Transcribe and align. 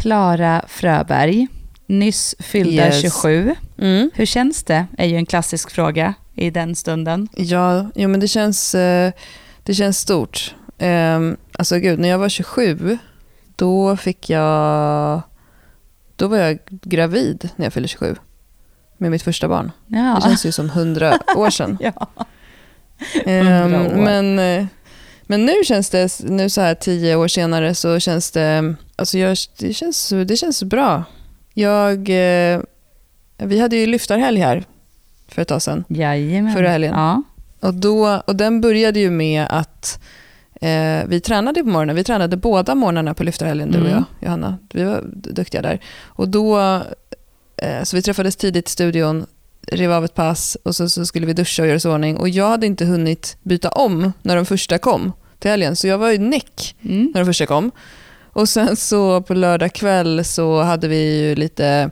Klara 0.00 0.64
Fröberg, 0.68 1.46
nyss 1.86 2.34
fyllda 2.38 2.86
Yes. 2.86 3.00
27. 3.02 3.54
Mm. 3.78 4.10
Hur 4.14 4.26
känns 4.26 4.62
det? 4.62 4.86
är 4.98 5.06
ju 5.06 5.16
en 5.16 5.26
klassisk 5.26 5.70
fråga 5.70 6.14
i 6.34 6.50
den 6.50 6.76
stunden. 6.76 7.28
Ja, 7.36 7.86
jo, 7.94 8.08
men 8.08 8.20
det 8.20 8.28
känns, 8.28 8.74
eh, 8.74 9.12
det 9.62 9.74
känns 9.74 9.98
stort. 9.98 10.54
Um, 10.78 11.36
alltså 11.58 11.78
gud, 11.78 11.98
när 11.98 12.08
jag 12.08 12.18
var 12.18 12.28
27, 12.28 12.98
då 13.56 13.96
fick 13.96 14.30
jag... 14.30 15.22
Då 16.16 16.28
var 16.28 16.36
jag 16.36 16.58
gravid 16.68 17.48
när 17.56 17.66
jag 17.66 17.72
fyllde 17.72 17.88
27. 17.88 18.16
Med 18.98 19.10
mitt 19.10 19.22
första 19.22 19.48
barn. 19.48 19.72
Ja. 19.86 20.14
Det 20.16 20.22
känns 20.22 20.46
ju 20.46 20.52
som 20.52 20.70
hundra 20.70 21.18
år 21.36 21.50
sedan. 21.50 21.78
ja. 21.80 22.06
Ehm, 23.26 23.46
100 23.74 23.80
år. 23.80 24.04
men, 24.04 24.38
eh, 24.38 24.66
men 25.30 25.46
nu 25.46 25.64
känns 25.64 25.90
det, 25.90 26.20
nu 26.24 26.50
så 26.50 26.60
här 26.60 26.74
tio 26.74 27.16
år 27.16 27.28
senare 27.28 27.74
så 27.74 27.98
känns 27.98 28.30
det, 28.30 28.74
alltså 28.96 29.18
jag, 29.18 29.36
det, 29.58 29.74
känns, 29.74 30.12
det 30.26 30.36
känns 30.36 30.62
bra. 30.62 31.04
Jag, 31.54 31.98
eh, 31.98 32.60
vi 33.38 33.60
hade 33.60 33.76
ju 33.76 33.86
lyftarhelg 33.86 34.40
här 34.40 34.64
för 35.28 35.42
ett 35.42 35.48
tag 35.48 35.62
sedan. 35.62 35.84
Jajamän. 35.88 36.54
Förra 36.54 36.68
helgen. 36.68 36.94
Ja. 36.94 37.22
Och, 37.60 37.74
då, 37.74 38.22
och 38.26 38.36
den 38.36 38.60
började 38.60 39.00
ju 39.00 39.10
med 39.10 39.46
att 39.50 40.00
eh, 40.60 41.06
vi 41.06 41.20
tränade 41.20 41.62
på 41.62 41.68
morgonen. 41.68 41.96
Vi 41.96 42.04
tränade 42.04 42.36
båda 42.36 42.74
morgnarna 42.74 43.14
på 43.14 43.24
lyftarhelgen, 43.24 43.70
du 43.70 43.78
och 43.78 43.86
Mm. 43.86 44.04
jag, 44.20 44.26
Johanna. 44.26 44.58
Vi 44.72 44.84
var 44.84 45.04
duktiga 45.12 45.62
där. 45.62 45.80
Och 46.02 46.28
då, 46.28 46.60
eh, 47.56 47.82
så 47.82 47.96
vi 47.96 48.02
träffades 48.02 48.36
tidigt 48.36 48.68
i 48.68 48.70
studion, 48.72 49.26
rev 49.66 49.92
av 49.92 50.04
ett 50.04 50.14
pass 50.14 50.56
och 50.62 50.76
så, 50.76 50.88
så 50.88 51.06
skulle 51.06 51.26
vi 51.26 51.32
duscha 51.32 51.62
och 51.62 51.66
göra 51.66 51.76
oss 51.76 51.84
ordning. 51.84 52.16
Och 52.16 52.28
jag 52.28 52.48
hade 52.48 52.66
inte 52.66 52.84
hunnit 52.84 53.36
byta 53.42 53.68
om 53.68 54.12
när 54.22 54.36
de 54.36 54.46
första 54.46 54.78
kom 54.78 55.12
till 55.40 55.50
helgen, 55.50 55.76
så 55.76 55.86
jag 55.86 55.98
var 55.98 56.10
ju 56.10 56.18
näck 56.18 56.74
Mm. 56.84 57.10
när 57.14 57.20
de 57.20 57.26
första 57.26 57.46
kom. 57.46 57.70
Och 58.32 58.48
sen 58.48 58.76
så 58.76 59.22
på 59.22 59.34
lördag 59.34 59.72
kväll 59.72 60.24
så 60.24 60.62
hade 60.62 60.88
vi 60.88 61.20
ju 61.20 61.34
lite, 61.34 61.90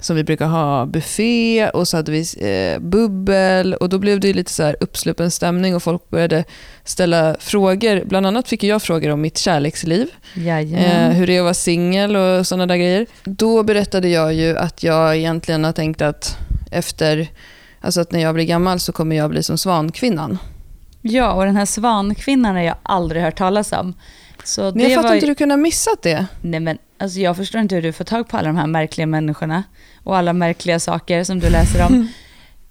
som 0.00 0.16
vi 0.16 0.24
brukar 0.24 0.46
ha, 0.46 0.86
buffé 0.86 1.68
och 1.70 1.88
så 1.88 1.96
hade 1.96 2.12
vi 2.12 2.20
eh, 2.40 2.80
bubbel 2.80 3.74
och 3.74 3.88
då 3.88 3.98
blev 3.98 4.20
det 4.20 4.32
lite 4.32 4.52
så 4.52 4.62
här 4.62 4.76
uppsluppen 4.80 5.30
stämning 5.30 5.76
och 5.76 5.82
folk 5.82 6.10
började 6.10 6.44
ställa 6.84 7.36
frågor. 7.40 8.02
Bland 8.04 8.26
annat 8.26 8.48
fick 8.48 8.62
jag 8.64 8.82
frågor 8.82 9.10
om 9.10 9.20
mitt 9.20 9.38
kärleksliv, 9.38 10.08
eh, 11.08 11.10
hur 11.10 11.26
det 11.26 11.36
är 11.36 11.40
att 11.40 11.44
vara 11.44 11.54
singel 11.54 12.16
och 12.16 12.46
sådana 12.46 12.66
där 12.66 12.76
grejer. 12.76 13.06
Då 13.24 13.62
berättade 13.62 14.08
jag 14.08 14.34
ju 14.34 14.56
att 14.58 14.82
jag 14.82 15.16
egentligen 15.16 15.64
har 15.64 15.72
tänkt 15.72 16.02
att 16.02 16.36
efter, 16.70 17.28
alltså 17.80 18.00
att 18.00 18.12
när 18.12 18.20
jag 18.20 18.34
blir 18.34 18.44
gammal 18.44 18.80
så 18.80 18.92
kommer 18.92 19.16
jag 19.16 19.30
bli 19.30 19.42
som 19.42 19.58
Svankvinnan. 19.58 20.38
Ja, 21.02 21.32
och 21.32 21.44
den 21.44 21.56
här 21.56 21.64
svankvinnan 21.66 22.54
har 22.56 22.62
jag 22.62 22.76
aldrig 22.82 23.22
hört 23.22 23.38
talas 23.38 23.72
om. 23.72 23.94
Så 24.44 24.62
Men 24.62 24.74
det 24.74 24.82
jag 24.84 24.94
fattar 24.94 25.08
var 25.08 25.14
inte 25.14 25.26
hur 25.26 25.30
du 25.30 25.38
kunde 25.38 25.52
ha 25.52 25.56
missat 25.56 26.02
det. 26.02 26.26
Nej, 26.40 26.60
men 26.60 26.78
alltså 26.98 27.20
jag 27.20 27.36
förstår 27.36 27.60
inte 27.60 27.74
hur 27.74 27.82
du 27.82 27.92
får 27.92 28.04
tag 28.04 28.28
på 28.28 28.36
alla 28.36 28.46
de 28.46 28.56
här 28.56 28.66
märkliga 28.66 29.06
människorna 29.06 29.62
och 30.04 30.16
alla 30.16 30.32
märkliga 30.32 30.80
saker 30.80 31.24
som 31.24 31.40
du 31.40 31.50
läser 31.50 31.86
om. 31.86 32.08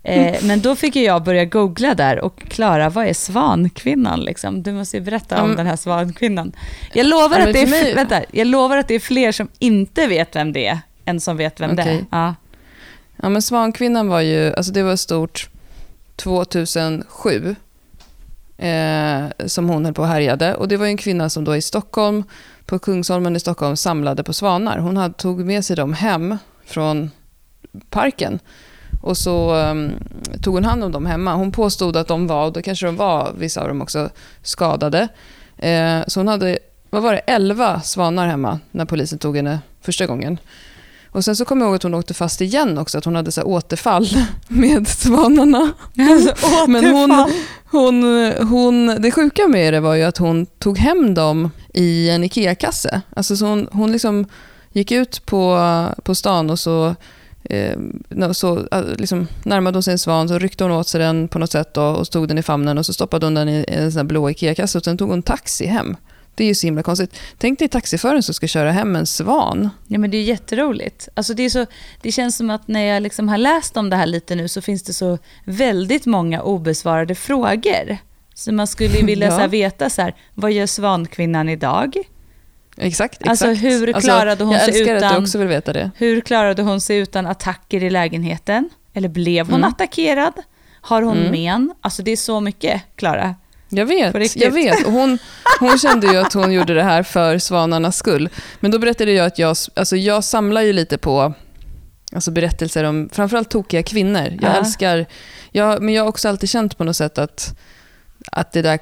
Eh, 0.04 0.36
men 0.44 0.62
då 0.62 0.76
fick 0.76 0.96
jag 0.96 1.24
börja 1.24 1.46
googla 1.46 1.94
där 1.96 2.20
och 2.20 2.40
Klara, 2.40 2.90
vad 2.90 3.08
är 3.08 3.14
svankvinnan? 3.14 4.20
Liksom? 4.22 4.64
Du 4.64 4.72
måste 4.72 4.98
ju 4.98 5.04
berätta 5.04 5.36
om 5.38 5.46
Mm. 5.46 5.58
den 5.58 5.68
här 5.68 5.76
svankvinnan. 5.76 6.52
Jag 6.94 7.06
lovar, 7.06 7.40
Ja, 7.40 7.48
att 7.48 7.54
det 7.54 7.62
är, 7.62 7.68
mig- 7.68 7.96
vänta, 7.96 8.22
jag 8.32 8.48
lovar 8.48 8.78
att 8.78 8.88
det 8.88 8.96
är 8.96 9.00
fler 9.00 9.32
som 9.32 9.48
inte 9.60 10.08
vet 10.08 10.36
vem 10.36 10.54
det 10.54 10.68
är 10.68 10.80
än 11.06 11.20
som 11.20 11.38
vet 11.38 11.60
vem 11.60 11.76
det 11.76 11.82
är. 11.84 12.06
Ja. 12.12 12.36
Ja, 13.22 13.30
men 13.30 13.42
Svankvinnan 13.42 14.08
var 14.08 14.22
ju, 14.22 14.54
alltså 14.54 14.72
det 14.72 14.84
var 14.84 14.96
stort 14.96 15.50
2007 16.16 17.56
eh, 18.58 19.46
som 19.46 19.70
hon 19.70 19.86
höll 19.86 19.94
på 19.94 20.02
och 20.02 20.08
härjade. 20.08 20.56
Och 20.56 20.68
det 20.68 20.78
var 20.78 20.86
en 20.86 20.98
kvinna 20.98 21.30
som 21.30 21.44
då 21.44 21.56
i 21.56 21.62
Stockholm, 21.62 22.24
på 22.66 22.80
Kungsholmen 22.80 23.36
i 23.36 23.40
Stockholm, 23.40 23.76
samlade 23.76 24.24
på 24.24 24.34
svanar. 24.34 24.78
Hon 24.78 24.98
hade, 24.98 25.14
tog 25.14 25.46
med 25.46 25.66
sig 25.66 25.76
dem 25.76 25.94
hem 25.94 26.38
från 26.66 27.12
parken. 27.90 28.40
Och 29.02 29.18
så 29.18 29.56
um, 29.56 29.92
tog 30.44 30.54
hon 30.54 30.66
hand 30.66 30.84
om 30.84 30.92
dem 30.92 31.06
hemma. 31.06 31.34
Hon 31.34 31.52
påstod 31.52 31.98
att 31.98 32.08
de 32.08 32.28
var, 32.28 32.46
och 32.46 32.54
då 32.54 32.62
kanske 32.62 32.86
de 32.86 32.96
var, 32.96 33.34
vissa 33.38 33.62
av 33.62 33.68
dem 33.68 33.82
också, 33.82 34.10
skadade. 34.42 35.08
Eh, 35.58 36.00
så 36.08 36.20
hon 36.20 36.28
hade, 36.28 36.60
vad 36.90 37.04
var 37.04 37.14
det, 37.14 37.20
11 37.20 37.82
svanar 37.82 38.28
hemma 38.28 38.60
när 38.72 38.86
polisen 38.86 39.20
tog 39.20 39.36
henne 39.36 39.60
första 39.82 40.06
gången. 40.06 40.38
Och 41.12 41.26
sen 41.26 41.36
så 41.36 41.46
kommer 41.46 41.62
jag 41.62 41.70
ihåg 41.70 41.76
att 41.76 41.84
hon 41.84 41.94
åkte 41.94 42.14
fast 42.14 42.42
igen 42.42 42.78
också, 42.78 42.98
att 42.98 43.06
hon 43.06 43.16
hade 43.16 43.32
så 43.32 43.44
återfall 43.44 44.08
med 44.48 44.88
svanarna. 44.88 45.74
Alltså, 46.00 46.34
Men 46.68 46.86
hon, 46.86 47.32
hon, 47.66 48.04
hon, 48.48 49.02
det 49.02 49.12
sjuka 49.12 49.48
med 49.48 49.74
det 49.74 49.80
var 49.80 49.96
ju 49.96 50.04
att 50.04 50.18
hon 50.18 50.46
tog 50.46 50.78
hem 50.78 51.14
dem 51.14 51.52
i 51.74 52.10
en 52.10 52.24
IKEA-kasse. 52.24 53.02
Alltså 53.16 53.36
så 53.36 53.46
hon, 53.46 53.68
hon 53.72 53.92
liksom 53.92 54.26
gick 54.72 54.92
ut 54.92 55.26
på, 55.26 55.60
på 56.04 56.16
stan 56.16 56.50
och 56.50 56.60
så, 56.60 56.96
eh, 57.44 58.32
så 58.32 58.68
eh, 58.72 58.84
liksom 58.98 59.28
närmade 59.44 59.76
hon 59.76 59.84
sig 59.84 59.92
en 59.92 60.00
svan, 60.00 60.28
så 60.28 60.40
ryckte 60.40 60.64
hon 60.64 60.74
åt 60.74 60.88
sig 60.88 61.02
den 61.02 61.28
på 61.28 61.40
något 61.40 61.52
sätt 61.52 61.74
då, 61.74 61.84
och 61.84 62.08
stod 62.08 62.28
den 62.28 62.38
i 62.38 62.44
famnen 62.44 62.78
och 62.78 62.86
så 62.86 62.94
stoppade 62.94 63.26
hon 63.26 63.34
den 63.34 63.50
i 63.50 63.66
en 63.68 63.92
sån 63.92 64.00
här 64.00 64.04
blå 64.04 64.30
IKEA-kasse 64.30 64.78
och 64.78 64.84
sen 64.84 64.98
tog 64.98 65.10
hon 65.10 65.22
taxi 65.22 65.66
hem. 65.66 65.96
Det 66.38 66.44
är 66.44 66.48
ju 66.48 66.56
så 66.56 66.68
himla 66.68 66.84
konstigt. 66.84 67.20
Tänk 67.38 67.60
dig 67.60 67.68
taxiföraren 67.68 68.24
som 68.24 68.34
ska 68.34 68.48
köra 68.48 68.72
hem 68.72 68.96
en 68.96 69.06
svan. 69.06 69.70
Ja, 69.88 70.00
men 70.00 70.12
det 70.12 70.18
är 70.18 70.24
jätteroligt. 70.24 71.10
Alltså 71.14 71.34
det, 71.34 71.44
är 71.44 71.50
så, 71.50 71.66
det 72.02 72.12
känns 72.12 72.36
som 72.38 72.50
att 72.50 72.68
när 72.68 72.82
jag 72.86 73.04
liksom 73.04 73.30
har 73.30 73.38
läst 73.38 73.78
om 73.78 73.90
det 73.90 73.96
här 73.96 74.06
lite 74.06 74.36
nu 74.36 74.48
så 74.48 74.62
finns 74.62 74.84
det 74.84 74.94
så 74.94 75.18
väldigt 75.46 76.06
många 76.06 76.42
obesvarade 76.42 77.16
frågor. 77.16 77.98
Så 78.34 78.52
man 78.54 78.68
skulle 78.68 79.02
vilja 79.04 79.28
Ja. 79.28 79.32
så 79.32 79.38
här 79.40 79.48
veta 79.48 79.90
så 79.90 80.02
här, 80.02 80.16
vad 80.34 80.52
gör 80.52 80.66
svankvinnan 80.66 81.50
idag? 81.50 81.96
Exakt, 82.78 83.22
exakt. 83.22 83.30
Alltså, 83.30 83.48
hur 83.68 83.94
klarade 84.02 84.44
hon 84.44 84.54
jag 84.54 84.62
sig 84.66 84.80
älskar 84.80 84.96
att 84.96 85.02
utan- 85.02 85.14
du 85.16 85.22
också 85.22 85.38
vill 85.38 85.48
veta 85.48 85.74
det. 85.74 85.92
Hur 85.96 86.22
klarade 86.22 86.62
hon 86.62 86.82
sig 86.82 86.98
utan 86.98 87.26
attacker 87.28 87.84
i 87.84 87.90
lägenheten? 87.90 88.70
Eller 88.94 89.10
blev 89.10 89.46
hon 89.46 89.56
Mm. 89.56 89.70
attackerad? 89.70 90.34
Har 90.82 91.02
hon 91.02 91.18
Mm. 91.18 91.32
men? 91.32 91.74
Alltså 91.82 92.04
det 92.04 92.12
är 92.12 92.18
så 92.18 92.40
mycket, 92.40 92.82
Klara. 92.96 93.36
Jag 93.70 93.86
vet, 93.86 94.36
jag 94.36 94.52
vet. 94.52 94.86
Hon, 94.86 95.18
hon 95.60 95.78
kände 95.80 96.08
ju 96.08 96.18
att 96.18 96.34
hon 96.34 96.54
gjorde 96.54 96.74
det 96.74 96.84
här 96.84 97.04
för 97.04 97.38
svanarnas 97.38 97.98
skull. 97.98 98.30
Men 98.60 98.72
då 98.72 98.80
berättade 98.80 99.12
jag 99.12 99.26
att 99.26 99.40
jag, 99.40 99.58
alltså 99.74 99.96
jag 99.96 100.24
samlar 100.24 100.62
ju 100.62 100.74
lite 100.74 100.98
på 100.98 101.34
alltså 102.14 102.32
berättelser 102.32 102.84
om 102.84 103.10
framförallt 103.14 103.50
tokiga 103.50 103.84
kvinnor. 103.84 104.22
Jag 104.42 104.52
Ja. 104.52 104.56
älskar, 104.56 105.06
jag, 105.52 105.82
men 105.82 105.94
jag 105.94 106.04
har 106.04 106.10
också 106.10 106.30
alltid 106.30 106.50
känt 106.50 106.78
på 106.78 106.84
något 106.84 106.96
sätt 106.96 107.18
att, 107.18 107.58
att 108.32 108.52
det 108.52 108.62
där 108.62 108.80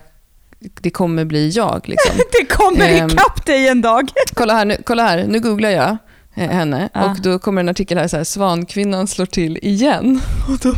det 0.81 0.89
kommer 0.89 1.25
bli 1.25 1.49
jag. 1.49 1.81
Liksom. 1.85 2.15
Det 2.39 2.45
kommer 2.45 2.89
Ehm. 2.89 3.07
ikapp 3.09 3.45
dig 3.45 3.67
en 3.67 3.81
dag. 3.81 4.09
kolla, 4.33 4.53
här, 4.53 4.65
nu, 4.65 4.77
kolla 4.85 5.03
här, 5.03 5.25
nu 5.27 5.39
googlar 5.39 5.69
jag 5.69 5.97
eh, 6.35 6.49
henne 6.49 6.89
Ja. 6.93 7.11
och 7.11 7.21
då 7.21 7.39
kommer 7.39 7.61
en 7.61 7.69
artikel 7.69 7.97
här 7.97 8.07
så 8.07 8.17
här, 8.17 8.23
Svankvinnan 8.23 9.07
slår 9.07 9.25
till 9.25 9.57
igen. 9.61 10.21
Och 10.49 10.57
då, 10.57 10.73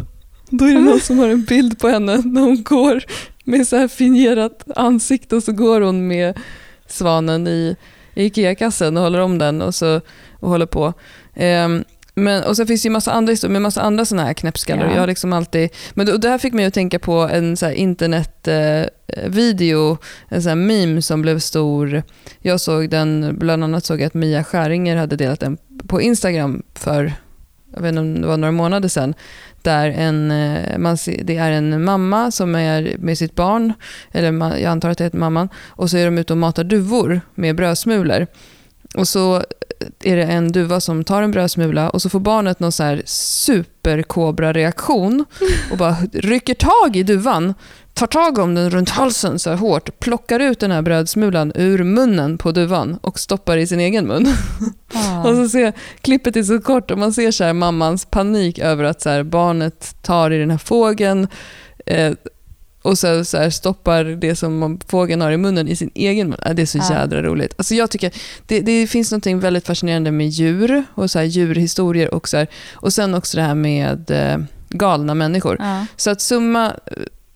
då 0.50 0.66
är 0.66 0.74
det 0.74 0.80
någon 0.82 1.00
som 1.00 1.20
har 1.20 1.28
en 1.30 1.44
bild 1.44 1.80
på 1.80 1.88
henne 1.90 2.18
när 2.26 2.42
hon 2.42 2.64
går 2.64 3.04
med 3.48 3.68
så 3.68 3.76
här 3.76 3.88
fingerat 3.88 4.64
ansikte 4.76 5.36
och 5.36 5.44
så 5.44 5.52
går 5.52 5.82
hon 5.82 6.08
med 6.08 6.40
svanen 6.88 7.48
i, 7.48 7.76
i 8.14 8.26
Ikea-kassen 8.26 8.98
och 8.98 9.04
håller 9.04 9.20
om 9.20 9.38
den 9.38 9.62
och, 9.62 9.76
så, 9.76 10.02
och 10.40 10.50
håller 10.50 10.66
på. 10.66 10.94
Ehm, 11.36 11.84
men, 12.16 12.44
och 12.44 12.58
sen 12.58 12.68
finns 12.68 12.82
det 12.82 12.88
ju 12.88 12.92
massa 12.92 13.12
andra 13.12 13.32
historier 13.32 13.54
med 13.54 13.62
massa 13.62 13.82
andra 13.82 14.06
sådana 14.06 14.28
här 14.28 14.34
knäppskallar. 14.34 14.86
Ja. 14.86 14.92
Jag 14.92 15.00
har 15.00 15.08
liksom 15.08 15.34
alltid, 15.34 15.70
men 15.94 16.06
det, 16.06 16.14
och 16.14 16.20
det 16.20 16.30
här 16.30 16.38
fick 16.38 16.54
mig 16.54 16.66
att 16.66 16.74
tänka 16.74 17.00
på 17.00 17.14
en 17.14 17.58
så 17.58 17.72
internetvideo, 17.72 19.92
eh, 19.92 19.98
en 20.30 20.42
sån 20.42 20.50
här 20.50 20.56
meme 20.56 21.02
som 21.02 21.22
blev 21.22 21.40
stor. 21.40 22.04
Jag 22.40 22.62
såg 22.62 22.90
den, 22.90 23.36
bland 23.40 23.64
annat 23.64 23.86
såg 23.86 24.02
jag 24.02 24.08
att 24.08 24.14
Mia 24.14 24.44
Skäringer 24.44 24.96
hade 24.96 25.16
delat 25.16 25.40
den 25.40 25.58
på 25.88 26.02
Instagram 26.02 26.64
för, 26.74 27.14
jag 27.78 27.82
vet 27.82 27.90
inte 27.90 28.00
om 28.02 28.22
det 28.22 28.28
var 28.28 28.38
några 28.38 28.52
månader 28.52 28.90
sedan, 28.90 29.14
där 29.62 29.90
en, 29.90 30.32
eh, 30.32 30.78
man, 30.78 30.98
ser- 30.98 31.24
det 31.24 31.38
är 31.38 31.52
en 31.52 31.84
mamma 31.84 32.32
som 32.32 32.56
är 32.56 32.96
med 33.00 33.18
sitt 33.18 33.36
barn, 33.36 33.74
eller 34.12 34.58
jag 34.58 34.72
antar 34.72 34.90
att 34.90 34.98
det 34.98 35.14
är 35.14 35.18
mamman, 35.18 35.50
och 35.68 35.90
så 35.90 35.98
är 35.98 36.06
de 36.06 36.18
ute 36.18 36.34
och 36.34 36.38
matar 36.38 36.64
duvor 36.64 37.22
med 37.36 37.56
brödsmulor. 37.56 38.28
Och 38.96 39.08
så 39.08 39.36
eh, 39.36 39.42
är 40.04 40.16
det 40.18 40.24
en 40.24 40.52
duva 40.52 40.80
som 40.82 41.04
tar 41.04 41.22
en 41.22 41.32
brödsmula 41.32 41.90
och 41.90 42.02
så 42.02 42.10
får 42.10 42.20
barnet 42.20 42.60
någon 42.60 42.72
så 42.72 42.84
här 42.84 43.02
superkobra-reaktion 43.06 45.26
och 45.72 45.78
bara 45.78 45.96
rycker 46.14 46.54
tag 46.54 46.96
i 46.96 47.04
duvan, 47.04 47.54
tar 47.98 48.08
tag 48.08 48.38
om 48.38 48.56
den 48.56 48.70
runt 48.70 48.90
halsen 48.90 49.40
så 49.40 49.50
här 49.50 49.58
hårt, 49.58 50.00
plockar 50.00 50.40
ut 50.40 50.60
den 50.60 50.72
här 50.72 50.82
brödsmulan 50.82 51.52
ur 51.56 51.84
munnen 51.84 52.38
på 52.38 52.52
duvan 52.52 53.00
och 53.02 53.20
stoppar 53.20 53.58
i 53.58 53.68
sin 53.68 53.80
egen 53.80 54.08
mun. 54.08 54.28
Och 55.26 55.36
så 55.36 55.50
ser, 55.50 55.74
klippet 56.02 56.36
är 56.36 56.44
så 56.44 56.62
kort 56.62 56.92
och 56.92 56.98
man 56.98 57.14
ser 57.14 57.32
så 57.32 57.44
här 57.44 57.54
mammans 57.54 58.06
panik 58.06 58.60
över 58.60 58.84
att 58.84 59.02
så 59.02 59.10
här 59.10 59.24
barnet 59.24 59.96
tar 60.02 60.32
i 60.32 60.38
den 60.40 60.52
här 60.52 60.58
fågeln 60.58 61.28
eh, 61.86 62.14
och 62.82 62.98
så, 62.98 63.26
så 63.26 63.38
här 63.38 63.50
stoppar 63.50 64.04
det 64.04 64.36
som 64.36 64.80
fågeln 64.88 65.22
har 65.22 65.32
i 65.32 65.38
munnen 65.38 65.68
i 65.68 65.76
sin 65.76 65.92
egen 65.96 66.30
mun. 66.30 66.40
Ja, 66.46 66.54
Det 66.54 66.62
är 66.62 66.66
så 66.66 66.94
jädra 66.94 67.24
roligt. 67.24 67.54
Alltså 67.58 67.76
jag 67.76 67.92
tycker 67.92 68.14
det, 68.46 68.60
det 68.60 68.88
finns 68.88 69.12
något 69.12 69.28
väldigt 69.28 69.68
fascinerande 69.68 70.12
med 70.12 70.30
djur 70.30 70.84
och 70.94 71.12
så 71.12 71.20
här 71.20 71.26
djurhistorier 71.26 72.14
och, 72.14 72.28
så 72.28 72.38
här, 72.38 72.48
och 72.74 72.94
sen 72.94 73.14
också 73.14 73.38
det 73.38 73.44
här 73.44 73.56
med 73.56 74.12
eh, 74.12 74.38
galna 74.70 75.14
människor. 75.14 75.58
Ja. 75.60 75.86
Så 75.96 76.10
att 76.10 76.22
summa 76.22 76.74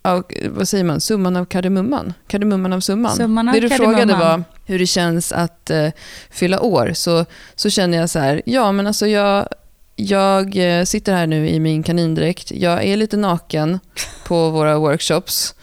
av, 0.01 0.23
vad 0.49 0.67
säger 0.67 0.83
man, 0.83 1.01
summan 1.01 1.35
av 1.35 1.45
kardemumman? 1.45 2.13
Kardemumman 2.27 2.73
av 2.73 2.79
summan. 2.79 3.15
Summan 3.15 3.47
av 3.47 3.53
det 3.53 3.59
du 3.59 3.69
kardemumman. 3.69 3.95
frågade 3.95 4.19
var, 4.25 4.43
hur 4.65 4.79
det 4.79 4.87
känns 4.87 5.31
att 5.31 5.69
eh, 5.69 5.87
fylla 6.29 6.61
år 6.61 6.91
så, 6.93 7.25
så 7.55 7.69
känner 7.69 7.97
jag 7.97 8.09
så 8.09 8.19
här, 8.19 8.41
ja 8.45 8.71
men 8.71 8.87
alltså 8.87 9.07
jag, 9.07 9.47
jag 9.95 10.77
eh, 10.79 10.83
sitter 10.83 11.13
här 11.13 11.27
nu 11.27 11.49
i 11.49 11.59
min 11.59 11.83
kanindräkt, 11.83 12.51
jag 12.51 12.83
är 12.83 12.97
lite 12.97 13.17
naken 13.17 13.79
på 14.27 14.49
våra 14.49 14.77
workshops 14.77 15.55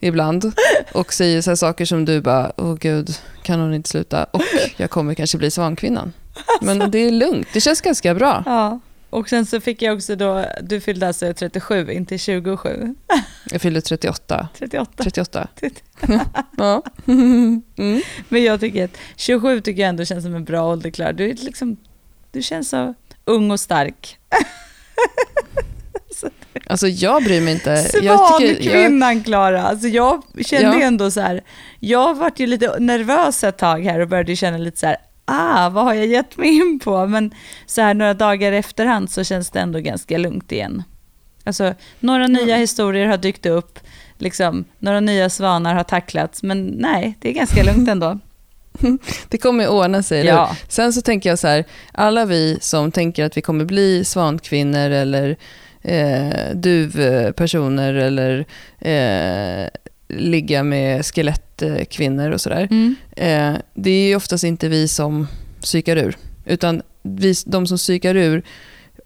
ibland 0.00 0.52
och 0.92 1.12
säger 1.12 1.42
så 1.42 1.50
här 1.50 1.56
saker 1.56 1.84
som 1.84 2.04
du 2.04 2.20
bara, 2.20 2.52
åh 2.56 2.74
gud, 2.74 3.10
kan 3.42 3.60
hon 3.60 3.74
inte 3.74 3.88
sluta? 3.88 4.24
Och 4.24 4.42
jag 4.76 4.90
kommer 4.90 5.14
kanske 5.14 5.38
bli 5.38 5.50
svankvinnan. 5.50 6.12
Men 6.60 6.90
det 6.90 6.98
är 6.98 7.10
lugnt, 7.10 7.48
det 7.52 7.60
känns 7.60 7.80
ganska 7.80 8.14
bra. 8.14 8.42
Ja. 8.46 8.80
Och 9.12 9.28
sen 9.28 9.46
så 9.46 9.60
fick 9.60 9.82
jag 9.82 9.96
också 9.96 10.16
då, 10.16 10.44
du 10.62 10.80
fyllde 10.80 11.06
alltså 11.06 11.34
37, 11.34 11.92
inte 11.92 12.18
27. 12.18 12.94
Jag 13.50 13.60
fyllde 13.60 13.80
38. 13.80 14.48
38. 14.58 15.04
38. 15.04 15.48
ja. 16.56 16.82
Mm. 17.06 17.62
Men 18.28 18.42
jag 18.42 18.60
tycker 18.60 18.84
att 18.84 18.96
27 19.16 19.60
tycker 19.60 19.82
jag 19.82 19.88
ändå 19.88 20.04
känns 20.04 20.24
som 20.24 20.34
en 20.34 20.44
bra 20.44 20.64
ålder, 20.72 20.90
Klara. 20.90 21.12
Du, 21.12 21.30
är 21.30 21.34
liksom, 21.34 21.76
du 22.30 22.42
känns 22.42 22.68
så 22.68 22.94
ung 23.24 23.50
och 23.50 23.60
stark. 23.60 24.18
Alltså 26.66 26.88
jag 26.88 27.24
bryr 27.24 27.40
mig 27.40 27.54
inte. 27.54 27.76
Svankvinnan 27.76 29.22
Klara. 29.22 29.62
Alltså 29.62 29.88
jag 29.88 30.22
kände 30.46 30.78
ja. 30.78 30.82
ändå 30.82 31.10
så 31.10 31.20
här, 31.20 31.40
jag 31.80 32.14
vart 32.14 32.38
ju 32.38 32.46
lite 32.46 32.78
nervös 32.78 33.44
ett 33.44 33.58
tag 33.58 33.84
här 33.84 34.00
och 34.00 34.08
började 34.08 34.36
känna 34.36 34.58
lite 34.58 34.78
så 34.78 34.86
här, 34.86 34.96
ah, 35.24 35.68
vad 35.68 35.84
har 35.84 35.94
jag 35.94 36.06
gett 36.06 36.36
mig 36.36 36.56
in 36.56 36.80
på? 36.84 37.06
Men 37.06 37.34
så 37.66 37.80
här 37.80 37.94
några 37.94 38.14
dagar 38.14 38.52
efterhand 38.52 39.10
så 39.10 39.24
känns 39.24 39.50
det 39.50 39.60
ändå 39.60 39.78
ganska 39.78 40.18
lugnt 40.18 40.52
igen. 40.52 40.82
Alltså, 41.44 41.74
några 42.00 42.24
mm. 42.24 42.44
nya 42.44 42.56
historier 42.56 43.06
har 43.06 43.16
dykt 43.16 43.46
upp, 43.46 43.78
liksom, 44.18 44.64
några 44.78 45.00
nya 45.00 45.30
svanar 45.30 45.74
har 45.74 45.84
tacklats, 45.84 46.42
men 46.42 46.66
nej, 46.66 47.18
det 47.20 47.28
är 47.28 47.32
ganska 47.32 47.62
lugnt 47.62 47.88
ändå. 47.88 48.18
Det 49.28 49.38
kommer 49.38 49.68
ordna 49.68 50.02
sig. 50.02 50.26
Ja. 50.26 50.56
Sen 50.68 50.92
så 50.92 51.02
tänker 51.02 51.30
jag 51.30 51.38
så 51.38 51.48
här, 51.48 51.64
alla 51.92 52.24
vi 52.24 52.58
som 52.60 52.92
tänker 52.92 53.24
att 53.24 53.36
vi 53.36 53.42
kommer 53.42 53.64
bli 53.64 54.04
svankvinnor 54.04 54.90
eller 54.90 55.36
eh, 55.82 56.54
duvpersoner 56.54 57.94
eller 57.94 58.46
eh, 58.78 59.68
ligga 60.12 60.62
med 60.62 61.06
skelettkvinnor 61.06 62.30
och 62.30 62.40
sådär. 62.40 62.68
Mm. 62.70 62.94
Eh, 63.16 63.60
det 63.74 63.90
är 63.90 64.08
ju 64.08 64.16
oftast 64.16 64.44
inte 64.44 64.68
vi 64.68 64.88
som 64.88 65.26
psykar 65.60 65.96
ur, 65.96 66.16
utan 66.44 66.82
vi, 67.02 67.34
de 67.46 67.66
som 67.66 67.76
psykar 67.76 68.14
ur 68.14 68.42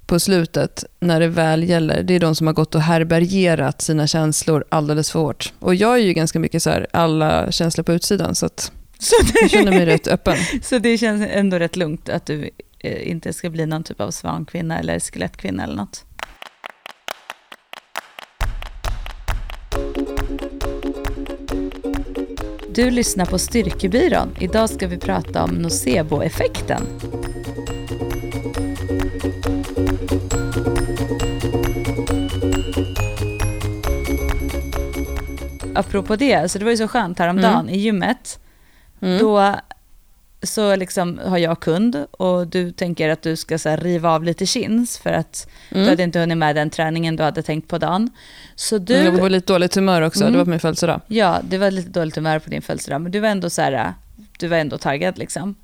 på 0.07 0.21
slutet, 0.21 0.85
när 1.01 1.21
det 1.21 1.29
väl 1.29 1.69
gäller, 1.69 2.03
det 2.03 2.15
är 2.15 2.21
de 2.21 2.35
som 2.35 2.47
har 2.47 2.55
gått 2.55 2.75
och 2.75 2.81
härbärgerat 2.81 3.83
sina 3.83 4.07
känslor 4.07 4.65
alldeles 4.69 5.11
för 5.11 5.21
hårt. 5.21 5.53
Och 5.59 5.75
jag 5.75 5.95
är 5.95 6.03
ju 6.03 6.13
ganska 6.13 6.39
mycket 6.39 6.63
så 6.63 6.71
här, 6.71 6.87
alla 6.93 7.53
känslor 7.53 7.85
på 7.85 7.93
utsidan, 7.93 8.35
så 8.35 8.47
att 8.47 8.73
så 8.99 9.15
det, 9.23 9.41
jag 9.41 9.51
känner 9.51 9.71
mig 9.71 9.87
rätt 9.87 10.09
öppen. 10.09 10.37
Så 10.63 10.79
det 10.79 10.99
känns 10.99 11.29
ändå 11.31 11.59
rätt 11.59 11.77
lugnt 11.77 12.09
att 12.09 12.27
du 12.27 12.51
eh, 12.79 13.09
inte 13.09 13.33
ska 13.33 13.51
bli 13.51 13.67
någon 13.67 13.85
typ 13.85 14.01
av 14.01 14.11
svankvinna 14.11 14.79
eller 14.79 15.01
skelettkvinna 15.01 15.65
eller 15.65 15.77
något? 15.77 16.05
Du 22.77 22.91
lyssnar 22.91 23.27
på 23.27 23.39
Styrkebyrån. 23.39 24.37
Idag 24.41 24.71
ska 24.71 24.87
vi 24.87 24.99
prata 24.99 25.45
om 25.45 25.51
nocebo-effekten. 25.51 26.83
Apropå 35.75 36.17
det, 36.17 36.51
så 36.51 36.59
det 36.59 36.65
var 36.65 36.71
ju 36.71 36.77
så 36.77 36.89
skönt 36.89 37.19
häromdagen 37.19 37.61
mm. 37.61 37.75
i 37.75 37.79
gymmet. 37.79 38.39
Mm. 39.01 39.19
Då 39.19 39.55
så 40.47 40.77
liksom 40.77 41.21
har 41.25 41.39
jag 41.39 41.61
kund 41.61 42.07
och 42.11 42.47
du 42.47 42.73
tänker 42.73 43.09
att 43.09 43.23
du 43.23 43.37
ska 43.37 43.59
så 43.59 43.69
här, 43.69 43.77
riva 43.77 44.11
av 44.11 44.25
lite 44.25 44.47
chins 44.47 44.99
för 44.99 45.13
att 45.13 45.49
mm. 45.71 45.85
du 45.85 45.91
hade 45.91 46.03
inte 46.03 46.19
hunnit 46.19 46.39
med 46.39 46.57
den 46.57 46.71
träningen 46.71 47.17
du 47.17 47.23
hade 47.23 47.43
tänkt 47.43 47.69
på 47.69 47.79
dagen. 47.79 48.11
Så 48.55 48.79
du... 48.79 48.95
Jag 48.95 49.13
var 49.13 49.31
lite 49.31 49.53
dåligt 49.53 49.75
humör 49.75 50.03
också, 50.03 50.21
mm. 50.21 50.33
det 50.33 50.39
var 50.39 50.45
på 50.45 50.51
min 50.51 50.61
födelsedag. 50.61 51.01
Ja, 51.07 51.41
det 51.49 51.59
var 51.59 51.71
lite 51.71 51.91
dåligt 51.91 52.17
humör 52.17 52.39
på 52.39 52.51
din 52.51 52.63
födelsedag, 52.63 53.01
men 53.01 53.13
du 53.13 53.21
var 53.21 53.29
ändå 53.29 53.51
så 53.51 53.63
här, 53.63 53.95
du 54.39 54.49
var 54.49 54.57
ändå 54.57 54.79
taggad 54.79 55.19
liksom. 55.19 55.55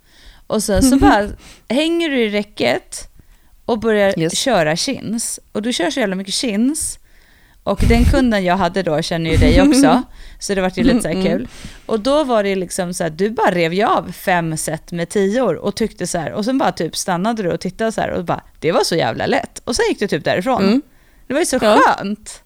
Och 0.46 0.62
sen 0.62 0.82
så 0.82 0.96
bara 0.98 1.28
hänger 1.68 2.08
du 2.08 2.22
i 2.22 2.30
räcket 2.30 3.08
och 3.64 3.78
börjar 3.78 4.18
yes. 4.18 4.38
köra 4.38 4.76
chins. 4.76 5.40
Och 5.52 5.62
du 5.62 5.72
kör 5.72 5.90
så 5.90 6.00
jävla 6.00 6.16
mycket 6.16 6.34
chins 6.34 6.98
och 7.64 7.80
den 7.88 8.04
kunden 8.04 8.44
jag 8.44 8.56
hade 8.56 8.82
då 8.82 9.02
känner 9.02 9.30
ju 9.30 9.36
dig 9.36 9.62
också, 9.62 10.02
så 10.38 10.54
det 10.54 10.60
var 10.60 10.72
ju 10.74 10.82
lite 10.82 11.02
så 11.02 11.08
här 11.08 11.14
mm. 11.14 11.26
kul. 11.26 11.48
Och 11.86 12.00
då 12.00 12.24
var 12.24 12.42
det 12.42 12.54
liksom 12.54 12.94
så 12.94 13.02
här, 13.02 13.10
du 13.10 13.30
bara 13.30 13.50
rev 13.50 13.72
ju 13.72 13.84
av 13.84 14.12
fem 14.12 14.56
set 14.56 14.92
med 14.92 15.08
tior 15.08 15.54
och 15.54 15.76
tyckte 15.76 16.06
så 16.06 16.18
här, 16.18 16.32
och 16.32 16.44
sen 16.44 16.58
bara 16.58 16.72
typ 16.72 16.96
stannade 16.96 17.42
du 17.42 17.52
och 17.52 17.60
tittade 17.60 17.92
så 17.92 18.00
här 18.00 18.10
och 18.10 18.24
bara, 18.24 18.42
det 18.60 18.72
var 18.72 18.84
så 18.84 18.96
jävla 18.96 19.26
lätt. 19.26 19.62
Och 19.64 19.76
sen 19.76 19.84
gick 19.88 19.98
du 19.98 20.08
typ 20.08 20.24
därifrån. 20.24 20.62
Mm. 20.62 20.82
Det 21.26 21.34
var 21.34 21.40
ju 21.40 21.46
så 21.46 21.58
ja. 21.62 21.78
skönt. 21.78 22.42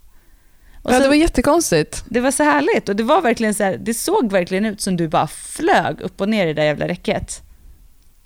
Och 0.82 0.92
ja, 0.92 0.96
så, 0.96 1.02
det 1.02 1.08
var 1.08 1.14
jättekonstigt. 1.14 2.04
Det 2.08 2.20
var 2.20 2.30
så 2.30 2.42
härligt 2.42 2.88
och 2.88 2.96
det 2.96 3.02
var 3.02 3.20
verkligen 3.20 3.54
så 3.54 3.64
här, 3.64 3.76
det 3.76 3.94
såg 3.94 4.32
verkligen 4.32 4.66
ut 4.66 4.80
som 4.80 4.96
du 4.96 5.08
bara 5.08 5.26
flög 5.26 6.00
upp 6.00 6.20
och 6.20 6.28
ner 6.28 6.46
i 6.46 6.52
det 6.52 6.54
där 6.54 6.66
jävla 6.66 6.88
räcket. 6.88 7.42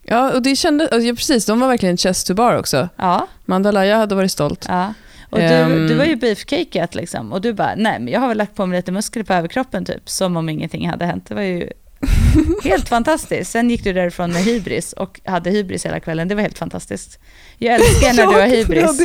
Ja, 0.03 0.33
och 0.33 0.43
det 0.43 0.57
kändes, 0.57 0.89
alltså, 0.93 1.15
precis, 1.15 1.47
de 1.47 1.61
var 1.61 1.69
verkligen 1.69 1.97
chest 1.97 2.27
to 2.27 2.35
bar 2.35 2.57
också. 2.57 2.89
Ja. 2.97 3.27
Mandalaya 3.45 3.97
hade 3.97 4.15
varit 4.15 4.33
stolt. 4.33 4.67
Ja. 4.69 4.95
Och 5.31 5.39
du, 5.39 5.55
um, 5.55 5.87
du 5.87 5.95
var 5.95 6.05
ju 6.05 6.17
beefcakeat 6.17 6.95
liksom. 6.95 7.33
Och 7.33 7.41
du 7.41 7.53
bara, 7.53 7.75
nej 7.77 7.99
men 8.01 8.09
jag 8.09 8.21
har 8.21 8.29
väl 8.29 8.37
lagt 8.37 8.55
på 8.55 8.67
mig 8.67 8.79
lite 8.79 8.93
muskler 8.93 9.23
på 9.23 9.33
överkroppen 9.33 9.85
typ. 9.85 10.09
Som 10.09 10.37
om 10.37 10.49
ingenting 10.49 10.89
hade 10.89 11.05
hänt. 11.05 11.27
Det 11.29 11.35
var 11.35 11.43
ju 11.43 11.71
helt 12.65 12.89
fantastiskt. 12.89 13.51
Sen 13.51 13.71
gick 13.71 13.85
du 13.85 13.93
därifrån 13.93 14.33
med 14.33 14.43
hybris 14.43 14.93
och 14.93 15.21
hade 15.25 15.51
hybris 15.51 15.87
hela 15.87 16.01
kvällen. 16.01 16.29
Det 16.29 16.35
var 16.35 16.43
helt 16.43 16.59
fantastiskt. 16.59 17.19
Jag 17.59 17.75
älskar 17.75 18.15
när 18.15 18.27
du 18.27 18.41
har 18.41 18.47
hybris. 18.47 19.01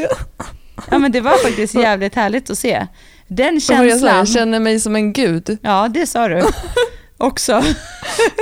Ja 0.92 1.00
men 1.00 1.12
det 1.12 1.22
var 1.22 1.44
faktiskt 1.44 1.74
jävligt 1.84 2.16
härligt 2.16 2.50
att 2.50 2.58
se. 2.58 2.88
Den 3.28 3.62
känslan. 3.62 3.88
Jag, 3.88 4.00
säga, 4.00 4.16
jag 4.16 4.28
känner 4.28 4.60
mig 4.60 4.80
som 4.80 4.96
en 4.96 5.14
gud. 5.14 5.58
Ja, 5.62 5.88
det 5.94 6.08
sa 6.08 6.28
du. 6.28 6.44
Också. 7.18 7.64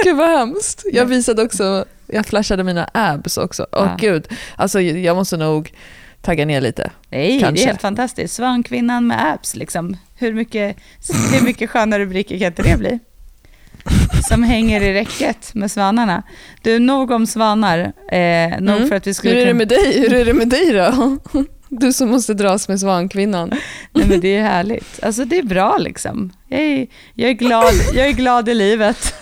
Gud 0.03 0.17
vad 0.17 0.29
hemskt. 0.29 0.83
Jag 0.91 1.05
visade 1.05 1.43
också, 1.43 1.85
jag 2.07 2.25
flashade 2.25 2.63
mina 2.63 2.89
abs 2.93 3.37
också. 3.37 3.67
Åh 3.71 3.87
ja. 3.89 3.95
gud. 3.99 4.27
Alltså 4.55 4.81
jag 4.81 5.15
måste 5.15 5.37
nog 5.37 5.73
tagga 6.23 6.45
ner 6.45 6.61
lite. 6.61 6.91
Nej, 7.09 7.39
kanske. 7.39 7.55
det 7.55 7.65
är 7.65 7.67
helt 7.67 7.81
fantastiskt. 7.81 8.33
Svankvinnan 8.33 9.07
med 9.07 9.33
apps, 9.33 9.55
liksom. 9.55 9.97
Hur 10.15 10.33
mycket, 10.33 10.77
hur 11.33 11.45
mycket 11.45 11.69
sköna 11.69 11.99
rubriker 11.99 12.39
kan 12.39 12.47
inte 12.47 12.63
det 12.63 12.77
bli? 12.77 12.99
Som 14.29 14.43
hänger 14.43 14.81
i 14.81 14.93
räcket 14.93 15.53
med 15.53 15.71
svanarna. 15.71 16.23
Du, 16.61 16.79
nog 16.79 17.11
om 17.11 17.27
svanar. 17.27 17.79
Eh, 18.11 18.61
nog 18.61 18.75
mm. 18.75 18.87
för 18.87 18.95
att 18.95 19.07
vi 19.07 19.13
skulle 19.13 19.33
Hur 19.33 19.41
är 19.41 19.45
det 19.45 19.53
med 19.53 19.67
dig? 19.67 19.99
Hur 19.99 20.13
är 20.13 20.25
det 20.25 20.33
med 20.33 20.49
dig 20.49 20.73
då? 20.73 21.17
Du 21.69 21.93
som 21.93 22.09
måste 22.09 22.33
dras 22.33 22.67
med 22.67 22.79
svankvinnan. 22.79 23.49
Nej, 23.91 24.07
men 24.07 24.19
det 24.19 24.37
är 24.37 24.43
härligt. 24.43 25.03
Alltså 25.03 25.25
det 25.25 25.37
är 25.37 25.43
bra 25.43 25.77
liksom. 25.77 26.33
Jag 26.47 26.61
är, 26.61 26.87
jag 27.13 27.29
är, 27.29 27.33
glad, 27.33 27.73
jag 27.93 28.07
är 28.07 28.11
glad 28.11 28.49
i 28.49 28.53
livet. 28.53 29.13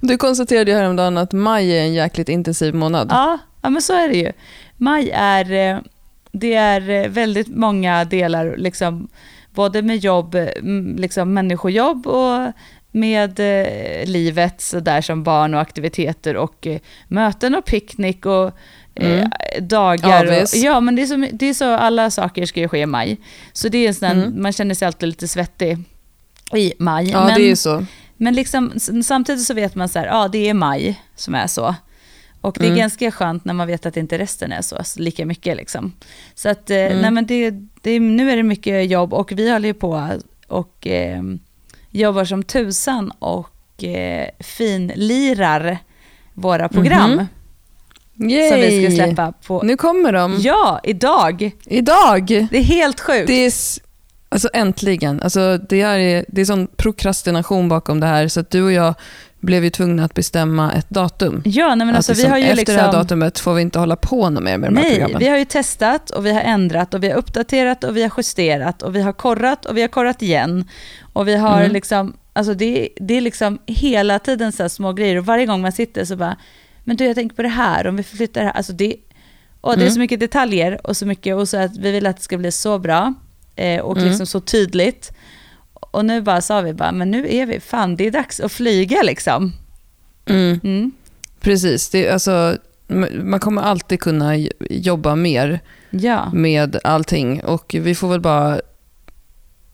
Du 0.00 0.16
konstaterade 0.16 0.70
ju 0.70 0.76
häromdagen 0.76 1.18
att 1.18 1.32
maj 1.32 1.78
är 1.78 1.82
en 1.82 1.94
jäkligt 1.94 2.28
intensiv 2.28 2.74
månad. 2.74 3.08
Ja, 3.10 3.38
ja 3.62 3.70
men 3.70 3.82
så 3.82 3.92
är 3.92 4.08
det 4.08 4.16
ju 4.16 4.32
maj 4.76 5.10
är, 5.14 5.52
eh, 5.52 5.80
det 6.32 6.54
är 6.54 6.90
eh, 6.90 7.08
väldigt 7.08 7.48
många 7.48 8.04
delar, 8.04 8.54
liksom, 8.56 9.08
både 9.54 9.82
med 9.82 9.96
jobb, 9.96 10.36
liksom 10.96 11.34
människojobb 11.34 12.06
och 12.06 12.52
med 12.94 13.40
eh, 13.40 14.06
livet 14.06 14.60
så 14.60 14.80
där 14.80 15.00
som 15.00 15.22
barn 15.22 15.54
och 15.54 15.60
aktiviteter 15.60 16.36
och 16.36 16.66
eh, 16.66 16.80
möten 17.08 17.54
och 17.54 17.64
picknick 17.64 18.26
och 18.26 18.50
eh, 18.94 19.18
mm. 19.18 19.30
dagar. 19.60 20.42
Och, 20.42 20.48
ja, 20.54 20.80
men 20.80 20.96
det 20.96 21.02
är, 21.02 21.06
så, 21.06 21.26
det 21.32 21.46
är 21.46 21.54
så, 21.54 21.74
alla 21.74 22.10
saker 22.10 22.46
ska 22.46 22.60
ju 22.60 22.68
ske 22.68 22.78
i 22.78 22.86
maj. 22.86 23.16
Så 23.52 23.68
det 23.68 23.78
är 23.78 23.88
en 23.88 23.94
sån, 23.94 24.10
mm. 24.10 24.42
man 24.42 24.52
känner 24.52 24.74
sig 24.74 24.86
alltid 24.86 25.08
lite 25.08 25.28
svettig 25.28 25.78
i 26.52 26.72
maj. 26.78 27.10
Ja, 27.10 27.24
men, 27.24 27.34
det 27.34 27.42
är 27.42 27.48
ju 27.48 27.56
så. 27.56 27.86
Men 28.16 28.34
liksom, 28.34 28.72
samtidigt 29.04 29.44
så 29.44 29.54
vet 29.54 29.74
man 29.74 29.88
så 29.88 29.98
här, 29.98 30.06
ja 30.06 30.28
det 30.28 30.48
är 30.48 30.54
maj 30.54 31.02
som 31.16 31.34
är 31.34 31.46
så. 31.46 31.74
Och 32.44 32.56
det 32.58 32.64
är 32.64 32.68
mm. 32.68 32.78
ganska 32.78 33.10
skönt 33.10 33.44
när 33.44 33.54
man 33.54 33.66
vet 33.66 33.86
att 33.86 33.96
inte 33.96 34.18
resten 34.18 34.52
är 34.52 34.62
så, 34.62 34.76
lika 34.96 35.26
mycket. 35.26 35.56
Liksom. 35.56 35.92
Så 36.34 36.48
att, 36.48 36.70
eh, 36.70 36.76
mm. 36.76 36.98
nej, 36.98 37.10
men 37.10 37.26
det, 37.26 37.50
det, 37.82 38.00
nu 38.00 38.30
är 38.30 38.36
det 38.36 38.42
mycket 38.42 38.90
jobb 38.90 39.14
och 39.14 39.32
vi 39.32 39.52
håller 39.52 39.68
ju 39.68 39.74
på 39.74 40.18
och 40.48 40.86
eh, 40.86 41.22
jobbar 41.90 42.24
som 42.24 42.42
tusan 42.42 43.10
och 43.10 43.84
eh, 43.84 44.28
finlirar 44.40 45.78
våra 46.34 46.68
program. 46.68 47.12
Mm 47.12 47.26
-hmm. 48.16 48.50
Som 48.50 48.60
vi 48.60 48.86
ska 48.86 49.04
släppa 49.04 49.32
på... 49.32 49.62
Nu 49.62 49.76
kommer 49.76 50.12
de. 50.12 50.36
Ja, 50.40 50.80
idag. 50.84 51.50
Idag. 51.66 52.26
Det 52.26 52.58
är 52.58 52.62
helt 52.62 53.00
sjukt. 53.00 53.26
Det 53.26 53.46
är, 53.46 53.52
alltså 54.28 54.48
äntligen. 54.52 55.20
Alltså, 55.20 55.58
det, 55.58 55.80
är, 55.80 56.24
det 56.28 56.40
är 56.40 56.44
sån 56.44 56.66
prokrastination 56.66 57.68
bakom 57.68 58.00
det 58.00 58.06
här 58.06 58.28
så 58.28 58.40
att 58.40 58.50
du 58.50 58.62
och 58.62 58.72
jag 58.72 58.94
blev 59.44 59.64
ju 59.64 59.70
tvungna 59.70 60.04
att 60.04 60.14
bestämma 60.14 60.72
ett 60.72 60.90
datum. 60.90 61.42
Ja, 61.44 61.74
nej 61.74 61.86
men 61.86 61.96
alltså, 61.96 62.12
liksom, 62.12 62.26
vi 62.26 62.30
har 62.30 62.38
ju 62.38 62.44
efter 62.44 62.56
liksom... 62.56 62.74
det 62.74 62.80
här 62.80 62.88
liksom- 62.88 63.00
datumet 63.00 63.38
får 63.38 63.54
vi 63.54 63.62
inte 63.62 63.78
hålla 63.78 63.96
på 63.96 64.30
mer 64.30 64.40
med 64.40 64.58
de 64.58 64.76
här 64.76 64.82
nej, 64.82 64.90
programmen. 64.90 65.18
vi 65.18 65.28
har 65.28 65.38
ju 65.38 65.44
testat 65.44 66.10
och 66.10 66.26
vi 66.26 66.32
har 66.32 66.40
ändrat 66.40 66.94
och 66.94 67.02
vi 67.02 67.08
har 67.10 67.16
uppdaterat 67.16 67.84
och 67.84 67.96
vi 67.96 68.02
har 68.02 68.12
justerat 68.16 68.82
och 68.82 68.96
vi 68.96 69.02
har 69.02 69.12
korrat 69.12 69.66
och 69.66 69.76
vi 69.76 69.80
har 69.80 69.88
korrat 69.88 70.22
igen. 70.22 70.68
Och 71.12 71.28
vi 71.28 71.36
har 71.36 71.60
mm. 71.60 71.72
liksom 71.72 72.14
Alltså 72.36 72.54
det, 72.54 72.88
det 72.96 73.14
är 73.14 73.20
liksom 73.20 73.58
hela 73.66 74.18
tiden 74.18 74.52
så 74.52 74.62
här 74.62 74.68
små 74.68 74.92
grejer 74.92 75.18
och 75.18 75.26
varje 75.26 75.46
gång 75.46 75.60
man 75.62 75.72
sitter 75.72 76.04
så 76.04 76.16
bara, 76.16 76.36
men 76.84 76.96
du 76.96 77.04
jag 77.04 77.14
tänker 77.14 77.36
på 77.36 77.42
det 77.42 77.48
här, 77.48 77.86
om 77.86 77.96
vi 77.96 78.02
förflyttar 78.02 78.40
det 78.40 78.46
här. 78.46 78.56
Alltså 78.56 78.72
det, 78.72 78.96
och 79.60 79.76
det 79.76 79.82
är 79.82 79.86
Mm. 79.86 79.94
så 79.94 80.00
mycket 80.00 80.20
detaljer 80.20 80.86
och 80.86 80.96
så 80.96 81.06
mycket, 81.06 81.36
och 81.36 81.48
så 81.48 81.56
att 81.56 81.76
vi 81.76 81.92
vill 81.92 82.06
att 82.06 82.16
det 82.16 82.22
ska 82.22 82.38
bli 82.38 82.52
så 82.52 82.78
bra 82.78 83.14
eh, 83.56 83.80
och 83.80 83.96
Mm. 83.96 84.08
liksom 84.08 84.26
så 84.26 84.40
tydligt. 84.40 85.12
Och 85.94 86.04
nu 86.04 86.20
bara 86.22 86.40
sa 86.40 86.60
vi 86.60 86.72
bara, 86.72 86.92
men 86.92 87.10
nu 87.10 87.26
är 87.34 87.46
vi, 87.46 87.60
fan 87.60 87.96
det 87.96 88.06
är 88.06 88.10
dags 88.10 88.40
att 88.40 88.52
flyga 88.52 89.02
liksom. 89.02 89.52
Mm. 90.26 90.60
Mm. 90.64 90.92
Precis. 91.40 91.88
Det, 91.90 92.10
alltså, 92.10 92.56
man 93.22 93.40
kommer 93.40 93.62
alltid 93.62 94.00
kunna 94.00 94.36
jobba 94.70 95.14
mer 95.14 95.60
Ja. 95.90 96.30
med 96.32 96.76
allting. 96.84 97.40
Och 97.44 97.76
vi 97.80 97.94
får 97.94 98.08
väl 98.08 98.20
bara 98.20 98.60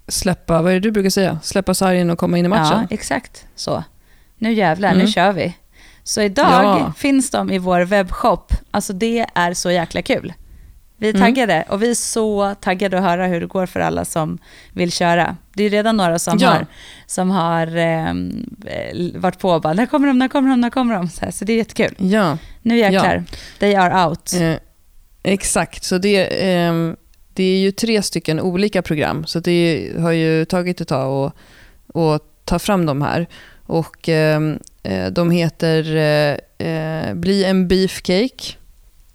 släppa, 0.09 0.63
vad 0.63 0.71
är 0.73 0.75
det 0.75 0.81
du 0.81 0.91
brukar 0.91 1.11
säga? 1.11 1.39
Släppa 1.43 1.75
sargen 1.75 2.11
och 2.11 2.19
komma 2.19 2.39
in 2.39 2.45
i 2.45 2.49
matchen. 2.49 2.79
Ja, 2.81 2.87
exakt 2.91 3.47
så. 3.57 3.85
Nu 4.39 4.53
jävlar, 4.53 4.91
nu 4.93 4.95
Mm. 5.01 5.07
kör 5.13 5.33
vi. 5.33 5.57
Så 6.05 6.21
idag 6.23 6.65
Ja. 6.65 6.93
finns 6.97 7.31
de 7.31 7.51
i 7.51 7.59
vår 7.59 7.81
webbshop. 7.81 8.53
Alltså 8.71 8.93
det 8.93 9.27
är 9.35 9.55
så 9.55 9.71
jäkla 9.71 10.03
kul. 10.03 10.33
Vi 11.01 11.09
är 11.09 11.15
Mm. 11.15 11.23
taggade 11.27 11.65
och 11.69 11.83
vi 11.83 11.91
är 11.91 11.95
så 11.95 12.55
taggade 12.61 12.99
att 12.99 13.05
höra 13.05 13.27
hur 13.27 13.41
det 13.41 13.47
går 13.47 13.67
för 13.67 13.81
alla 13.81 14.05
som 14.05 14.39
vill 14.73 14.93
köra. 14.93 15.37
Det 15.55 15.65
är 15.65 15.71
redan 15.71 15.97
några 15.97 16.19
som 16.19 16.39
Ja. 16.41 16.49
har, 16.49 16.67
som 17.07 17.31
har 17.31 17.77
ehm, 17.77 18.47
eh, 18.67 19.21
varit 19.21 19.39
på 19.39 19.51
och 19.51 19.61
bara, 19.63 19.73
när 19.73 19.87
kommer 19.87 20.07
de, 20.09 20.19
när 20.19 20.29
kommer 20.29 20.51
de, 20.51 20.61
när 20.61 20.71
kommer 20.71 20.95
de? 20.95 21.09
Så, 21.09 21.25
här, 21.25 21.31
så 21.33 21.45
det 21.45 21.53
är 21.53 21.57
jättekul. 21.57 21.95
Ja, 21.99 22.39
Nu 22.63 22.79
jäklar, 22.79 23.25
they 23.59 23.75
are 23.75 24.07
out. 24.09 24.33
eh, 24.41 24.55
exakt. 25.23 25.85
Så 25.85 25.99
det, 25.99 26.51
ehm, 26.53 26.97
det 27.35 27.45
är 27.45 27.59
ju 27.59 27.73
tre 27.73 28.03
stycken 28.03 28.41
olika 28.41 28.83
program. 28.83 29.27
Så 29.27 29.41
det 29.41 29.91
har 29.99 30.11
ju 30.13 30.45
tagit 30.45 30.81
ett 30.81 30.89
tag 30.89 31.27
att, 31.27 31.97
att 31.97 32.23
ta 32.45 32.59
fram 32.59 32.87
de 32.87 33.03
här. 33.03 33.27
Och 33.67 34.09
ehm, 34.09 34.59
eh, 34.83 35.07
de 35.11 35.31
heter 35.31 35.97
eh, 35.97 36.67
eh, 36.69 37.15
Bli 37.15 37.45
en 37.45 37.69
beefcake, 37.69 38.27
eh, 38.49 38.60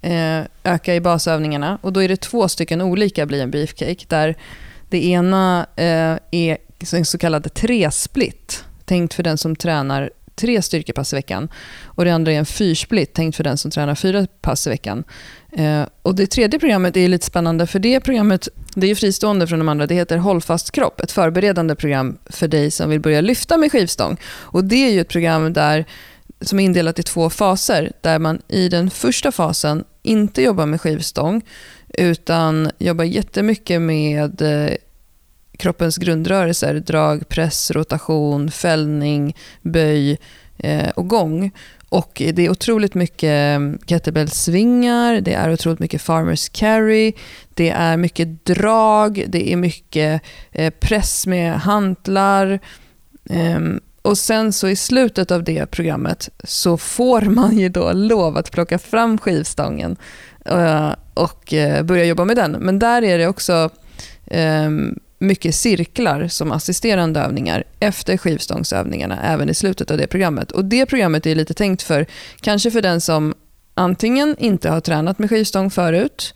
Eh, 0.06 0.46
öka 0.64 0.96
i 0.96 1.02
basövningarna. 1.02 1.78
Och 1.82 1.94
då 1.94 2.04
är 2.04 2.08
det 2.08 2.22
två 2.22 2.48
stycken 2.48 2.82
olika 2.82 3.26
Bli 3.26 3.42
en 3.42 3.52
beefcake. 3.52 4.06
Där 4.08 4.36
det 4.90 5.06
ena 5.06 5.68
eh, 5.76 6.18
är 6.32 6.58
en 6.94 7.06
så 7.06 7.18
kallad 7.18 7.54
tresplit, 7.54 8.64
tänkt 8.86 9.14
för 9.14 9.24
den 9.24 9.38
som 9.38 9.56
tränar 9.56 10.10
tre 10.36 10.62
styrkepass 10.62 11.14
i 11.14 11.16
veckan. 11.16 11.50
Och 11.84 12.06
det 12.06 12.12
andra 12.12 12.32
är 12.32 12.38
en 12.38 12.46
fyrsplit, 12.46 13.14
tänkt 13.14 13.36
för 13.36 13.44
den 13.44 13.58
som 13.58 13.72
tränar 13.72 13.96
fyra 13.96 14.28
pass 14.42 14.68
i 14.68 14.70
veckan. 14.70 15.04
Eh, 15.52 15.84
och 16.02 16.16
det 16.16 16.28
tredje 16.28 16.60
programmet 16.60 16.98
är 16.98 17.08
lite 17.08 17.26
spännande, 17.26 17.68
för 17.68 17.80
det 17.80 18.00
programmet 18.00 18.48
det 18.76 18.88
är 18.88 18.90
ju 18.90 18.96
fristående 18.96 19.48
från 19.48 19.60
de 19.60 19.70
andra. 19.70 19.88
Det 19.88 19.96
heter 19.96 20.18
Håll 20.18 20.42
fast 20.42 20.72
kropp, 20.72 21.02
ett 21.02 21.12
förberedande 21.12 21.76
program 21.76 22.18
för 22.26 22.48
dig 22.48 22.72
som 22.72 22.90
vill 22.90 23.00
börja 23.00 23.22
lyfta 23.22 23.58
med 23.58 23.72
skivstång. 23.72 24.18
Och 24.26 24.64
det 24.64 24.88
är 24.88 24.92
ju 24.92 25.02
ett 25.02 25.10
program 25.10 25.54
där, 25.54 25.86
som 26.48 26.60
är 26.60 26.64
indelat 26.64 27.00
i 27.00 27.04
två 27.04 27.30
faser, 27.30 27.92
där 28.02 28.20
man 28.20 28.42
i 28.48 28.70
den 28.70 28.90
första 28.90 29.32
fasen 29.32 29.84
inte 30.04 30.42
jobbar 30.42 30.66
med 30.66 30.82
skivstång, 30.82 31.42
utan 31.98 32.72
jobbar 32.78 33.04
jättemycket 33.04 33.82
med 33.82 34.42
eh, 34.42 34.76
kroppens 35.58 35.98
grundrörelser, 35.98 36.74
drag, 36.74 37.30
press, 37.30 37.72
rotation, 37.72 38.52
fällning, 38.52 39.36
böj 39.62 40.18
eh, 40.58 40.90
och 40.90 41.08
gång. 41.08 41.52
Och 41.90 42.22
det 42.34 42.46
är 42.46 42.50
otroligt 42.50 42.94
mycket 42.94 43.60
eh, 43.60 43.88
kettlebellsvingar, 43.88 45.22
det 45.22 45.34
är 45.34 45.54
otroligt 45.54 45.80
mycket 45.80 46.02
farmers 46.02 46.50
carry, 46.50 47.14
det 47.54 47.70
är 47.70 47.98
mycket 47.98 48.46
drag, 48.46 49.26
det 49.28 49.54
är 49.54 49.56
mycket 49.56 50.22
press 50.80 51.28
med 51.28 51.54
hantlar. 51.54 52.60
Ehm, 53.30 53.80
och 54.06 54.18
sen 54.18 54.54
så 54.54 54.68
i 54.68 54.76
slutet 54.76 55.32
av 55.32 55.44
det 55.44 55.66
programmet 55.66 56.30
så 56.44 56.78
får 56.78 57.22
man 57.36 57.58
ju 57.58 57.70
då 57.70 57.92
lov 57.92 58.38
att 58.38 58.52
plocka 58.52 58.80
fram 58.80 59.18
skivstången 59.18 59.98
eh, 60.46 60.92
och 61.14 61.54
eh, 61.54 61.84
börja 61.84 62.06
jobba 62.06 62.26
med 62.26 62.36
den. 62.36 62.52
Men 62.52 62.80
där 62.80 63.02
är 63.02 63.18
det 63.18 63.28
också 63.28 63.70
eh, 64.26 64.70
mycket 65.20 65.56
cirklar 65.56 66.28
som 66.28 66.52
assisterande 66.52 67.20
övningar 67.20 67.64
efter 67.80 68.18
skivstångsövningarna, 68.18 69.22
även 69.24 69.50
i 69.50 69.54
slutet 69.54 69.92
av 69.92 69.98
det 69.98 70.08
programmet. 70.08 70.52
Och 70.52 70.66
Det 70.66 70.86
programmet 70.86 71.26
är 71.26 71.36
lite 71.36 71.54
tänkt 71.54 71.82
för, 71.82 72.06
kanske 72.42 72.72
för 72.72 72.82
den 72.82 73.02
som 73.02 73.34
antingen 73.74 74.36
inte 74.40 74.70
har 74.70 74.82
tränat 74.82 75.20
med 75.20 75.30
skivstång 75.30 75.72
förut, 75.72 76.34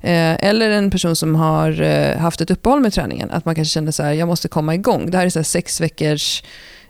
eller 0.00 0.70
en 0.70 0.90
person 0.90 1.16
som 1.16 1.34
har 1.34 1.72
haft 2.16 2.40
ett 2.40 2.50
uppehåll 2.50 2.80
med 2.80 2.92
träningen. 2.92 3.30
Att 3.30 3.44
man 3.44 3.54
kanske 3.54 3.72
känner 3.72 3.92
så 3.92 4.02
här, 4.02 4.12
jag 4.12 4.28
måste 4.28 4.48
komma 4.48 4.74
igång. 4.74 5.10
Det 5.10 5.18
här 5.18 5.26
är 5.26 5.30
så 5.30 5.38
här 5.38 5.44
sex 5.44 5.80
veckors 5.80 6.42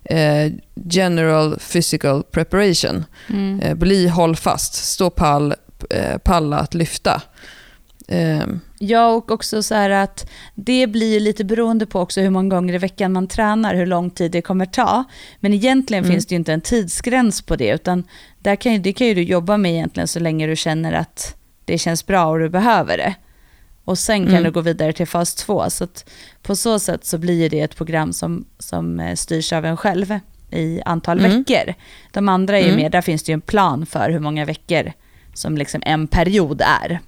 eh, 0.04 0.52
general 0.74 1.58
physical 1.72 2.22
preparation. 2.22 3.04
Mm. 3.30 3.60
Eh, 3.60 3.74
bli 3.74 4.08
hållfast, 4.08 4.74
stå 4.74 5.10
pall, 5.10 5.54
eh, 5.90 6.18
palla 6.18 6.58
att 6.58 6.74
lyfta. 6.74 7.22
Eh, 8.08 8.42
Ja, 8.84 9.08
och 9.08 9.30
också 9.30 9.62
så 9.62 9.74
här 9.74 9.90
att 9.90 10.30
det 10.54 10.86
blir 10.86 11.20
lite 11.20 11.44
beroende 11.44 11.86
på 11.86 12.00
också 12.00 12.20
hur 12.20 12.30
många 12.30 12.48
gånger 12.56 12.74
i 12.74 12.78
veckan 12.78 13.12
man 13.12 13.26
tränar, 13.28 13.74
hur 13.74 13.86
lång 13.86 14.10
tid 14.10 14.30
det 14.30 14.42
kommer 14.42 14.66
ta. 14.66 15.04
Men 15.40 15.54
egentligen 15.54 16.04
Mm. 16.04 16.12
finns 16.14 16.26
det 16.26 16.32
ju 16.34 16.36
inte 16.38 16.52
en 16.52 16.60
tidsgräns 16.60 17.42
på 17.42 17.56
det, 17.56 17.68
utan 17.74 18.04
där 18.38 18.56
kan 18.56 18.82
det 18.82 18.92
kan 18.92 19.06
ju 19.06 19.14
du 19.14 19.22
jobba 19.22 19.56
med 19.56 19.72
egentligen 19.72 20.08
så 20.08 20.20
länge 20.20 20.46
du 20.46 20.56
känner 20.56 20.92
att 20.92 21.36
det 21.64 21.78
känns 21.78 22.06
bra 22.06 22.26
och 22.26 22.38
du 22.38 22.48
behöver 22.48 22.96
det. 22.96 23.14
Och 23.84 23.98
sen 23.98 24.24
kan 24.24 24.30
Mm. 24.34 24.42
du 24.44 24.50
gå 24.50 24.60
vidare 24.60 24.92
till 24.92 25.06
fas 25.06 25.34
två. 25.34 25.70
Så 25.70 25.86
på 26.42 26.56
så 26.56 26.78
sätt 26.78 27.04
så 27.04 27.18
blir 27.18 27.50
det 27.50 27.60
ett 27.60 27.76
program 27.76 28.12
som, 28.12 28.44
som 28.58 29.00
eh, 29.00 29.14
styrs 29.14 29.52
av 29.52 29.64
en 29.64 29.76
själv 29.76 30.18
i 30.50 30.82
antal 30.84 31.18
Mm. 31.18 31.38
veckor. 31.38 31.74
De 32.12 32.28
andra 32.28 32.58
är 32.58 32.62
ju 32.62 32.68
Mm. 32.68 32.80
mer, 32.82 32.90
där 32.90 33.00
finns 33.02 33.22
det 33.22 33.32
ju 33.32 33.34
en 33.34 33.40
plan 33.40 33.86
för 33.86 34.10
hur 34.10 34.18
många 34.20 34.44
veckor 34.44 34.92
som 35.34 35.58
liksom 35.58 35.82
en 35.86 36.06
period 36.06 36.60
är. 36.82 37.00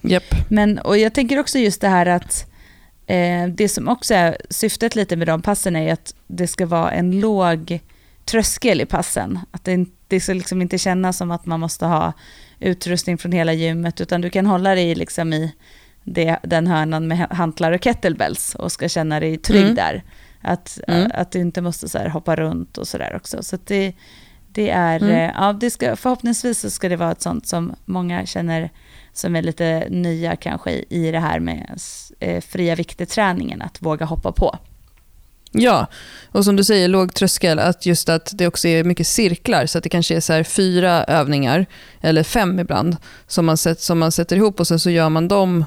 Japp. 0.00 0.34
Men, 0.48 0.78
och 0.78 0.98
jag 0.98 1.14
tänker 1.14 1.38
också 1.38 1.58
just 1.58 1.80
det 1.80 1.88
här 1.88 2.06
att 2.06 2.46
eh, 3.06 3.46
det 3.48 3.68
som 3.68 3.88
också 3.88 4.14
är 4.14 4.36
syftet 4.50 4.96
lite 4.96 5.16
med 5.16 5.26
de 5.28 5.42
passen 5.42 5.76
är 5.76 5.92
att 5.92 6.14
det 6.26 6.46
ska 6.46 6.66
vara 6.66 6.90
en 6.92 7.20
låg 7.20 7.80
tröskel 8.24 8.80
i 8.80 8.86
passen. 8.86 9.38
Att 9.50 9.64
det, 9.64 9.86
det 10.08 10.20
ska 10.20 10.32
liksom 10.32 10.62
inte 10.62 10.78
kännas 10.78 11.16
som 11.16 11.30
att 11.30 11.46
man 11.46 11.60
måste 11.60 11.86
ha 11.86 12.12
utrustning 12.60 13.18
från 13.18 13.32
hela 13.32 13.52
gymmet, 13.52 14.00
utan 14.00 14.20
du 14.20 14.30
kan 14.30 14.46
hålla 14.46 14.74
dig 14.74 14.94
liksom 14.94 15.32
i 15.32 15.52
det, 16.06 16.38
den 16.42 16.66
hörnan 16.66 17.08
med 17.08 17.18
hantlar 17.30 17.72
och 17.72 17.80
kettlebells 17.84 18.54
och 18.54 18.72
ska 18.72 18.88
känna 18.88 19.20
dig 19.20 19.38
trygg 19.38 19.62
Mm. 19.62 19.74
där. 19.74 20.02
Att, 20.42 20.78
Mm. 20.88 21.10
att 21.14 21.32
du 21.32 21.38
inte 21.40 21.60
måste 21.60 21.88
så 21.88 21.98
hoppa 21.98 22.36
runt 22.36 22.78
och 22.78 22.88
sådär 22.88 23.16
också. 23.16 23.42
Så 23.42 23.58
det, 23.64 23.92
det 24.48 24.70
är, 24.70 24.96
Mm. 25.02 25.10
eh, 25.10 25.32
ja, 25.36 25.52
det 25.52 25.70
ska, 25.70 25.96
förhoppningsvis 25.96 26.60
så 26.60 26.70
ska 26.70 26.88
det 26.88 26.96
vara 26.96 27.12
ett 27.12 27.22
sånt 27.22 27.46
som 27.46 27.74
många 27.84 28.26
känner 28.26 28.70
som 29.12 29.36
är 29.36 29.42
lite 29.42 29.86
nya 29.90 30.36
kanske 30.36 30.70
i, 30.70 30.84
i 30.90 31.10
det 31.10 31.20
här 31.20 31.40
med 31.40 31.80
eh, 32.20 32.40
fria 32.40 32.74
vikter-träningen, 32.74 33.62
att 33.62 33.82
våga 33.82 34.06
hoppa 34.06 34.32
på. 34.32 34.58
Ja, 35.52 35.86
och 36.32 36.44
som 36.44 36.56
du 36.56 36.64
säger, 36.64 36.88
låg 36.88 37.14
tröskel, 37.14 37.58
att 37.58 37.86
just 37.86 38.08
att 38.08 38.30
det 38.34 38.46
också 38.46 38.68
är 38.68 38.84
mycket 38.84 39.06
cirklar, 39.06 39.66
så 39.66 39.78
att 39.78 39.84
det 39.84 39.90
kanske 39.90 40.16
är 40.16 40.20
så 40.20 40.32
här 40.32 40.42
fyra 40.42 41.04
övningar, 41.04 41.66
eller 42.00 42.22
fem 42.22 42.60
ibland, 42.60 42.96
som 43.26 43.46
man, 43.46 43.56
sätt, 43.56 43.80
som 43.80 43.98
man 43.98 44.12
sätter 44.12 44.36
ihop 44.36 44.60
och 44.60 44.66
sen 44.66 44.78
så 44.78 44.90
gör 44.90 45.08
man 45.08 45.28
dem 45.28 45.64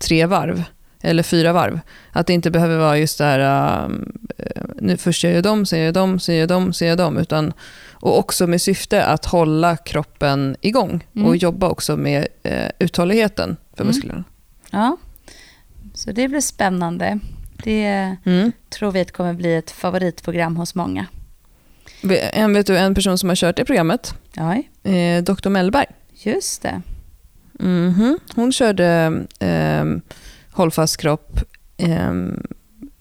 tre 0.00 0.26
varv, 0.26 0.62
eller 1.02 1.22
fyra 1.22 1.52
varv. 1.52 1.80
Att 2.12 2.26
det 2.26 2.32
inte 2.32 2.50
behöver 2.50 2.78
vara 2.78 2.98
just 2.98 3.18
det 3.18 3.24
här, 3.24 3.84
eh, 4.38 4.52
nu 4.80 4.96
först 4.96 5.24
gör 5.24 5.30
jag 5.32 5.42
dem, 5.42 5.66
sen 5.66 5.78
gör 5.78 5.86
jag 5.86 5.94
dem, 5.94 6.20
sen 6.20 6.34
gör 6.34 6.40
jag 6.42 6.48
dem, 6.48 6.72
sen 6.72 6.88
gör 6.88 6.92
jag 6.92 6.98
dem, 6.98 7.18
utan, 7.18 7.52
och 7.92 8.18
också 8.18 8.46
med 8.46 8.60
syfte 8.62 9.04
att 9.04 9.24
hålla 9.24 9.76
kroppen 9.76 10.56
igång 10.60 11.06
Mm. 11.16 11.28
och 11.28 11.36
jobba 11.36 11.68
också 11.68 11.96
med 11.96 12.26
eh, 12.42 12.68
uthålligheten 12.78 13.56
för 13.74 13.84
Mm. 13.84 13.86
musklerna. 13.94 14.24
Ja, 14.70 14.96
så 15.94 16.12
det 16.12 16.28
blir 16.28 16.40
spännande. 16.40 17.18
Det 17.64 18.16
Mm. 18.24 18.52
tror 18.70 18.92
vi 18.92 19.04
kommer 19.04 19.32
bli 19.32 19.54
ett 19.56 19.70
favoritprogram 19.70 20.56
hos 20.56 20.74
många. 20.74 21.06
En, 22.32 22.54
vet 22.54 22.66
du, 22.66 22.76
en 22.78 22.94
person 22.94 23.18
som 23.18 23.28
har 23.28 23.36
kört 23.36 23.56
det 23.56 23.64
programmet, 23.64 24.14
Ja, 24.34 24.54
eh, 24.90 25.22
Dr. 25.22 25.48
Mellberg, 25.48 25.86
just 26.12 26.62
det. 26.62 26.82
Mhm. 27.62 28.18
Hon 28.34 28.52
körde 28.52 29.12
eh, 29.38 29.84
hållfast 30.50 30.96
kropp 30.96 31.40
eh, 31.76 32.14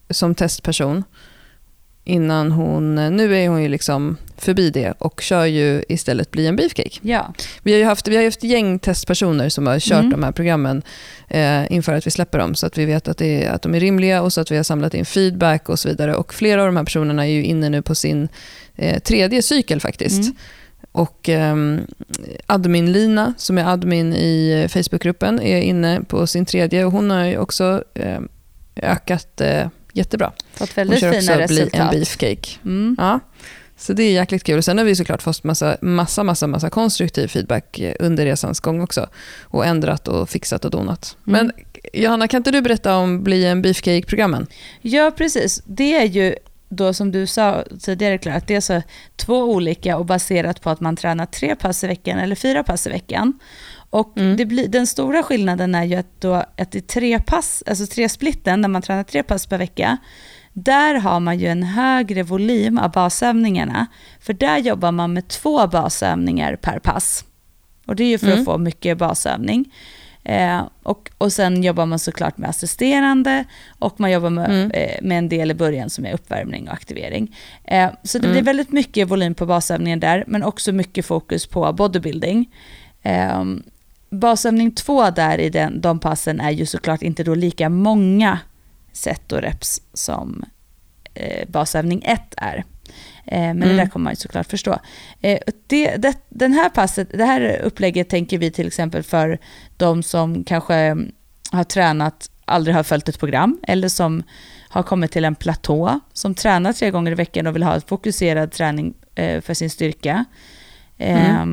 som 0.10 0.36
testperson 0.36 1.04
innan 2.04 2.52
hon, 2.52 2.96
nu 2.96 3.38
är 3.38 3.50
hon 3.50 3.64
ju 3.64 3.70
liksom 3.70 4.18
förbi 4.38 4.70
det 4.70 4.94
och 4.98 5.22
kör 5.22 5.46
ju 5.46 5.84
istället 5.90 6.32
Bli 6.32 6.48
en 6.48 6.56
beefcake. 6.56 7.00
Ja, 7.02 7.34
Vi 7.64 7.72
har 7.72 7.80
ju 7.80 7.86
haft, 7.86 8.08
vi 8.08 8.16
har 8.16 8.24
haft 8.24 8.44
gäng 8.44 8.80
testpersoner 8.80 9.50
som 9.50 9.68
har 9.68 9.80
kört 9.80 10.00
Mm. 10.00 10.10
de 10.12 10.24
här 10.24 10.32
programmen 10.32 10.82
eh, 11.28 11.72
inför 11.72 11.94
att 11.94 12.08
vi 12.08 12.12
släpper 12.12 12.40
dem 12.40 12.56
så 12.56 12.66
att 12.68 12.78
vi 12.78 12.86
vet 12.86 13.08
att, 13.08 13.18
det 13.18 13.44
är, 13.44 13.52
att 13.52 13.62
de 13.62 13.76
är 13.76 13.80
rimliga 13.80 14.22
och 14.22 14.34
så 14.34 14.42
att 14.42 14.52
vi 14.52 14.56
har 14.56 14.64
samlat 14.64 14.94
in 14.94 15.06
feedback 15.06 15.70
och 15.70 15.80
så 15.80 15.90
vidare. 15.90 16.16
Och 16.16 16.34
flera 16.34 16.62
av 16.62 16.68
de 16.68 16.78
här 16.78 16.84
personerna 16.84 17.28
är 17.28 17.32
ju 17.32 17.44
inne 17.44 17.70
nu 17.70 17.82
på 17.82 17.96
sin 17.96 18.28
eh, 18.76 19.00
tredje 19.00 19.42
cykel 19.42 19.80
faktiskt. 19.82 20.22
Mm. 20.24 20.36
Och 21.00 21.30
ehm, 21.30 21.82
admin-Lina, 22.46 23.34
som 23.38 23.58
är 23.58 23.66
admin 23.66 24.14
i 24.14 24.62
eh, 24.64 24.68
Facebookgruppen, 24.68 25.42
är 25.42 25.62
inne 25.62 26.02
på 26.08 26.28
sin 26.28 26.46
tredje 26.46 26.86
och 26.86 26.92
hon 26.92 27.12
har 27.12 27.24
ju 27.24 27.38
också 27.38 27.84
ehm, 27.94 28.28
ökat 28.76 29.42
eh, 29.42 29.68
jättebra. 29.94 30.32
Fått 30.54 30.70
Hon 30.70 30.76
väldigt 30.76 31.00
kör 31.00 31.12
fina 31.12 31.44
också 31.44 31.54
bli 31.54 31.70
en 31.74 31.90
beefcake. 31.90 32.50
Mm. 32.66 32.96
Ja. 33.00 33.20
Så 33.78 33.94
det 33.94 34.04
är 34.04 34.12
jäkligt 34.12 34.44
kul. 34.44 34.58
Och 34.58 34.66
sen 34.66 34.78
har 34.78 34.86
vi 34.86 34.96
såklart 34.96 35.22
fått 35.22 35.44
massa, 35.44 35.78
massa, 35.82 36.24
massa, 36.24 36.48
massa 36.48 36.70
konstruktiv 36.70 37.28
feedback 37.28 37.80
eh, 37.80 37.94
under 38.00 38.26
resans 38.26 38.60
gång 38.60 38.82
också. 38.82 39.08
Och 39.42 39.66
ändrat 39.66 40.08
och 40.08 40.30
fixat 40.30 40.66
och 40.66 40.72
donat. 40.72 41.18
Mm. 41.28 41.46
Men 41.46 41.66
Johanna, 41.94 42.28
kan 42.28 42.38
inte 42.38 42.52
du 42.52 42.62
berätta 42.62 42.96
om 42.96 43.24
Bli 43.24 43.46
en 43.46 43.62
beefcake-programmen? 43.62 44.48
Ja, 44.82 45.12
precis. 45.18 45.62
Det 45.66 45.96
är 45.96 46.06
ju 46.06 46.36
då 46.70 46.94
som 46.94 47.12
du 47.12 47.28
sa 47.28 47.64
tidigare 47.80 48.18
Clara, 48.18 48.36
att 48.36 48.48
det 48.48 48.56
är 48.56 48.62
så 48.62 48.82
två 49.16 49.44
olika 49.44 49.98
och 49.98 50.06
baserat 50.06 50.62
på 50.62 50.70
att 50.70 50.80
man 50.80 50.96
tränar 50.96 51.26
tre 51.26 51.56
pass 51.56 51.84
i 51.84 51.88
veckan 51.88 52.20
eller 52.20 52.36
fyra 52.36 52.64
pass 52.64 52.88
i 52.88 52.90
veckan. 52.90 53.34
Och 53.92 54.18
Mm. 54.18 54.38
det 54.38 54.46
blir, 54.46 54.68
den 54.68 54.88
stora 54.88 55.24
skillnaden 55.24 55.76
är 55.76 55.84
ju 55.84 55.96
att, 55.96 56.22
då, 56.22 56.34
att 56.58 56.76
i 56.76 56.82
tre 56.82 57.20
pass, 57.20 57.64
alltså 57.68 57.86
tre 57.88 58.10
splitten, 58.10 58.62
när 58.62 58.70
man 58.70 58.82
tränar 58.82 59.04
tre 59.04 59.24
pass 59.24 59.46
per 59.46 59.58
vecka, 59.58 59.98
där 60.54 60.96
har 60.96 61.20
man 61.20 61.40
ju 61.40 61.48
en 61.48 61.64
högre 61.64 62.24
volym 62.24 62.78
av 62.78 62.92
basövningarna. 62.92 63.88
För 64.20 64.34
där 64.34 64.58
jobbar 64.58 64.92
man 64.92 65.14
med 65.14 65.28
två 65.28 65.68
basövningar 65.68 66.56
per 66.56 66.80
pass. 66.80 67.26
Och 67.86 67.96
det 67.96 68.04
är 68.04 68.08
ju 68.08 68.18
för 68.18 68.28
Mm. 68.28 68.40
att 68.40 68.46
få 68.46 68.58
mycket 68.58 68.98
basövning. 68.98 69.74
Eh, 70.30 70.62
och, 70.84 71.12
och 71.18 71.34
sen 71.34 71.64
jobbar 71.64 71.86
man 71.86 72.00
såklart 72.00 72.38
med 72.38 72.50
assisterande 72.50 73.44
och 73.80 74.00
man 74.00 74.12
jobbar 74.12 74.30
med, 74.30 74.50
Mm. 74.52 74.72
eh, 74.72 74.96
med 75.02 75.18
en 75.18 75.30
del 75.30 75.52
i 75.52 75.54
början 75.54 75.90
som 75.90 76.06
är 76.06 76.14
uppvärmning 76.14 76.68
och 76.68 76.74
aktivering. 76.74 77.36
Eh, 77.64 77.90
så 78.04 78.18
det 78.20 78.28
Mm. 78.28 78.34
blir 78.36 78.44
väldigt 78.44 78.72
mycket 78.72 79.08
volym 79.08 79.36
på 79.36 79.46
basövningen 79.46 80.00
där, 80.00 80.24
men 80.28 80.44
också 80.44 80.72
mycket 80.72 81.06
fokus 81.06 81.48
på 81.48 81.74
bodybuilding. 81.74 82.50
Eh, 83.02 83.44
basövning 84.10 84.72
två 84.72 85.10
där 85.10 85.38
i 85.38 85.50
den, 85.50 85.82
de 85.82 86.00
passen 86.00 86.40
är 86.42 86.52
ju 86.52 86.66
såklart 86.66 87.02
inte 87.02 87.24
då 87.24 87.36
lika 87.36 87.70
många 87.70 88.40
set 88.94 89.32
och 89.32 89.42
reps 89.42 89.82
som 89.94 90.46
eh, 91.14 91.48
basövning 91.50 92.02
ett 92.06 92.34
är. 92.38 92.64
Eh, 93.32 93.40
men 93.40 93.64
Mm. 93.64 93.70
det 93.70 93.76
där 93.76 93.90
kommer 93.90 94.04
man 94.04 94.12
ju 94.12 94.16
såklart 94.16 94.48
förstå. 94.50 94.80
Eh, 95.22 95.40
det, 95.68 95.96
det, 95.98 96.18
den 96.30 96.54
här 96.54 96.70
passet, 96.70 97.08
det 97.14 97.26
här 97.26 97.62
upplägget 97.64 98.10
tänker 98.10 98.38
vi 98.38 98.52
till 98.52 98.68
exempel 98.68 99.04
för 99.04 99.38
de 99.78 100.04
som 100.04 100.44
kanske 100.44 100.76
mm, 100.76 101.12
har 101.52 101.64
tränat, 101.64 102.30
aldrig 102.46 102.76
har 102.76 102.84
följt 102.84 103.10
ett 103.10 103.20
program, 103.20 103.60
eller 103.64 103.90
som 103.90 104.24
har 104.70 104.84
kommit 104.84 105.12
till 105.12 105.26
en 105.26 105.36
platå, 105.36 106.00
som 106.14 106.36
tränar 106.36 106.74
tre 106.74 106.92
gånger 106.92 107.12
i 107.12 107.16
veckan 107.16 107.48
och 107.48 107.56
vill 107.56 107.64
ha 107.64 107.74
en 107.76 107.82
fokuserad 107.82 108.52
träning 108.52 108.94
eh, 109.16 109.42
för 109.42 109.54
sin 109.54 109.70
styrka. 109.70 110.26
Eh, 110.98 111.46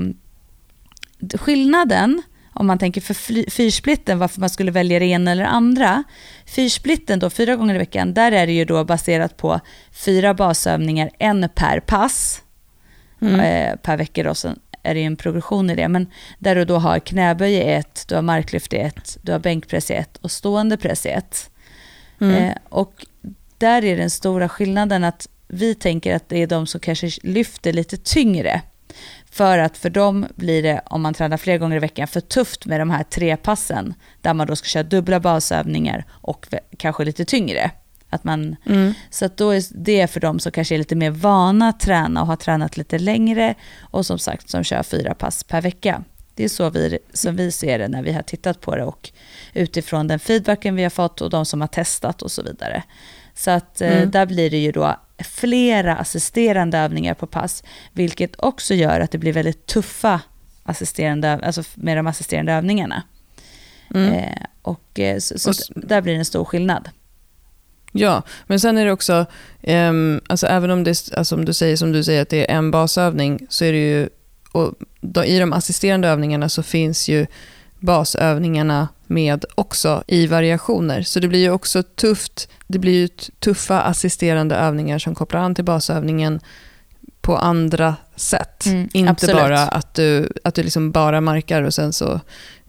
d- 1.19 1.39
Skillnaden, 1.39 2.23
om 2.57 2.67
man 2.67 2.79
tänker 2.79 3.01
för 3.01 3.51
fyrsplitten, 3.51 4.19
varför 4.19 4.41
man 4.41 4.51
skulle 4.51 4.71
välja 4.71 4.99
det 4.99 5.07
ena 5.07 5.33
eller 5.33 5.45
andra. 5.45 6.05
Fyrsplitten 6.47 7.19
då, 7.19 7.31
fyra 7.31 7.57
gånger 7.57 7.75
i 7.75 7.79
veckan, 7.79 8.15
där 8.15 8.33
är 8.33 8.47
det 8.47 8.53
ju 8.53 8.65
då 8.65 8.85
baserat 8.85 9.37
på 9.37 9.61
fyra 9.93 10.35
basövningar, 10.35 11.11
en 11.19 11.49
per 11.55 11.81
pass 11.81 12.43
Mm. 13.21 13.41
eh, 13.41 13.77
per 13.77 13.97
vecka 13.97 14.23
då, 14.23 14.35
sen 14.35 14.59
är 14.83 14.95
det 14.95 15.01
ju 15.01 15.07
en 15.07 15.17
progression 15.17 15.71
i 15.71 15.75
det, 15.75 15.89
men 15.89 16.07
där 16.39 16.55
du 16.55 16.65
då 16.65 16.79
har 16.79 16.99
knäböj 16.99 17.53
i 17.55 17.73
ett, 17.73 18.05
du 18.09 18.15
har 18.15 18.23
marklyft 18.23 18.73
i 18.73 18.77
ett, 18.77 19.19
du 19.23 19.33
har 19.33 19.39
bänkpress 19.39 19.91
i 19.91 19.95
ett 19.95 20.17
och 20.17 20.31
stående 20.31 20.77
press 20.77 21.07
i 21.07 21.09
ett. 21.09 21.51
Mm. 22.21 22.35
Eh, 22.35 22.55
och 22.69 23.07
där 23.59 23.85
är 23.85 23.97
den 23.97 24.11
stora 24.11 24.49
skillnaden 24.49 25.05
att 25.05 25.29
vi 25.49 25.75
tänker 25.75 26.17
att 26.17 26.29
det 26.29 26.43
är 26.43 26.47
de 26.47 26.67
som 26.67 26.81
kanske 26.81 27.11
lyfter 27.23 27.73
lite 27.73 27.97
tyngre. 27.97 28.61
För 29.31 29.59
att 29.59 29.77
för 29.77 29.91
dem 29.91 30.27
blir 30.35 30.63
det, 30.63 30.81
om 30.87 31.03
man 31.03 31.15
tränar 31.15 31.37
flera 31.37 31.59
gånger 31.59 31.77
i 31.77 31.81
veckan, 31.81 32.09
för 32.09 32.21
tufft 32.21 32.67
med 32.67 32.81
de 32.81 32.91
här 32.91 33.03
tre 33.03 33.37
passen. 33.37 33.95
Där 34.21 34.35
man 34.35 34.47
då 34.47 34.57
ska 34.57 34.67
köra 34.67 34.83
dubbla 34.83 35.21
basövningar 35.21 36.05
och 36.11 36.47
kanske 36.77 37.05
lite 37.05 37.25
tyngre. 37.25 37.71
Att 38.11 38.25
man, 38.25 38.57
Mm. 38.67 38.95
så 39.11 39.25
att 39.25 39.37
då 39.37 39.55
är 39.55 39.63
det 39.71 40.07
för 40.07 40.21
dem 40.21 40.39
som 40.39 40.53
kanske 40.53 40.75
är 40.75 40.79
lite 40.79 40.95
mer 40.97 41.11
vana 41.11 41.69
att 41.69 41.81
träna 41.81 42.21
och 42.21 42.27
har 42.27 42.37
tränat 42.37 42.77
lite 42.77 42.99
längre. 42.99 43.55
Och 43.81 44.07
som 44.07 44.19
sagt, 44.19 44.51
som 44.51 44.65
kör 44.65 44.83
fyra 44.83 45.15
pass 45.15 45.45
per 45.45 45.61
vecka. 45.61 46.05
Det 46.35 46.45
är 46.45 46.49
så 46.49 46.71
vi, 46.71 46.99
som 47.13 47.37
vi 47.37 47.53
ser 47.53 47.79
det 47.79 47.89
när 47.89 48.03
vi 48.03 48.13
har 48.13 48.23
tittat 48.23 48.61
på 48.61 48.77
det 48.77 48.85
och 48.85 49.11
utifrån 49.55 50.09
den 50.09 50.19
feedbacken 50.19 50.77
vi 50.77 50.83
har 50.83 50.91
fått 50.91 51.21
och 51.21 51.31
de 51.31 51.47
som 51.47 51.61
har 51.61 51.69
testat 51.69 52.23
och 52.23 52.31
så 52.31 52.43
vidare. 52.43 52.83
Så 53.37 53.51
att 53.51 53.81
eh, 53.81 53.97
Mm. 53.97 54.11
där 54.11 54.27
blir 54.27 54.51
det 54.51 54.59
ju 54.59 54.73
då 54.73 54.97
flera 55.25 55.97
assisterande 55.97 56.79
övningar 56.79 57.15
på 57.15 57.27
pass, 57.27 57.63
vilket 57.93 58.35
också 58.39 58.75
gör 58.75 59.01
att 59.01 59.11
det 59.11 59.19
blir 59.19 59.33
väldigt 59.33 59.67
tuffa 59.67 60.21
assisterande, 60.63 61.41
alltså 61.43 61.63
med 61.75 61.97
de 61.97 62.07
assisterande 62.07 62.53
övningarna. 62.53 63.03
Mm. 63.95 64.13
Eh, 64.13 64.43
och 64.63 65.01
eh, 65.01 65.19
så, 65.19 65.39
så 65.39 65.51
Och 65.51 65.57
där 65.89 66.01
blir 66.01 66.13
det 66.13 66.19
en 66.19 66.25
stor 66.25 66.45
skillnad. 66.45 66.89
Ja, 67.93 68.23
men 68.47 68.61
sen 68.61 68.79
är 68.79 68.85
det 68.85 68.93
också, 68.93 69.27
ehm, 69.63 70.21
alltså 70.27 70.47
även 70.47 70.71
om 70.71 70.85
det 70.85 71.11
alltså 71.17 71.35
om 71.35 71.45
du 71.45 71.55
säger 71.55 71.77
som 71.77 71.93
du 71.93 72.05
säger 72.05 72.23
att 72.23 72.29
det 72.29 72.51
är 72.51 72.57
en 72.57 72.71
basövning, 72.71 73.47
så 73.49 73.65
är 73.65 73.73
det 73.73 73.79
ju, 73.79 74.09
och 74.53 74.75
då, 75.01 75.25
i 75.25 75.39
de 75.39 75.53
assisterande 75.53 76.09
övningarna 76.09 76.49
så 76.49 76.63
finns 76.63 77.09
ju 77.09 77.27
basövningarna 77.79 78.89
med 79.07 79.45
också 79.55 80.05
i 80.07 80.27
variationer. 80.27 81.03
Så 81.03 81.21
det 81.21 81.29
blir 81.29 81.41
ju 81.41 81.51
också 81.51 81.83
tufft, 81.83 82.49
det 82.67 82.79
blir 82.79 82.93
ju 82.93 83.09
tuffa 83.39 83.81
assisterande 83.81 84.55
övningar 84.55 84.99
som 84.99 85.15
kopplar 85.15 85.41
an 85.41 85.55
till 85.55 85.65
basövningen 85.65 86.41
på 87.21 87.37
andra 87.37 87.97
sätt. 88.17 88.67
Mm, 88.67 88.89
Inte 88.93 89.11
absolut. 89.11 89.37
bara 89.37 89.61
att 89.61 89.95
du, 89.95 90.33
att 90.45 90.55
du 90.55 90.63
liksom 90.63 90.91
bara 90.91 91.21
markar 91.21 91.63
och 91.63 91.75
sen 91.75 91.93
så 91.93 92.21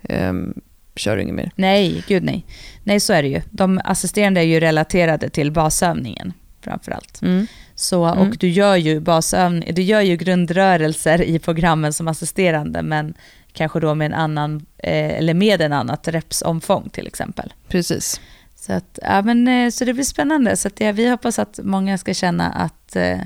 ehm, 0.03 0.53
kör 0.95 1.15
du 1.15 1.21
inget 1.21 1.35
mer. 1.35 1.51
Nej, 1.55 2.03
gud 2.07 2.23
nej. 2.23 2.45
Nej, 2.83 2.99
så 2.99 3.13
är 3.13 3.23
det 3.23 3.29
ju. 3.29 3.41
De 3.51 3.81
assisterande 3.83 4.41
är 4.41 4.45
ju 4.45 4.59
relaterade 4.59 5.29
till 5.29 5.51
basövningen 5.51 6.33
framför 6.61 6.91
allt. 6.91 7.21
Mm. 7.21 7.47
Så, 7.75 8.05
Mm. 8.05 8.27
Och 8.27 8.37
du 8.37 8.49
gör, 8.49 8.75
ju 8.75 8.99
basövning, 8.99 9.73
du 9.73 9.81
gör 9.81 10.01
ju 10.01 10.15
grundrörelser 10.15 11.21
i 11.21 11.39
programmen 11.39 11.93
som 11.93 12.07
assisterande, 12.07 12.81
men 12.81 13.13
kanske 13.57 13.79
då 13.79 13.95
med 13.95 14.05
en 14.05 14.13
annan, 14.13 14.65
eh, 14.77 15.17
eller 15.17 15.33
med 15.33 15.61
en 15.61 15.73
annat 15.73 16.07
repsomfång 16.07 16.89
till 16.89 17.07
exempel. 17.07 17.53
Precis. 17.67 18.21
Så, 18.55 18.73
att, 18.73 18.99
ja, 19.01 19.21
men, 19.21 19.47
eh, 19.47 19.69
så 19.69 19.85
det 19.85 19.93
blir 19.93 20.03
spännande. 20.03 20.57
Så 20.57 20.67
att, 20.67 20.79
ja, 20.79 20.91
vi 20.91 21.09
hoppas 21.09 21.39
att 21.39 21.59
många 21.63 21.97
ska 21.97 22.13
känna 22.13 22.51
att, 22.51 22.95
eh, 22.95 23.19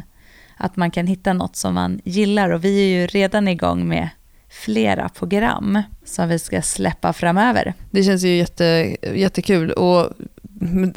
att 0.58 0.76
man 0.76 0.92
kan 0.92 1.08
hitta 1.08 1.34
något 1.34 1.56
som 1.56 1.74
man 1.74 2.02
gillar. 2.04 2.50
Och 2.50 2.66
vi 2.66 2.80
är 2.82 3.00
ju 3.00 3.08
redan 3.08 3.48
igång 3.48 3.88
med 3.88 4.10
flera 4.50 5.10
program 5.10 5.82
som 6.06 6.30
vi 6.30 6.40
ska 6.40 6.62
släppa 6.62 7.14
framöver. 7.14 7.74
Det 7.92 8.04
känns 8.04 8.24
ju 8.24 8.38
jätte, 8.38 8.96
jättekul 9.14 9.72
och 9.72 10.10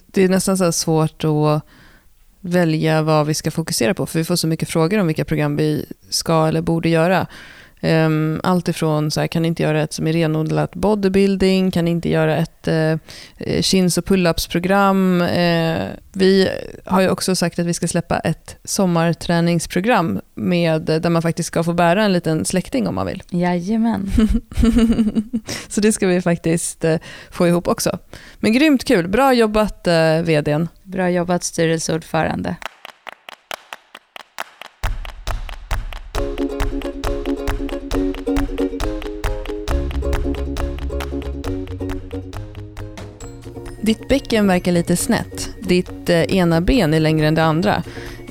det 0.06 0.22
är 0.22 0.28
nästan 0.28 0.58
så 0.58 0.72
svårt 0.72 1.24
att 1.24 1.62
välja 2.40 3.02
vad 3.02 3.26
vi 3.26 3.34
ska 3.34 3.50
fokusera 3.50 3.94
på 3.94 4.06
för 4.06 4.18
vi 4.18 4.24
får 4.24 4.36
så 4.36 4.46
mycket 4.46 4.68
frågor 4.68 4.98
om 4.98 5.06
vilka 5.06 5.24
program 5.24 5.56
vi 5.56 5.86
ska 6.08 6.46
eller 6.46 6.60
borde 6.60 6.88
göra. 6.88 7.26
Um, 7.84 8.40
allt 8.42 8.68
ifrån 8.68 9.10
så 9.10 9.20
här, 9.20 9.26
kan 9.26 9.44
inte 9.44 9.62
göra 9.62 9.82
ett 9.82 9.92
som 9.92 10.06
är 10.06 10.12
renodlat 10.12 10.74
bodybuilding, 10.74 11.70
kan 11.70 11.88
inte 11.88 12.08
göra 12.08 12.36
ett 12.36 12.68
uh, 12.68 12.96
chins 13.60 13.98
och 13.98 14.04
pull-ups-program. 14.04 15.20
Uh, 15.20 15.82
vi 16.12 16.48
har 16.84 17.00
ju 17.00 17.08
också 17.08 17.36
sagt 17.36 17.58
att 17.58 17.66
vi 17.66 17.74
ska 17.74 17.88
släppa 17.88 18.18
ett 18.18 18.56
sommarträningsprogram 18.64 20.20
med, 20.34 20.82
där 20.82 21.10
man 21.10 21.22
faktiskt 21.22 21.46
ska 21.46 21.64
få 21.64 21.72
bära 21.72 22.04
en 22.04 22.12
liten 22.12 22.44
släkting 22.44 22.88
om 22.88 22.94
man 22.94 23.06
vill. 23.06 23.22
Jajamän. 23.30 24.10
Så 25.68 25.80
det 25.80 25.92
ska 25.92 26.06
vi 26.06 26.20
faktiskt 26.20 26.84
eh, 26.84 26.96
få 27.30 27.48
ihop 27.48 27.68
också. 27.68 27.98
Men 28.36 28.52
grymt 28.52 28.84
kul. 28.84 29.08
Bra 29.08 29.32
jobbat 29.32 29.86
eh, 29.86 30.22
vdn. 30.22 30.68
Bra 30.82 31.10
jobbat 31.10 31.44
styrelseordförande. 31.44 32.56
Ditt 43.84 44.08
bäcken 44.08 44.46
verkar 44.46 44.72
lite 44.72 44.96
snett. 44.96 45.50
Ditt 45.60 46.10
eh, 46.10 46.22
ena 46.22 46.60
ben 46.60 46.94
är 46.94 47.00
längre 47.00 47.28
än 47.28 47.34
det 47.34 47.44
andra. 47.44 47.82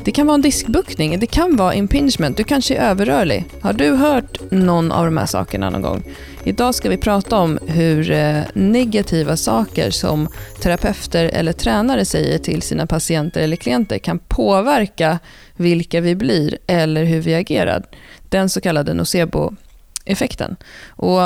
Det 0.04 0.12
kan 0.12 0.28
vara 0.28 0.36
en 0.36 0.42
diskbuktning, 0.42 1.20
det 1.20 1.28
kan 1.28 1.56
vara 1.56 1.74
impingement, 1.74 2.38
du 2.38 2.44
kanske 2.44 2.76
är 2.76 2.90
överrörlig. 2.90 3.46
Har 3.62 3.74
du 3.74 3.92
hört 3.92 4.52
någon 4.52 4.92
av 4.92 5.06
de 5.06 5.18
här 5.18 5.26
sakerna 5.26 5.70
någon 5.70 5.82
gång? 5.82 6.04
Idag 6.44 6.76
ska 6.76 6.90
vi 6.90 6.98
prata 6.98 7.38
om 7.38 7.60
hur 7.68 8.12
eh, 8.12 8.42
negativa 8.54 9.38
saker 9.38 9.92
som 9.92 10.28
terapeuter 10.62 11.26
eller 11.26 11.54
tränare 11.54 12.06
säger 12.06 12.38
till 12.38 12.62
sina 12.62 12.88
patienter 12.88 13.42
eller 13.42 13.56
klienter 13.56 13.98
kan 13.98 14.20
påverka 14.20 15.20
vilka 15.56 16.02
vi 16.02 16.16
blir 16.16 16.58
eller 16.68 17.04
hur 17.04 17.22
vi 17.22 17.36
agerar. 17.36 17.84
Den 18.30 18.50
så 18.50 18.62
kallade 18.62 18.94
nocebo-effekten. 18.94 20.56
Och 20.90 21.22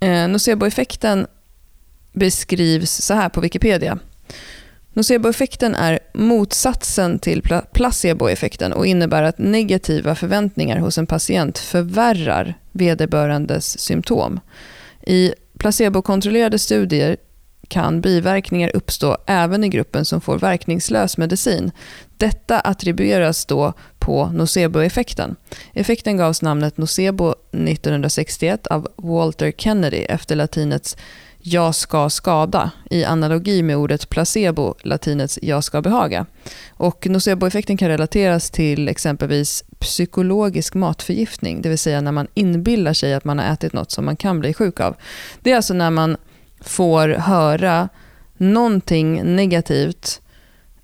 eh, 0.00 0.28
nocebo-effekten 0.28 1.26
beskrivs 2.14 2.90
så 2.90 3.14
här 3.14 3.28
på 3.28 3.40
Wikipedia. 3.40 3.98
Noceboeffekten 4.92 5.74
är 5.74 5.98
motsatsen 6.14 7.18
till 7.18 7.42
placeboeffekten 7.72 8.72
och 8.72 8.86
innebär 8.86 9.22
att 9.22 9.38
negativa 9.38 10.14
förväntningar 10.14 10.78
hos 10.78 10.98
en 10.98 11.06
patient 11.06 11.58
förvärrar 11.58 12.54
vederbörandes 12.72 13.78
symptom. 13.78 14.40
I 15.06 15.32
placebokontrollerade 15.58 16.58
studier 16.58 17.16
kan 17.68 18.00
biverkningar 18.00 18.76
uppstå 18.76 19.16
även 19.26 19.64
i 19.64 19.68
gruppen 19.68 20.04
som 20.04 20.20
får 20.20 20.38
verkningslös 20.38 21.18
medicin. 21.18 21.70
Detta 22.16 22.60
attribueras 22.60 23.46
då 23.46 23.72
på 23.98 24.26
noceboeffekten. 24.26 25.36
Effekten 25.72 26.16
gavs 26.16 26.42
namnet 26.42 26.76
nocebo 26.76 27.34
1961 27.52 28.66
av 28.66 28.88
Walter 28.96 29.52
Kennedy 29.58 29.96
efter 29.96 30.36
latinets 30.36 30.96
jag 31.46 31.74
ska 31.74 32.10
skada 32.10 32.70
i 32.90 33.04
analogi 33.04 33.62
med 33.62 33.76
ordet 33.76 34.08
placebo, 34.08 34.74
latinets 34.82 35.38
jag 35.42 35.64
ska 35.64 35.82
behaga. 35.82 36.26
Och 36.70 37.06
noceboeffekten 37.06 37.76
kan 37.76 37.88
relateras 37.88 38.50
till 38.50 38.88
exempelvis 38.88 39.64
psykologisk 39.78 40.74
matförgiftning, 40.74 41.62
det 41.62 41.68
vill 41.68 41.78
säga 41.78 42.00
när 42.00 42.12
man 42.12 42.26
inbillar 42.34 42.92
sig 42.92 43.14
att 43.14 43.24
man 43.24 43.38
har 43.38 43.52
ätit 43.52 43.72
något 43.72 43.90
som 43.90 44.04
man 44.04 44.16
kan 44.16 44.40
bli 44.40 44.54
sjuk 44.54 44.80
av. 44.80 44.96
Det 45.42 45.52
är 45.52 45.56
alltså 45.56 45.74
när 45.74 45.90
man 45.90 46.16
får 46.60 47.08
höra 47.08 47.88
någonting 48.36 49.36
negativt 49.36 50.20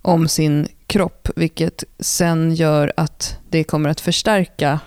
om 0.03 0.29
sin 0.29 0.69
kropp, 0.87 1.29
vilket 1.37 1.85
sen 1.99 2.55
gör 2.55 2.93
att 2.97 3.39
det 3.51 3.65
kommer 3.65 3.91
att 3.91 4.01
förstärka 4.01 4.81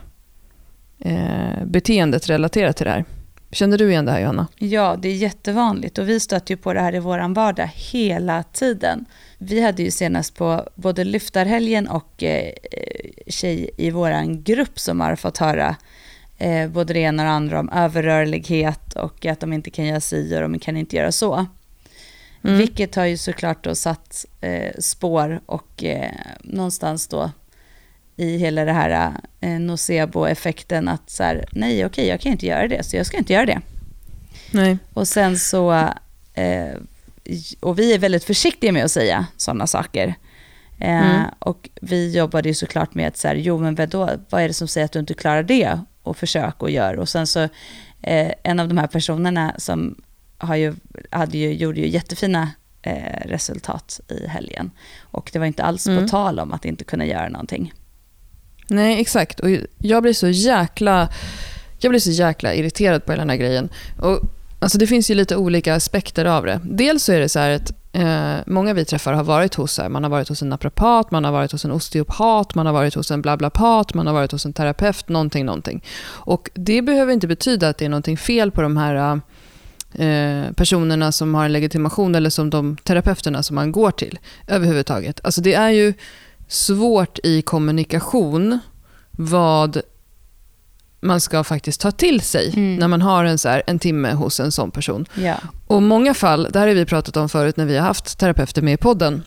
eh, 0.99 1.65
beteendet 1.65 2.29
relaterat 2.29 2.77
till 2.77 2.85
det 2.85 2.91
här. 2.91 3.05
Känner 3.53 3.77
du 3.77 3.89
igen 3.89 4.05
det 4.05 4.11
här 4.11 4.19
Johanna? 4.19 4.47
Ja, 4.57 4.95
det 5.01 5.09
är 5.09 5.15
jättevanligt 5.15 5.97
och 5.97 6.09
vi 6.09 6.19
stöter 6.19 6.53
ju 6.53 6.57
på 6.57 6.73
det 6.73 6.79
här 6.79 6.95
i 6.95 6.99
vår 6.99 7.33
vardag 7.33 7.69
hela 7.75 8.43
tiden. 8.43 9.05
Vi 9.37 9.61
hade 9.61 9.83
ju 9.83 9.91
senast 9.91 10.35
på 10.35 10.69
både 10.75 11.03
lyftarhelgen 11.03 11.87
och 11.87 12.23
eh, 12.23 12.53
tjej 13.27 13.69
i 13.77 13.91
vår 13.91 14.43
grupp 14.43 14.79
som 14.79 14.99
har 14.99 15.15
fått 15.15 15.37
höra 15.37 15.75
eh, 16.37 16.69
både 16.69 16.93
det 16.93 16.99
ena 16.99 17.23
och 17.23 17.27
det 17.27 17.33
andra 17.33 17.59
om 17.59 17.69
överrörlighet 17.69 18.93
och 18.93 19.25
att 19.25 19.39
de 19.39 19.53
inte 19.53 19.69
kan 19.69 19.85
göra 19.85 20.01
si 20.01 20.35
och 20.37 20.41
de 20.41 20.59
kan 20.59 20.77
inte 20.77 20.95
göra 20.95 21.11
så. 21.11 21.45
Mm. 22.43 22.57
Vilket 22.57 22.95
har 22.95 23.05
ju 23.05 23.17
såklart 23.17 23.63
då 23.63 23.75
satt 23.75 24.25
eh, 24.41 24.71
spår 24.79 25.41
och 25.45 25.83
eh, 25.83 26.11
någonstans 26.39 27.07
då 27.07 27.31
i 28.15 28.37
hela 28.37 28.65
det 28.65 28.73
här 28.73 29.13
eh, 29.41 29.59
nocebo-effekten 29.59 30.87
att 30.87 31.09
så 31.09 31.23
här, 31.23 31.45
nej 31.51 31.85
okej 31.85 32.07
jag 32.07 32.19
kan 32.19 32.31
inte 32.31 32.45
göra 32.45 32.67
det 32.67 32.83
så 32.83 32.95
jag 32.95 33.05
ska 33.05 33.17
inte 33.17 33.33
göra 33.33 33.45
det. 33.45 33.61
Nej. 34.51 34.77
Och 34.93 35.07
sen 35.07 35.37
så, 35.37 35.73
eh, 36.33 36.77
och 37.59 37.79
vi 37.79 37.93
är 37.93 37.99
väldigt 37.99 38.23
försiktiga 38.23 38.71
med 38.71 38.85
att 38.85 38.91
säga 38.91 39.25
sådana 39.37 39.67
saker. 39.67 40.15
Eh, 40.79 41.15
mm. 41.15 41.25
Och 41.39 41.69
vi 41.81 42.17
jobbade 42.17 42.49
ju 42.49 42.55
såklart 42.55 42.93
med 42.93 43.07
att 43.07 43.17
så 43.17 43.27
här, 43.27 43.35
jo 43.35 43.57
men 43.57 43.75
vadå, 43.75 44.09
vad 44.29 44.41
är 44.41 44.47
det 44.47 44.53
som 44.53 44.67
säger 44.67 44.85
att 44.85 44.91
du 44.91 44.99
inte 44.99 45.13
klarar 45.13 45.43
det? 45.43 45.79
Och 46.03 46.17
försök 46.17 46.63
och 46.63 46.71
gör. 46.71 46.99
Och 46.99 47.09
sen 47.09 47.27
så, 47.27 47.39
eh, 48.01 48.31
en 48.43 48.59
av 48.59 48.67
de 48.67 48.77
här 48.77 48.87
personerna 48.87 49.55
som 49.57 50.01
har 50.37 50.55
ju, 50.55 50.75
hade 51.09 51.37
ju, 51.37 51.53
gjorde 51.53 51.79
ju 51.79 51.87
jättefina 51.87 52.51
eh, 52.81 53.27
resultat 53.27 53.99
i 54.07 54.27
helgen. 54.27 54.71
Och 55.01 55.29
det 55.33 55.39
var 55.39 55.45
inte 55.45 55.63
alls 55.63 55.87
mm. 55.87 56.03
på 56.03 56.09
tal 56.09 56.39
om 56.39 56.53
att 56.53 56.65
inte 56.65 56.83
kunna 56.83 57.05
göra 57.05 57.29
någonting. 57.29 57.73
Nej, 58.67 59.01
exakt. 59.01 59.39
Och 59.39 59.49
jag 59.77 60.03
blir 60.03 60.13
så 60.13 60.27
jäkla, 60.27 61.09
jag 61.79 61.89
blir 61.89 61.99
så 61.99 62.11
jäkla 62.11 62.53
irriterad 62.53 63.05
på 63.05 63.11
hela 63.11 63.21
den 63.21 63.29
här 63.29 63.37
grejen. 63.37 63.69
Och, 63.99 64.19
alltså, 64.59 64.77
det 64.77 64.87
finns 64.87 65.11
ju 65.11 65.15
lite 65.15 65.35
olika 65.35 65.75
aspekter 65.75 66.25
av 66.25 66.45
det. 66.45 66.59
Dels 66.63 67.03
så 67.03 67.11
är 67.11 67.19
det 67.19 67.29
så 67.29 67.39
här 67.39 67.51
att 67.51 67.71
eh, 67.93 68.35
många 68.45 68.73
vi 68.73 68.85
träffar 68.85 69.13
har 69.13 69.23
varit 69.23 69.55
hos, 69.55 69.77
här, 69.77 69.89
man 69.89 70.03
har 70.03 70.09
varit 70.09 70.29
hos 70.29 70.41
en 70.41 70.49
naprapat, 70.49 71.11
man 71.11 71.25
har 71.25 71.31
varit 71.31 71.51
hos 71.51 71.65
en 71.65 71.71
osteopat, 71.71 72.55
man 72.55 72.65
har 72.65 72.73
varit 72.73 72.95
hos 72.95 73.11
en 73.11 73.21
blablapat, 73.21 73.93
man 73.93 74.07
har 74.07 74.13
varit 74.13 74.31
hos 74.31 74.45
en 74.45 74.53
terapeut, 74.53 75.09
någonting, 75.09 75.45
någonting. 75.45 75.83
Och 76.05 76.49
det 76.53 76.81
behöver 76.81 77.13
inte 77.13 77.27
betyda 77.27 77.69
att 77.69 77.77
det 77.77 77.85
är 77.85 77.89
någonting 77.89 78.17
fel 78.17 78.51
på 78.51 78.61
de 78.61 78.77
här 78.77 79.21
eh, 79.93 80.51
personerna 80.53 81.11
som 81.11 81.35
har 81.35 81.45
en 81.45 81.53
legitimation 81.53 82.15
eller 82.15 82.29
som 82.29 82.49
de 82.49 82.77
terapeuterna 82.83 83.43
som 83.43 83.55
man 83.55 83.71
går 83.71 83.91
till 83.91 84.19
överhuvudtaget. 84.47 85.19
Alltså 85.23 85.41
det 85.41 85.53
är 85.53 85.69
ju 85.69 85.93
svårt 86.47 87.19
i 87.23 87.41
kommunikation 87.41 88.59
vad 89.11 89.81
man 91.03 91.21
ska 91.21 91.43
faktiskt 91.43 91.81
ta 91.81 91.91
till 91.91 92.21
sig 92.21 92.53
mm. 92.55 92.75
när 92.75 92.87
man 92.87 93.01
har 93.01 93.25
en, 93.25 93.37
så 93.37 93.49
här, 93.49 93.63
en 93.67 93.79
timme 93.79 94.13
hos 94.13 94.39
en 94.39 94.51
sån 94.51 94.71
person. 94.71 95.05
Ja. 95.13 95.35
Och 95.67 95.81
många 95.81 96.13
fall, 96.13 96.47
det 96.51 96.59
här 96.59 96.67
har 96.67 96.75
vi 96.75 96.85
pratat 96.85 97.17
om 97.17 97.29
förut 97.29 97.57
när 97.57 97.65
vi 97.65 97.77
har 97.77 97.85
haft 97.85 98.19
terapeuter 98.19 98.61
med 98.61 98.73
i 98.73 98.77
podden. 98.77 99.23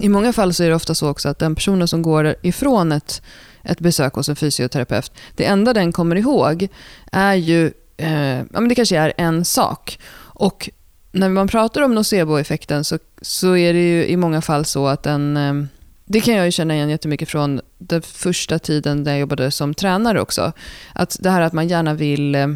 I 0.00 0.08
många 0.08 0.32
fall 0.32 0.54
så 0.54 0.64
är 0.64 0.68
det 0.68 0.74
ofta 0.74 0.94
så 0.94 1.08
också 1.08 1.28
att 1.28 1.38
den 1.38 1.54
personen 1.54 1.88
som 1.88 2.02
går 2.02 2.34
ifrån 2.42 2.92
ett, 2.92 3.22
ett 3.62 3.80
besök 3.80 4.14
hos 4.14 4.28
en 4.28 4.36
fysioterapeut, 4.36 5.12
det 5.36 5.44
enda 5.44 5.72
den 5.72 5.92
kommer 5.92 6.16
ihåg 6.16 6.68
är 7.12 7.34
ju, 7.34 7.72
eh, 7.96 8.38
ja 8.38 8.60
men 8.60 8.68
det 8.68 8.74
kanske 8.74 8.98
är 8.98 9.12
en 9.16 9.44
sak. 9.44 9.98
Och 10.18 10.70
när 11.12 11.28
man 11.28 11.48
pratar 11.48 11.82
om 11.82 11.94
nocebo-effekten 11.94 12.84
så, 12.84 12.98
så 13.22 13.56
är 13.56 13.72
det 13.72 13.88
ju 13.88 14.06
i 14.06 14.16
många 14.16 14.40
fall 14.40 14.64
så 14.64 14.86
att 14.86 15.02
den 15.02 15.36
eh, 15.36 15.66
det 16.12 16.20
kan 16.20 16.34
jag 16.34 16.44
ju 16.44 16.52
känna 16.52 16.74
igen 16.74 16.90
jättemycket 16.90 17.28
från 17.28 17.60
den 17.78 18.02
första 18.02 18.58
tiden 18.58 19.02
när 19.02 19.10
jag 19.10 19.20
jobbade 19.20 19.50
som 19.50 19.74
tränare 19.74 20.20
också. 20.20 20.52
Att 20.92 21.16
det 21.20 21.30
här 21.30 21.40
att 21.40 21.52
man 21.52 21.68
gärna 21.68 21.94
vill... 21.94 22.34
Eh, 22.34 22.48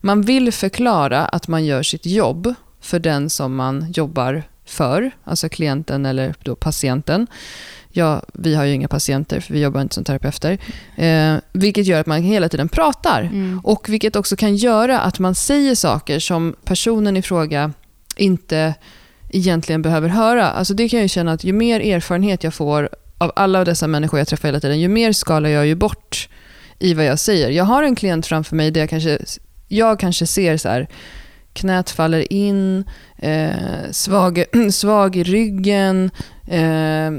man 0.00 0.22
vill 0.22 0.52
förklara 0.52 1.24
att 1.24 1.48
man 1.48 1.64
gör 1.64 1.82
sitt 1.82 2.06
jobb 2.06 2.54
för 2.80 2.98
den 2.98 3.30
som 3.30 3.56
man 3.56 3.92
jobbar 3.92 4.42
för, 4.64 5.10
alltså 5.24 5.48
klienten 5.48 6.06
eller 6.06 6.34
då 6.42 6.56
patienten. 6.56 7.26
Ja, 7.90 8.22
vi 8.32 8.54
har 8.54 8.64
ju 8.64 8.72
inga 8.72 8.88
patienter, 8.88 9.40
för 9.40 9.54
vi 9.54 9.60
jobbar 9.60 9.80
inte 9.80 9.94
som 9.94 10.04
terapeuter. 10.04 10.58
Eh, 10.96 11.36
vilket 11.52 11.86
gör 11.86 12.00
att 12.00 12.06
man 12.06 12.22
hela 12.22 12.48
tiden 12.48 12.68
pratar. 12.68 13.22
Mm. 13.22 13.60
Och 13.64 13.88
vilket 13.88 14.16
också 14.16 14.36
kan 14.36 14.56
göra 14.56 15.00
att 15.00 15.18
man 15.18 15.34
säger 15.34 15.74
saker 15.74 16.18
som 16.18 16.56
personen 16.64 17.16
i 17.16 17.22
fråga 17.22 17.72
inte 18.16 18.74
egentligen 19.32 19.82
behöver 19.82 20.08
höra. 20.08 20.50
Alltså 20.50 20.74
det 20.74 20.88
kan 20.88 21.00
jag 21.00 21.10
känna 21.10 21.32
att 21.32 21.44
ju 21.44 21.52
mer 21.52 21.80
erfarenhet 21.80 22.44
jag 22.44 22.54
får 22.54 22.88
av 23.18 23.32
alla 23.36 23.64
dessa 23.64 23.86
människor 23.86 24.18
jag 24.18 24.28
träffar 24.28 24.48
hela 24.48 24.60
tiden, 24.60 24.80
ju 24.80 24.88
mer 24.88 25.12
skalar 25.12 25.50
jag 25.50 25.66
ju 25.66 25.74
bort 25.74 26.28
i 26.78 26.94
vad 26.94 27.04
jag 27.04 27.18
säger. 27.18 27.50
Jag 27.50 27.64
har 27.64 27.82
en 27.82 27.94
klient 27.94 28.26
framför 28.26 28.56
mig 28.56 28.70
där 28.70 28.80
jag 28.80 28.90
kanske, 28.90 29.18
jag 29.68 30.00
kanske 30.00 30.26
ser 30.26 30.56
så 30.56 30.68
här, 30.68 30.88
knät 31.52 31.90
faller 31.90 32.32
in, 32.32 32.84
eh, 33.18 33.50
svag, 33.90 34.44
svag 34.72 35.16
i 35.16 35.22
ryggen, 35.22 36.10
eh, 36.48 36.92
Eh, 37.02 37.10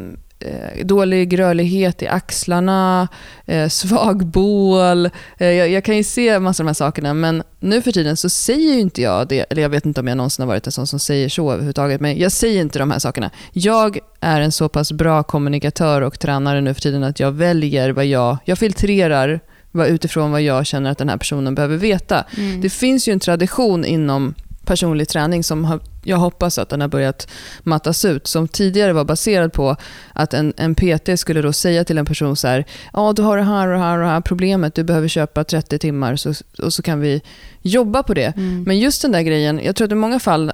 dålig 0.84 1.40
rörlighet 1.40 2.02
i 2.02 2.08
axlarna, 2.08 3.08
eh, 3.46 3.70
svag 3.70 4.26
bål. 4.26 5.10
Eh, 5.38 5.48
jag, 5.48 5.70
jag, 5.70 5.84
kan 5.84 5.98
ju 5.98 6.04
se 6.04 6.40
massor 6.40 6.64
av 6.64 6.66
de 6.66 6.70
här 6.70 6.74
sakerna, 6.74 7.14
men 7.14 7.44
nu 7.60 7.82
för 7.82 7.92
tiden 7.92 8.18
så 8.18 8.30
säger 8.30 8.74
ju 8.74 8.80
inte 8.80 9.02
jag 9.02 9.28
det. 9.28 9.46
Eller 9.50 9.62
jag 9.62 9.70
vet 9.70 9.86
inte 9.86 10.02
om 10.02 10.08
jag 10.08 10.18
någonsin 10.18 10.44
har 10.44 10.48
varit 10.48 10.66
en 10.66 10.72
sån 10.72 10.88
som 10.88 11.00
säger 11.00 11.30
så 11.30 11.52
överhuvudtaget, 11.52 12.02
men 12.02 12.20
jag 12.20 12.32
säger 12.32 12.62
inte 12.62 12.80
de 12.80 12.92
här 12.92 13.00
sakerna. 13.00 13.32
Jag 13.52 14.00
är 14.20 14.42
en 14.42 14.52
så 14.52 14.70
pass 14.70 14.92
bra 14.92 15.24
kommunikatör 15.24 16.02
och 16.02 16.20
tränare 16.20 16.62
nu 16.62 16.74
för 16.74 16.82
tiden 16.82 17.04
att 17.04 17.20
jag 17.20 17.32
väljer 17.32 17.90
vad 17.90 18.06
jag... 18.06 18.38
Jag 18.46 18.58
filtrerar 18.58 19.40
utifrån 19.88 20.32
vad 20.32 20.42
jag 20.42 20.66
känner 20.66 20.92
att 20.92 20.98
den 20.98 21.10
här 21.10 21.18
personen 21.18 21.56
behöver 21.56 21.78
veta. 21.78 22.26
Mm. 22.38 22.62
Det 22.62 22.70
finns 22.70 23.08
ju 23.08 23.14
en 23.14 23.20
tradition 23.20 23.86
inom 23.86 24.34
personlig 24.66 25.08
träning 25.08 25.44
som 25.44 25.66
har, 25.66 25.80
jag 26.04 26.18
hoppas 26.18 26.58
att 26.58 26.70
den 26.70 26.82
har 26.82 26.88
börjat 26.88 27.28
mattas 27.64 28.06
ut. 28.06 28.28
Som 28.28 28.48
tidigare 28.48 28.94
var 28.94 29.04
baserad 29.04 29.54
på 29.54 29.76
att 30.14 30.34
en, 30.34 30.54
en 30.58 30.76
PT 30.76 31.20
skulle 31.20 31.42
då 31.42 31.54
säga 31.54 31.84
till 31.84 31.98
en 31.98 32.06
person 32.06 32.36
så 32.36 32.48
här, 32.48 32.66
ja 32.94 33.14
du 33.14 33.22
har 33.22 33.38
det 33.38 33.44
här 33.44 33.68
och 33.68 33.80
här 33.80 33.98
och 33.98 34.08
här 34.08 34.22
problemet, 34.22 34.76
du 34.76 34.84
behöver 34.84 35.08
köpa 35.08 35.44
30 35.44 35.80
timmar 35.80 36.16
så, 36.16 36.34
och 36.58 36.74
så 36.74 36.82
kan 36.82 37.00
vi 37.00 37.22
jobba 37.62 38.04
på 38.04 38.14
det. 38.14 38.38
Mm. 38.38 38.64
Men 38.64 38.80
just 38.80 39.02
den 39.02 39.12
där 39.12 39.22
grejen, 39.22 39.62
jag 39.64 39.76
tror 39.76 39.86
att 39.86 39.92
i 39.92 39.96
många 39.96 40.20
fall 40.20 40.52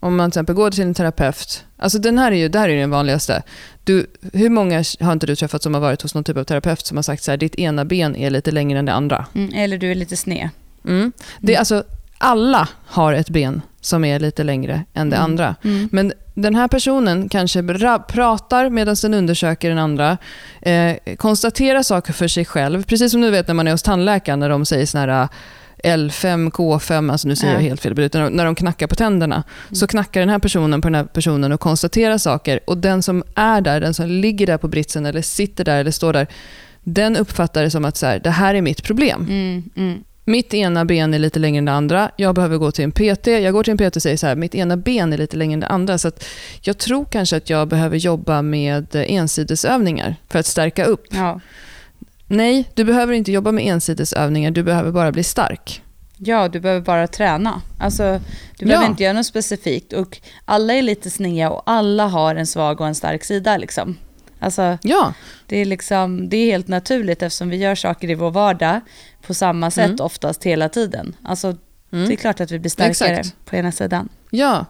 om 0.00 0.16
man 0.16 0.30
till 0.30 0.38
exempel 0.38 0.54
går 0.54 0.70
till 0.70 0.82
en 0.82 0.94
terapeut, 0.94 1.64
alltså 1.76 1.98
den 1.98 2.18
här 2.18 2.32
är 2.32 2.36
ju, 2.36 2.48
det 2.48 2.58
här 2.58 2.68
är 2.68 2.76
den 2.76 2.90
vanligaste. 2.90 3.42
Du, 3.84 4.06
hur 4.32 4.50
många 4.50 4.84
har 5.00 5.12
inte 5.12 5.26
du 5.26 5.36
träffat 5.36 5.62
som 5.62 5.74
har 5.74 5.80
varit 5.80 6.02
hos 6.02 6.14
någon 6.14 6.24
typ 6.24 6.36
av 6.36 6.44
terapeut 6.44 6.86
som 6.86 6.96
har 6.96 7.02
sagt 7.02 7.22
så 7.22 7.30
här, 7.30 7.38
ditt 7.38 7.54
ena 7.54 7.84
ben 7.84 8.16
är 8.16 8.30
lite 8.30 8.50
längre 8.50 8.78
än 8.78 8.84
det 8.84 8.92
andra? 8.92 9.26
Mm, 9.34 9.54
eller 9.54 9.78
du 9.78 9.90
är 9.90 9.94
lite 9.94 10.16
sned. 10.16 10.48
Mm. 10.84 11.12
Det, 11.40 11.52
mm. 11.52 11.60
Alltså, 11.60 11.84
alla 12.18 12.68
har 12.86 13.12
ett 13.12 13.30
ben 13.30 13.62
som 13.80 14.04
är 14.04 14.20
lite 14.20 14.44
längre 14.44 14.84
än 14.94 15.10
det 15.10 15.16
mm. 15.16 15.24
andra. 15.24 15.54
Mm. 15.64 15.88
Men 15.92 16.12
den 16.34 16.54
här 16.54 16.68
personen 16.68 17.28
kanske 17.28 17.62
pratar 18.08 18.70
medan 18.70 18.96
den 19.02 19.14
undersöker 19.14 19.68
den 19.68 19.78
andra, 19.78 20.18
eh, 20.62 20.96
konstaterar 21.16 21.82
saker 21.82 22.12
för 22.12 22.28
sig 22.28 22.44
själv. 22.44 22.82
Precis 22.82 23.12
som 23.12 23.20
du 23.20 23.30
vet 23.30 23.48
när 23.48 23.54
man 23.54 23.68
är 23.68 23.72
hos 23.72 23.82
tandläkaren 23.82 24.40
när 24.40 24.48
de 24.48 24.64
säger 24.64 24.86
såna 24.86 25.06
här 25.06 25.28
L5, 25.84 26.50
K5, 26.50 27.12
alltså 27.12 27.28
nu 27.28 27.36
säger 27.36 27.54
jag 27.54 27.60
helt 27.60 27.80
fel, 27.80 28.00
utan 28.00 28.32
när 28.32 28.44
de 28.44 28.54
knackar 28.54 28.86
på 28.86 28.94
tänderna, 28.94 29.34
mm. 29.34 29.74
så 29.74 29.86
knackar 29.86 30.20
den 30.20 30.28
här 30.28 30.38
personen 30.38 30.80
på 30.80 30.88
den 30.88 30.94
här 30.94 31.04
personen 31.04 31.52
och 31.52 31.60
konstaterar 31.60 32.18
saker. 32.18 32.60
Och 32.66 32.78
den 32.78 33.02
som 33.02 33.24
är 33.34 33.60
där, 33.60 33.80
den 33.80 33.94
som 33.94 34.06
ligger 34.06 34.46
där 34.46 34.58
på 34.58 34.68
britsen 34.68 35.06
eller 35.06 35.22
sitter 35.22 35.64
där 35.64 35.80
eller 35.80 35.90
står 35.90 36.12
där, 36.12 36.26
den 36.82 37.16
uppfattar 37.16 37.62
det 37.62 37.70
som 37.70 37.84
att 37.84 37.96
så 37.96 38.06
här, 38.06 38.18
det 38.18 38.30
här 38.30 38.54
är 38.54 38.62
mitt 38.62 38.82
problem. 38.82 39.26
Mm, 39.28 39.62
mm. 39.76 40.04
Mitt 40.28 40.54
ena 40.54 40.84
ben 40.84 41.14
är 41.14 41.18
lite 41.18 41.38
längre 41.38 41.58
än 41.58 41.64
det 41.64 41.72
andra. 41.72 42.10
Jag 42.16 42.34
behöver 42.34 42.56
gå 42.58 42.70
till 42.72 42.84
en 42.84 42.92
PT. 42.92 43.26
Jag 43.26 43.52
går 43.52 43.62
till 43.64 43.70
en 43.80 43.90
PT 43.90 43.96
och 43.96 44.02
säger 44.02 44.16
så 44.16 44.26
här, 44.26 44.36
mitt 44.36 44.54
ena 44.54 44.76
ben 44.76 45.12
är 45.12 45.18
lite 45.18 45.36
längre 45.36 45.54
än 45.54 45.60
det 45.60 45.66
andra. 45.66 45.98
Så 45.98 46.10
jag 46.60 46.78
tror 46.78 47.04
kanske 47.04 47.36
att 47.36 47.50
jag 47.50 47.68
behöver 47.68 47.96
jobba 47.96 48.42
med 48.42 48.86
ensidesövningar 48.94 50.16
för 50.28 50.38
att 50.38 50.46
stärka 50.46 50.84
upp. 50.84 51.04
Ja. 51.10 51.40
Nej, 52.26 52.70
du 52.74 52.84
behöver 52.84 53.14
inte 53.14 53.32
jobba 53.32 53.52
med 53.52 53.64
ensidesövningar. 53.66 54.50
Du 54.50 54.62
behöver 54.62 54.90
bara 54.92 55.12
bli 55.12 55.22
stark. 55.22 55.82
Ja, 56.16 56.48
du 56.48 56.60
behöver 56.60 56.80
bara 56.80 57.06
träna. 57.06 57.60
Alltså, 57.78 58.02
du 58.58 58.64
Ja. 58.64 58.66
behöver 58.66 58.86
inte 58.86 59.02
göra 59.02 59.12
något 59.12 59.26
specifikt. 59.26 59.92
Och 59.92 60.18
alla 60.44 60.72
är 60.74 60.82
lite 60.82 61.10
snea 61.10 61.50
och 61.50 61.62
alla 61.66 62.06
har 62.06 62.34
en 62.34 62.46
svag 62.46 62.80
och 62.80 62.86
en 62.86 62.94
stark 62.94 63.24
sida. 63.24 63.56
Liksom. 63.56 63.96
Alltså, 64.38 64.78
Ja, 64.82 65.14
det, 65.46 65.56
är 65.58 65.64
liksom, 65.64 66.28
det 66.28 66.36
är 66.36 66.46
helt 66.46 66.68
naturligt 66.68 67.22
eftersom 67.22 67.48
vi 67.48 67.56
gör 67.56 67.74
saker 67.74 68.10
i 68.10 68.14
vår 68.14 68.30
vardag 68.30 68.80
på 69.26 69.34
samma 69.34 69.70
sätt 69.70 69.84
Mm. 69.84 70.00
oftast 70.00 70.44
hela 70.44 70.68
tiden. 70.68 71.16
Alltså, 71.22 71.56
Mm. 71.92 72.08
Det 72.08 72.14
är 72.14 72.16
klart 72.16 72.40
att 72.40 72.50
vi 72.50 72.58
blir 72.58 72.70
starkare 72.70 73.16
Exakt. 73.16 73.36
på 73.44 73.56
ena 73.56 73.72
sidan. 73.72 74.08
ja. 74.30 74.64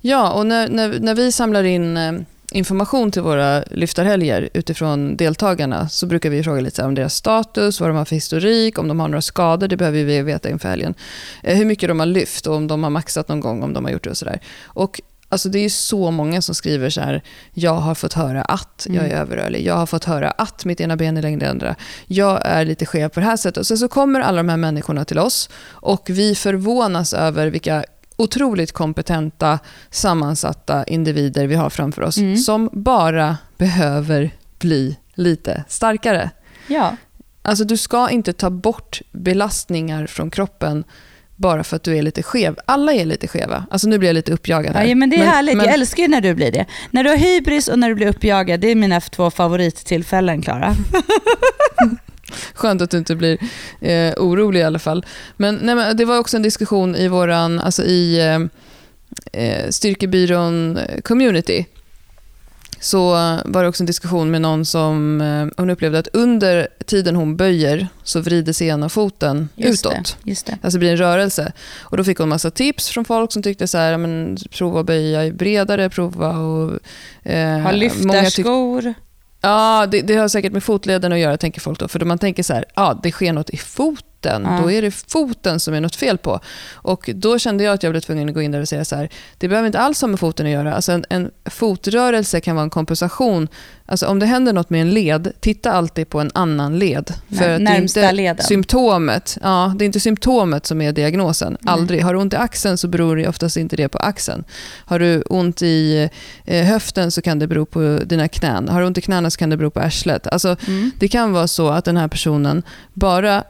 ja 0.00 0.32
och 0.32 0.46
när, 0.46 0.68
när, 0.68 0.98
när 1.00 1.14
vi 1.14 1.32
samlar 1.32 1.64
in 1.64 1.96
eh, 1.96 2.12
information 2.52 3.10
till 3.10 3.22
våra 3.22 3.62
lyftarhelger 3.70 4.48
utifrån 4.54 5.16
deltagarna 5.16 5.88
så 5.88 6.06
brukar 6.06 6.30
vi 6.30 6.42
fråga 6.42 6.60
lite 6.60 6.82
om 6.84 6.94
deras 6.94 7.14
status, 7.14 7.80
vad 7.80 7.90
de 7.90 7.96
har 7.96 8.04
för 8.04 8.14
historik, 8.14 8.78
om 8.78 8.88
de 8.88 9.00
har 9.00 9.08
några 9.08 9.22
skador, 9.22 9.68
det 9.68 9.76
behöver 9.76 10.04
vi 10.04 10.22
veta 10.22 10.50
inför 10.50 10.68
helgen. 10.68 10.94
Eh, 11.42 11.56
hur 11.56 11.64
mycket 11.64 11.88
de 11.88 11.98
har 11.98 12.06
lyft 12.06 12.46
och 12.46 12.54
om 12.54 12.66
de 12.66 12.82
har 12.82 12.90
maxat 12.90 13.28
någon 13.28 13.40
gång, 13.40 13.62
om 13.62 13.72
de 13.72 13.84
har 13.84 13.92
gjort 13.92 14.04
det 14.04 14.10
och 14.10 14.16
sådär. 14.16 14.40
Och 14.64 15.00
Alltså 15.28 15.48
det 15.48 15.58
är 15.58 15.62
ju 15.62 15.70
så 15.70 16.10
många 16.10 16.42
som 16.42 16.54
skriver 16.54 16.90
så 16.90 17.00
här, 17.00 17.22
jag 17.52 17.74
har 17.74 17.94
fått 17.94 18.12
höra 18.12 18.42
att 18.42 18.86
jag 18.90 18.96
är 19.04 19.08
Mm. 19.10 19.18
överrörlig, 19.20 19.66
jag 19.66 19.74
har 19.74 19.86
fått 19.86 20.04
höra 20.04 20.30
att 20.30 20.64
mitt 20.64 20.80
ena 20.80 20.96
ben 20.96 21.16
är 21.16 21.22
längre 21.22 21.34
än 21.34 21.38
det 21.38 21.50
andra, 21.50 21.74
jag 22.06 22.40
är 22.46 22.64
lite 22.64 22.86
skev 22.86 23.08
på 23.08 23.20
det 23.20 23.26
här 23.26 23.36
sättet. 23.36 23.56
Och 23.56 23.66
sen 23.66 23.78
så 23.78 23.88
kommer 23.88 24.20
alla 24.20 24.36
de 24.36 24.48
här 24.48 24.56
människorna 24.56 25.04
till 25.04 25.18
oss 25.18 25.48
och 25.68 26.06
vi 26.10 26.34
förvånas 26.34 27.12
över 27.14 27.46
vilka 27.46 27.84
otroligt 28.16 28.72
kompetenta, 28.72 29.58
sammansatta 29.90 30.84
individer 30.84 31.46
vi 31.46 31.54
har 31.54 31.70
framför 31.70 32.02
oss 32.02 32.16
Mm. 32.18 32.36
som 32.36 32.70
bara 32.72 33.36
behöver 33.58 34.30
bli 34.58 34.96
lite 35.14 35.64
starkare. 35.68 36.30
Ja, 36.66 36.96
Alltså 37.42 37.64
du 37.64 37.76
ska 37.76 38.10
inte 38.10 38.32
ta 38.32 38.50
bort 38.50 39.00
belastningar 39.12 40.06
från 40.06 40.30
kroppen 40.30 40.84
bara 41.36 41.64
för 41.64 41.76
att 41.76 41.82
du 41.82 41.96
är 41.96 42.02
lite 42.02 42.22
skev. 42.22 42.56
Alla 42.66 42.92
är 42.92 43.04
lite 43.04 43.28
skeva. 43.28 43.66
Alltså 43.70 43.88
nu 43.88 43.98
blir 43.98 44.08
jag 44.08 44.14
lite 44.14 44.32
uppjagad 44.32 44.74
här. 44.76 44.84
ja 44.84 44.94
men 44.94 45.10
det 45.10 45.16
är 45.16 45.24
härligt. 45.24 45.56
men- 45.56 45.66
Jag 45.66 45.74
älskar 45.74 46.02
ju 46.02 46.08
när 46.08 46.20
du 46.20 46.34
blir 46.34 46.52
det. 46.52 46.64
När 46.90 47.04
du 47.04 47.10
har 47.10 47.16
hybris 47.16 47.68
och 47.68 47.78
när 47.78 47.88
du 47.88 47.94
blir 47.94 48.06
uppjagad, 48.06 48.60
det 48.60 48.70
är 48.70 48.74
mina 48.74 49.00
två 49.00 49.30
favorittillfällen, 49.30 50.42
Klara. 50.42 50.74
Skönt 52.54 52.82
att 52.82 52.90
du 52.90 52.98
inte 52.98 53.14
blir 53.16 53.38
eh, 53.80 54.12
orolig 54.16 54.60
i 54.60 54.62
alla 54.62 54.78
fall. 54.78 55.04
Men, 55.36 55.54
nej, 55.62 55.74
men 55.74 55.96
det 55.96 56.04
var 56.04 56.18
också 56.18 56.36
en 56.36 56.42
diskussion 56.42 56.96
i 56.96 57.08
våran, 57.08 57.60
alltså 57.60 57.84
i 57.84 58.18
eh, 59.32 59.42
eh, 59.42 59.68
styrkebyrån 59.70 60.76
eh, 60.76 61.00
community. 61.00 61.66
Så 62.80 63.10
var 63.44 63.62
det 63.62 63.68
också 63.68 63.82
en 63.82 63.86
diskussion 63.86 64.30
med 64.30 64.40
någon 64.40 64.64
som 64.64 65.20
eh, 65.20 65.46
hon 65.56 65.70
upplevde 65.70 65.98
att 65.98 66.08
under 66.12 66.68
tiden 66.86 67.16
hon 67.16 67.36
böjer 67.36 67.88
så 68.02 68.20
vrider 68.20 68.52
sig 68.52 68.68
ena 68.68 68.88
foten 68.88 69.48
Just 69.54 69.86
utåt. 69.86 70.16
det. 70.22 70.30
Just 70.30 70.46
det. 70.46 70.52
Alltså 70.52 70.70
det 70.70 70.78
blir 70.78 70.90
en 70.90 70.96
rörelse. 70.96 71.52
Och 71.78 71.96
då 71.96 72.04
fick 72.04 72.18
hon 72.18 72.28
massa 72.28 72.50
tips 72.50 72.88
från 72.88 73.04
folk 73.04 73.32
som 73.32 73.42
tyckte 73.42 73.68
så 73.68 73.78
här, 73.78 73.96
men, 73.96 74.36
prova 74.50 74.80
att 74.80 74.86
böja 74.86 75.32
bredare, 75.32 75.90
prova 75.90 76.38
och... 76.38 76.78
Eh, 77.22 77.58
Ha 77.58 77.72
lyftarskor. 77.72 78.94
Ja, 79.40 79.86
det, 79.90 80.02
det 80.02 80.14
har 80.16 80.28
säkert 80.28 80.52
med 80.52 80.64
fotleden 80.64 81.12
att 81.12 81.18
göra, 81.18 81.36
tänker 81.36 81.60
folk 81.60 81.78
då. 81.78 81.88
För 81.88 81.98
då 81.98 82.06
man 82.06 82.18
tänker 82.18 82.42
så 82.42 82.54
här, 82.54 82.64
ja, 82.74 83.00
det 83.02 83.10
sker 83.10 83.32
något 83.32 83.50
i 83.50 83.56
foten. 83.56 84.05
Ja. 84.22 84.38
Då 84.62 84.70
är 84.70 84.82
det 84.82 84.90
foten 84.90 85.60
som 85.60 85.74
är 85.74 85.80
något 85.80 85.96
fel 85.96 86.18
på. 86.18 86.40
Och 86.74 87.10
då 87.14 87.38
kände 87.38 87.64
jag 87.64 87.74
att 87.74 87.82
jag 87.82 87.92
blev 87.92 88.00
tvungen 88.00 88.28
att 88.28 88.34
gå 88.34 88.42
in 88.42 88.52
där 88.52 88.60
och 88.60 88.68
säga 88.68 88.84
så 88.84 88.96
här, 88.96 89.08
det 89.38 89.48
behöver 89.48 89.66
inte 89.66 89.78
alls 89.78 90.00
ha 90.00 90.08
med 90.08 90.20
foten 90.20 90.46
att 90.46 90.52
göra. 90.52 90.74
Alltså 90.74 90.92
en, 90.92 91.04
en 91.08 91.30
fotrörelse 91.44 92.40
kan 92.40 92.56
vara 92.56 92.64
en 92.64 92.70
kompensation. 92.70 93.48
Alltså 93.88 94.06
om 94.06 94.18
det 94.18 94.26
händer 94.26 94.52
något 94.52 94.70
med 94.70 94.80
en 94.80 94.90
led, 94.90 95.32
titta 95.40 95.72
alltid 95.72 96.08
på 96.10 96.20
en 96.20 96.30
annan 96.34 96.78
led. 96.78 97.12
Nej, 97.28 97.38
För 97.38 97.50
att 97.50 97.64
det 97.66 97.70
är 97.72 97.80
inte 97.80 98.12
leden. 98.12 98.44
symptomet. 98.46 99.38
Ja, 99.42 99.74
det 99.78 99.84
är 99.84 99.86
inte 99.86 100.00
symptomet 100.00 100.66
som 100.66 100.80
är 100.80 100.92
diagnosen. 100.92 101.56
Nej. 101.60 101.72
Aldrig. 101.72 102.02
Har 102.02 102.14
du 102.14 102.20
ont 102.20 102.32
i 102.32 102.36
axeln 102.36 102.78
så 102.78 102.88
beror 102.88 103.16
det 103.16 103.28
oftast 103.28 103.56
inte 103.56 103.76
det 103.76 103.88
på 103.88 103.98
axeln. 103.98 104.44
Har 104.84 104.98
du 104.98 105.22
ont 105.22 105.62
i 105.62 106.08
eh, 106.44 106.64
höften 106.64 107.10
så 107.10 107.22
kan 107.22 107.38
det 107.38 107.46
bero 107.46 107.66
på 107.66 107.98
dina 108.04 108.28
knän. 108.28 108.68
Har 108.68 108.80
du 108.80 108.86
ont 108.86 108.98
i 108.98 109.00
knäna 109.00 109.30
så 109.30 109.38
kan 109.38 109.50
det 109.50 109.56
bero 109.56 109.70
på 109.70 109.80
arslet. 109.80 110.26
Alltså, 110.26 110.56
Mm. 110.66 110.90
det 110.98 111.08
kan 111.08 111.32
vara 111.32 111.48
så 111.48 111.68
att 111.68 111.84
den 111.84 111.96
här 111.96 112.08
personen 112.08 112.62
bara 112.92 113.44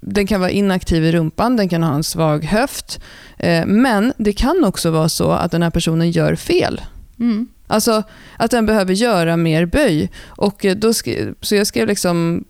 den 0.00 0.26
kan 0.26 0.40
vara 0.40 0.50
inaktiv 0.50 1.04
i 1.04 1.12
rumpan, 1.12 1.56
den 1.56 1.68
kan 1.68 1.82
ha 1.82 1.94
en 1.94 2.04
svag 2.04 2.44
höft. 2.44 3.00
Eh, 3.38 3.66
men 3.66 4.12
det 4.16 4.32
kan 4.32 4.64
också 4.64 4.90
vara 4.90 5.08
så 5.08 5.30
att 5.30 5.50
den 5.50 5.62
här 5.62 5.70
personen 5.70 6.10
gör 6.10 6.34
fel. 6.34 6.80
Mm. 7.20 7.46
Alltså 7.66 8.02
att 8.36 8.50
den 8.50 8.66
behöver 8.66 8.94
göra 8.94 9.36
mer 9.36 9.66
böj. 9.66 10.10
Och 10.26 10.64
eh, 10.64 10.76
då 10.76 10.88
sk- 10.88 11.34
så 11.40 11.54
jag 11.54 11.66
skrev 11.66 11.88
liksom 11.88 12.44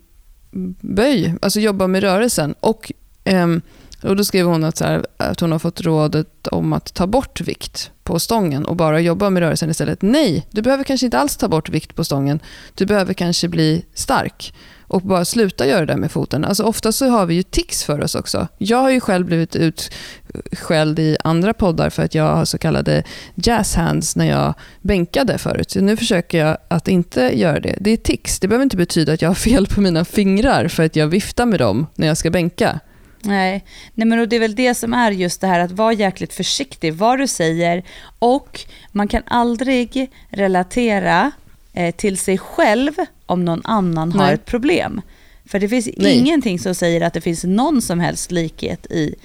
böj, 0.81 1.35
alltså 1.41 1.59
jobba 1.59 1.87
med 1.87 2.03
rörelsen. 2.03 2.55
Och, 2.59 2.91
ehm, 3.23 3.61
och 4.03 4.15
då 4.15 4.23
skrev 4.23 4.45
hon 4.45 4.63
att, 4.63 4.77
så 4.77 4.85
här, 4.85 5.05
att 5.17 5.39
hon 5.39 5.51
har 5.51 5.59
fått 5.59 5.81
rådet 5.81 6.47
om 6.47 6.73
att 6.73 6.93
ta 6.93 7.07
bort 7.07 7.41
vikt 7.41 7.91
på 8.05 8.19
stången 8.19 8.65
och 8.65 8.75
bara 8.75 8.99
jobba 8.99 9.29
med 9.29 9.43
rörelsen 9.43 9.69
istället. 9.69 10.01
Nej, 10.01 10.47
du 10.51 10.61
behöver 10.61 10.83
kanske 10.83 11.05
inte 11.05 11.19
alls 11.19 11.37
ta 11.37 11.47
bort 11.47 11.69
vikt 11.69 11.95
på 11.95 12.03
stången. 12.03 12.39
Du 12.75 12.85
behöver 12.85 13.13
kanske 13.13 13.47
bli 13.47 13.85
stark 13.93 14.53
och 14.87 15.01
bara 15.01 15.25
sluta 15.25 15.67
göra 15.67 15.79
det 15.79 15.85
där 15.93 15.97
med 15.97 16.11
foten. 16.11 16.45
Alltså 16.45 16.63
ofta 16.63 16.91
så 16.91 17.09
har 17.09 17.25
vi 17.25 17.35
ju 17.35 17.43
tics 17.43 17.83
för 17.83 18.01
oss 18.01 18.15
också. 18.15 18.47
Jag 18.57 18.77
har 18.77 18.89
ju 18.89 18.99
själv 18.99 19.25
blivit 19.25 19.55
utskälld 19.55 20.99
i 20.99 21.17
andra 21.23 21.53
poddar 21.53 21.89
för 21.89 22.03
att 22.03 22.15
jag 22.15 22.35
har 22.35 22.45
så 22.45 22.57
kallade 22.57 23.03
jazz 23.35 23.75
hands 23.75 24.15
när 24.15 24.25
jag 24.25 24.53
bänkade 24.81 25.37
förut. 25.37 25.71
Så 25.71 25.81
nu 25.81 25.97
försöker 25.97 26.45
jag 26.45 26.57
att 26.67 26.87
inte 26.87 27.39
göra 27.39 27.59
det. 27.59 27.77
Det 27.79 27.91
är 27.91 27.97
tics. 27.97 28.39
Det 28.39 28.47
behöver 28.47 28.63
inte 28.63 28.77
betyda 28.77 29.13
att 29.13 29.21
jag 29.21 29.29
har 29.29 29.35
fel 29.35 29.67
på 29.67 29.81
mina 29.81 30.05
fingrar 30.05 30.67
för 30.67 30.83
att 30.83 30.95
jag 30.95 31.07
viftar 31.07 31.45
med 31.45 31.59
dem 31.59 31.87
när 31.95 32.07
jag 32.07 32.17
ska 32.17 32.29
bänka. 32.29 32.79
Nej, 33.25 33.65
Nej 33.93 34.07
men 34.07 34.29
det 34.29 34.35
är 34.35 34.39
väl 34.39 34.55
det 34.55 34.73
som 34.73 34.93
är 34.93 35.11
just 35.11 35.41
det 35.41 35.47
här 35.47 35.59
att 35.59 35.71
vara 35.71 35.93
jäkligt 35.93 36.33
försiktig 36.33 36.93
vad 36.93 37.19
du 37.19 37.27
säger 37.27 37.83
och 38.19 38.59
man 38.91 39.07
kan 39.07 39.23
aldrig 39.25 40.11
relatera 40.29 41.31
eh, 41.73 41.95
till 41.95 42.17
sig 42.17 42.37
själv 42.37 42.93
om 43.25 43.45
någon 43.45 43.61
annan 43.63 44.11
har 44.11 44.25
Nej. 44.25 44.33
ett 44.33 44.45
problem. 44.45 45.01
För 45.45 45.59
det 45.59 45.69
finns 45.69 45.89
Nej. 45.97 46.17
ingenting 46.17 46.59
som 46.59 46.75
säger 46.75 47.01
att 47.01 47.13
det 47.13 47.21
finns 47.21 47.43
någon 47.43 47.81
som 47.81 47.99
helst 47.99 48.31
likhet 48.31 48.85
i 48.91 49.15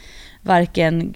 varken 0.42 1.14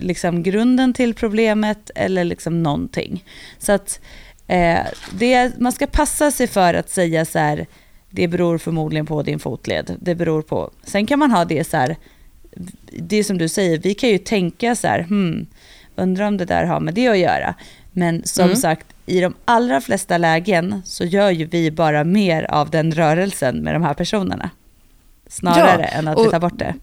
liksom 0.00 0.42
grunden 0.42 0.92
till 0.92 1.14
problemet 1.14 1.90
eller 1.94 2.24
liksom 2.24 2.62
någonting. 2.62 3.24
Så 3.58 3.72
att 3.72 4.00
eh, 4.46 4.78
det, 5.12 5.58
man 5.58 5.72
ska 5.72 5.86
passa 5.86 6.30
sig 6.30 6.46
för 6.46 6.74
att 6.74 6.90
säga 6.90 7.24
så 7.24 7.38
här, 7.38 7.66
det 8.10 8.28
beror 8.28 8.58
förmodligen 8.58 9.06
på 9.06 9.22
din 9.22 9.38
fotled. 9.38 9.96
Det 10.00 10.14
beror 10.14 10.42
på. 10.42 10.70
Sen 10.84 11.06
kan 11.06 11.18
man 11.18 11.30
ha 11.30 11.44
det 11.44 11.64
så 11.64 11.76
här, 11.76 11.96
det 12.92 13.24
som 13.24 13.38
du 13.38 13.48
säger, 13.48 13.78
vi 13.78 13.94
kan 13.94 14.10
ju 14.10 14.18
tänka 14.18 14.74
så 14.74 14.86
här, 14.88 15.00
hmm, 15.02 15.46
undrar 15.96 16.26
om 16.26 16.36
det 16.36 16.44
där 16.44 16.64
har 16.64 16.80
med 16.80 16.94
det 16.94 17.08
att 17.08 17.18
göra. 17.18 17.54
Men 17.92 18.22
som 18.24 18.44
Mm. 18.44 18.56
sagt, 18.56 18.86
i 19.06 19.20
de 19.20 19.34
allra 19.44 19.80
flesta 19.80 20.18
lägen 20.18 20.82
så 20.84 21.04
gör 21.04 21.30
ju 21.30 21.44
vi 21.44 21.70
bara 21.70 22.04
mer 22.04 22.42
av 22.50 22.70
den 22.70 22.92
rörelsen 22.92 23.56
med 23.56 23.74
de 23.74 23.82
här 23.82 23.94
personerna. 23.94 24.50
Snarare 25.28 25.88
Ja, 25.92 25.98
än 25.98 26.08
att 26.08 26.18
vi 26.26 26.30
tar 26.30 26.40
bort 26.40 26.58
det. 26.58 26.74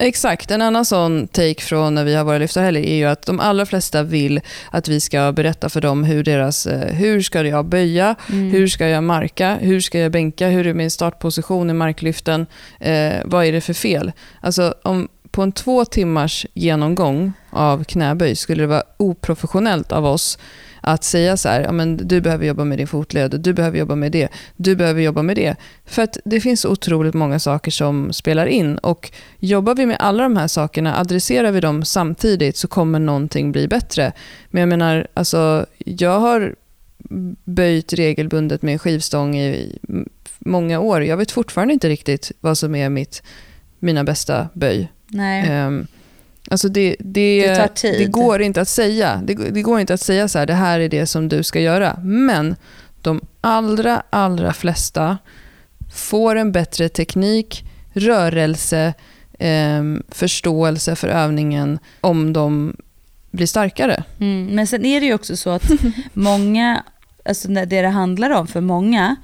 Exakt. 0.00 0.50
En 0.50 0.62
annan 0.62 0.84
sån 0.84 1.28
take 1.28 1.62
från 1.62 1.94
när 1.94 2.04
vi 2.04 2.14
har 2.14 2.24
våra 2.24 2.38
lyftarhelger 2.38 2.82
är 2.82 2.94
ju 2.96 3.04
att 3.04 3.26
de 3.26 3.40
allra 3.40 3.66
flesta 3.66 4.02
vill 4.02 4.40
att 4.70 4.88
vi 4.88 5.00
ska 5.00 5.32
berätta 5.32 5.68
för 5.68 5.80
dem 5.80 6.04
hur 6.04 6.24
deras, 6.24 6.66
eh, 6.66 6.94
hur 6.94 7.20
ska 7.22 7.42
jag 7.42 7.64
böja, 7.64 8.14
Mm. 8.30 8.50
hur 8.50 8.66
ska 8.68 8.88
jag 8.88 9.04
marka, 9.04 9.56
hur 9.60 9.80
ska 9.80 9.98
jag 9.98 10.12
bänka, 10.12 10.48
hur 10.48 10.66
är 10.66 10.74
min 10.74 10.90
startposition 10.90 11.70
i 11.70 11.72
marklyften, 11.72 12.46
eh, 12.80 13.14
vad 13.24 13.44
är 13.44 13.52
det 13.52 13.60
för 13.60 13.72
fel? 13.74 14.12
Alltså 14.40 14.74
om 14.82 15.08
på 15.30 15.42
en 15.42 15.52
två 15.52 15.84
timmars 15.84 16.46
genomgång 16.54 17.32
av 17.50 17.84
knäböj 17.84 18.36
skulle 18.36 18.62
det 18.62 18.66
vara 18.66 18.82
oprofessionellt 18.96 19.92
av 19.92 20.06
oss 20.06 20.38
att 20.80 21.04
säga 21.04 21.36
så 21.36 21.48
här, 21.48 21.60
ja, 21.60 21.72
men 21.72 21.96
du 21.96 22.20
behöver 22.20 22.46
jobba 22.46 22.64
med 22.64 22.78
din 22.78 22.86
fotled, 22.86 23.40
du 23.40 23.52
behöver 23.52 23.78
jobba 23.78 23.94
med 23.94 24.12
det, 24.12 24.28
du 24.56 24.76
behöver 24.76 25.02
jobba 25.02 25.22
med 25.22 25.36
det. 25.36 25.56
För 25.84 26.02
att 26.02 26.18
det 26.24 26.40
finns 26.40 26.64
otroligt 26.64 27.14
många 27.14 27.38
saker 27.38 27.70
som 27.70 28.12
spelar 28.12 28.46
in 28.46 28.78
och 28.78 29.10
jobbar 29.38 29.74
vi 29.74 29.86
med 29.86 29.96
alla 30.00 30.22
de 30.22 30.36
här 30.36 30.48
sakerna, 30.48 30.98
adresserar 30.98 31.52
vi 31.52 31.60
dem 31.60 31.84
samtidigt 31.84 32.56
så 32.56 32.68
kommer 32.68 32.98
någonting 32.98 33.52
bli 33.52 33.68
bättre. 33.68 34.12
Men 34.50 34.60
jag 34.60 34.68
menar, 34.68 35.06
alltså, 35.14 35.66
jag 35.78 36.20
har 36.20 36.54
böjt 37.44 37.92
regelbundet 37.92 38.62
med 38.62 38.80
skivstång 38.80 39.36
i 39.38 39.78
många 40.38 40.80
år. 40.80 41.04
Jag 41.04 41.16
vet 41.16 41.30
fortfarande 41.30 41.74
inte 41.74 41.88
riktigt 41.88 42.32
vad 42.40 42.58
som 42.58 42.74
är 42.74 42.88
mitt, 42.88 43.22
mina 43.78 44.04
bästa 44.04 44.48
böj. 44.54 44.92
Nej. 45.08 45.86
Alltså 46.50 46.68
det, 46.68 46.96
det, 46.98 47.46
Det 47.92 47.98
det 47.98 48.04
går 48.04 48.42
inte 48.42 48.60
att 48.60 48.68
säga. 48.68 49.20
Det, 49.24 49.34
det 49.34 49.62
går 49.62 49.80
inte 49.80 49.94
att 49.94 50.00
säga 50.00 50.28
så 50.28 50.38
här, 50.38 50.46
det 50.46 50.54
här 50.54 50.80
är 50.80 50.88
det 50.88 51.06
som 51.06 51.28
du 51.28 51.42
ska 51.42 51.60
göra. 51.60 51.98
Men 52.02 52.56
de 53.02 53.20
allra, 53.40 54.02
allra 54.10 54.52
flesta 54.52 55.18
får 55.94 56.36
en 56.36 56.52
bättre 56.52 56.88
teknik, 56.88 57.64
rörelse, 57.92 58.94
ehm, 59.38 60.02
förståelse 60.08 60.96
för 60.96 61.08
övningen 61.08 61.78
om 62.00 62.32
de 62.32 62.76
blir 63.30 63.46
starkare. 63.46 64.04
Mm, 64.20 64.46
men 64.46 64.66
sen 64.66 64.84
är 64.84 65.00
det 65.00 65.06
ju 65.06 65.14
också 65.14 65.36
så 65.36 65.50
att 65.50 65.70
många, 66.12 66.84
alltså 67.24 67.48
det 67.48 67.64
det 67.64 67.88
handlar 67.88 68.30
om 68.30 68.46
för 68.46 68.60
många, 68.60 69.16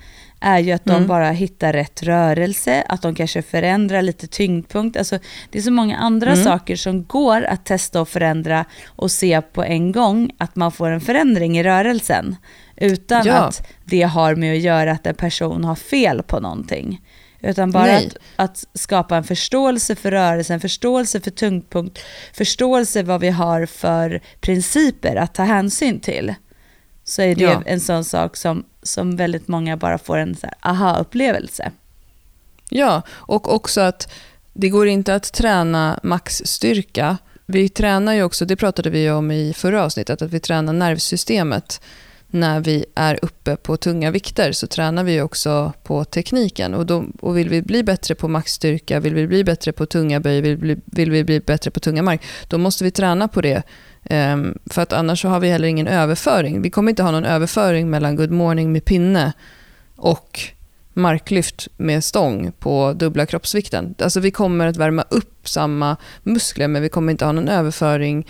är 0.42 0.58
ju 0.58 0.72
att 0.72 0.84
de 0.84 0.90
Mm. 0.96 1.06
bara 1.06 1.30
hittar 1.30 1.72
rätt 1.72 2.02
rörelse, 2.02 2.84
att 2.88 3.02
de 3.02 3.14
kanske 3.14 3.42
förändrar 3.42 4.02
lite 4.02 4.26
tyngdpunkt. 4.26 4.96
Alltså, 4.96 5.18
det 5.50 5.58
är 5.58 5.62
så 5.62 5.70
många 5.70 5.96
andra 5.96 6.32
Mm. 6.32 6.44
saker 6.44 6.76
som 6.76 7.04
går 7.04 7.42
att 7.42 7.64
testa 7.64 8.00
och 8.00 8.08
förändra 8.08 8.64
och 8.86 9.10
se 9.10 9.40
på 9.42 9.64
en 9.64 9.92
gång 9.92 10.30
att 10.38 10.56
man 10.56 10.72
får 10.72 10.90
en 10.90 11.00
förändring 11.00 11.58
i 11.58 11.62
rörelsen. 11.62 12.36
Utan 12.76 13.26
Ja. 13.26 13.34
att 13.34 13.66
det 13.84 14.02
har 14.02 14.34
med 14.34 14.52
att 14.56 14.60
göra 14.62 14.92
att 14.92 15.06
en 15.06 15.14
person 15.14 15.64
har 15.64 15.74
fel 15.74 16.22
på 16.22 16.40
någonting. 16.40 17.00
Utan 17.44 17.70
bara 17.70 17.96
att, 17.96 18.16
att 18.36 18.64
skapa 18.74 19.16
en 19.16 19.24
förståelse 19.24 19.94
för 19.94 20.10
rörelsen, 20.10 20.60
förståelse 20.60 21.20
för 21.20 21.30
tyngdpunkt, 21.30 21.98
förståelse 22.32 23.02
vad 23.02 23.20
vi 23.20 23.30
har 23.30 23.66
för 23.66 24.20
principer 24.40 25.16
att 25.16 25.34
ta 25.34 25.42
hänsyn 25.42 26.00
till. 26.00 26.34
Så 27.04 27.22
är 27.22 27.34
det 27.34 27.42
Ja. 27.44 27.62
en 27.66 27.80
sån 27.80 28.04
sak 28.04 28.36
som, 28.36 28.64
som 28.82 29.16
väldigt 29.16 29.48
många 29.48 29.76
bara 29.76 29.98
får 29.98 30.16
en 30.18 30.34
så 30.36 30.46
aha-upplevelse. 30.60 31.70
Ja, 32.70 33.02
och 33.10 33.54
också 33.54 33.80
att 33.80 34.12
det 34.52 34.68
går 34.68 34.86
inte 34.88 35.14
att 35.14 35.32
träna 35.32 36.00
maxstyrka. 36.02 37.18
Vi 37.46 37.68
tränar 37.68 38.12
ju 38.14 38.22
också, 38.22 38.44
det 38.44 38.56
pratade 38.56 38.90
vi 38.90 39.10
om 39.10 39.30
i 39.30 39.52
förra 39.56 39.84
avsnittet, 39.84 40.22
att 40.22 40.30
vi 40.32 40.40
tränar 40.40 40.72
nervsystemet. 40.72 41.80
När 42.34 42.60
vi 42.60 42.84
är 42.94 43.18
uppe 43.22 43.56
på 43.56 43.76
tunga 43.76 44.10
vikter 44.10 44.52
så 44.52 44.66
tränar 44.66 45.04
vi 45.04 45.20
också 45.20 45.72
på 45.82 46.04
tekniken. 46.04 46.74
Och, 46.74 46.86
då, 46.86 47.04
och 47.20 47.38
vill 47.38 47.48
vi 47.48 47.62
bli 47.62 47.82
bättre 47.82 48.14
på 48.14 48.28
maxstyrka, 48.28 49.00
vill 49.00 49.14
vi 49.14 49.26
bli 49.26 49.44
bättre 49.44 49.72
på 49.72 49.86
tunga 49.86 50.20
böj, 50.20 50.40
vill, 50.40 50.56
vi- 50.56 50.80
vill 50.84 51.10
vi 51.10 51.24
bli 51.24 51.40
bättre 51.40 51.70
på 51.70 51.80
tunga 51.80 52.02
mark, 52.02 52.22
då 52.48 52.58
måste 52.58 52.84
vi 52.84 52.90
träna 52.90 53.28
på 53.28 53.40
det. 53.40 53.62
Um, 54.10 54.58
för 54.66 54.82
att 54.82 54.92
annars 54.92 55.22
så 55.22 55.28
har 55.28 55.40
vi 55.40 55.48
heller 55.48 55.68
ingen 55.68 55.88
överföring. 55.88 56.62
Vi 56.62 56.70
kommer 56.70 56.90
inte 56.90 57.02
ha 57.02 57.10
någon 57.10 57.24
överföring 57.24 57.90
mellan 57.90 58.16
good 58.16 58.30
morning 58.30 58.72
med 58.72 58.84
pinne 58.84 59.32
och 59.96 60.40
marklyft 60.92 61.68
med 61.76 62.04
stång 62.04 62.52
på 62.58 62.92
dubbla 62.92 63.26
kroppsvikten. 63.26 63.94
Alltså 63.98 64.20
vi 64.20 64.30
kommer 64.30 64.66
att 64.66 64.76
värma 64.76 65.04
upp 65.08 65.48
samma 65.48 65.96
muskler 66.22 66.68
men 66.68 66.82
vi 66.82 66.88
kommer 66.88 67.12
inte 67.12 67.24
ha 67.24 67.32
någon 67.32 67.48
överföring. 67.48 68.26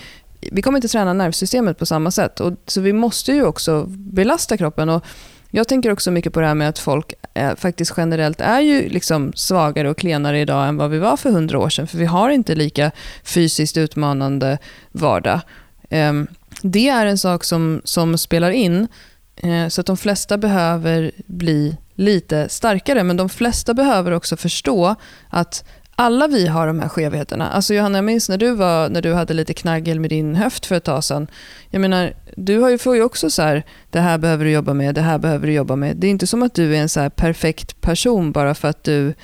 Vi 0.52 0.62
kommer 0.62 0.78
inte 0.78 0.88
träna 0.88 1.12
nervsystemet 1.12 1.78
på 1.78 1.86
samma 1.86 2.10
sätt. 2.10 2.40
Och, 2.40 2.52
så 2.66 2.80
vi 2.80 2.92
måste 2.92 3.32
ju 3.32 3.44
också 3.44 3.84
belasta 3.88 4.56
kroppen. 4.56 4.88
Och 4.88 5.04
jag 5.50 5.68
tänker 5.68 5.92
också 5.92 6.10
mycket 6.10 6.32
på 6.32 6.40
det 6.40 6.46
här 6.46 6.54
med 6.54 6.68
att 6.68 6.78
folk 6.78 7.14
eh, 7.34 7.54
faktiskt 7.56 7.94
generellt 7.96 8.40
är 8.40 8.60
ju 8.60 8.88
liksom 8.88 9.32
svagare 9.32 9.90
och 9.90 9.98
klenare 9.98 10.40
idag 10.40 10.68
än 10.68 10.76
vad 10.76 10.90
vi 10.90 10.98
var 10.98 11.16
för 11.16 11.30
hundra 11.30 11.58
år 11.58 11.68
sedan. 11.68 11.86
För 11.86 11.98
vi 11.98 12.04
har 12.04 12.30
inte 12.30 12.54
lika 12.54 12.90
fysiskt 13.24 13.76
utmanande 13.76 14.58
vardag. 14.92 15.40
Ehm, 15.92 16.26
det 16.62 16.88
är 16.88 17.06
en 17.06 17.18
sak 17.18 17.44
som, 17.44 17.80
som 17.84 18.18
spelar 18.18 18.50
in. 18.50 18.88
Eh, 19.36 19.68
Så 19.68 19.80
att 19.80 19.86
de 19.86 19.96
flesta 19.96 20.38
behöver 20.38 21.10
bli 21.26 21.76
lite 21.94 22.48
starkare, 22.48 23.02
men 23.02 23.16
de 23.16 23.28
flesta 23.28 23.74
behöver 23.74 24.12
också 24.12 24.36
förstå 24.36 24.94
att 25.30 25.64
alla 25.96 26.26
vi 26.26 26.46
har 26.46 26.66
de 26.66 26.80
här 26.80 26.88
skevheterna. 26.88 27.48
Alltså 27.50 27.74
Johanna, 27.74 27.98
jag 27.98 28.04
minns 28.04 28.28
när 28.28 28.38
du, 28.38 28.54
var, 28.54 28.88
när 28.88 29.02
du 29.02 29.14
hade 29.14 29.34
lite 29.34 29.54
knaggel 29.54 30.00
med 30.00 30.10
din 30.10 30.34
höft 30.34 30.66
för 30.66 30.74
ett 30.74 30.84
tag 30.84 31.04
sedan. 31.04 31.26
Jag 31.70 31.80
menar, 31.80 32.12
du 32.36 32.58
har 32.58 32.70
ju, 32.70 32.78
får 32.78 32.96
ju 32.96 33.02
också 33.02 33.30
så 33.30 33.42
här, 33.42 33.62
det 33.90 34.00
här 34.00 34.18
behöver 34.18 34.44
du 34.44 34.50
jobba 34.50 34.74
med, 34.74 34.94
det 34.94 35.00
här 35.00 35.18
behöver 35.18 35.46
du 35.46 35.52
jobba 35.52 35.76
med. 35.76 35.96
Det 35.96 36.06
är 36.06 36.10
inte 36.10 36.26
som 36.26 36.42
att 36.42 36.54
du 36.54 36.76
är 36.76 36.80
en 36.80 36.88
så 36.88 37.00
här 37.00 37.08
perfekt 37.10 37.80
person 37.80 38.32
bara 38.32 38.54
för 38.54 38.68
att 38.68 38.84
du 38.84 39.14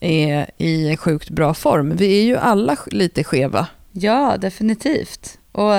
är 0.00 0.50
i 0.58 0.88
en 0.88 0.96
sjukt 0.96 1.30
bra 1.30 1.54
form. 1.54 1.96
Vi 1.96 2.20
är 2.20 2.24
ju 2.24 2.36
alla 2.36 2.76
lite 2.86 3.24
skeva. 3.24 3.66
Ja, 3.92 4.36
definitivt. 4.38 5.38
Och 5.54 5.74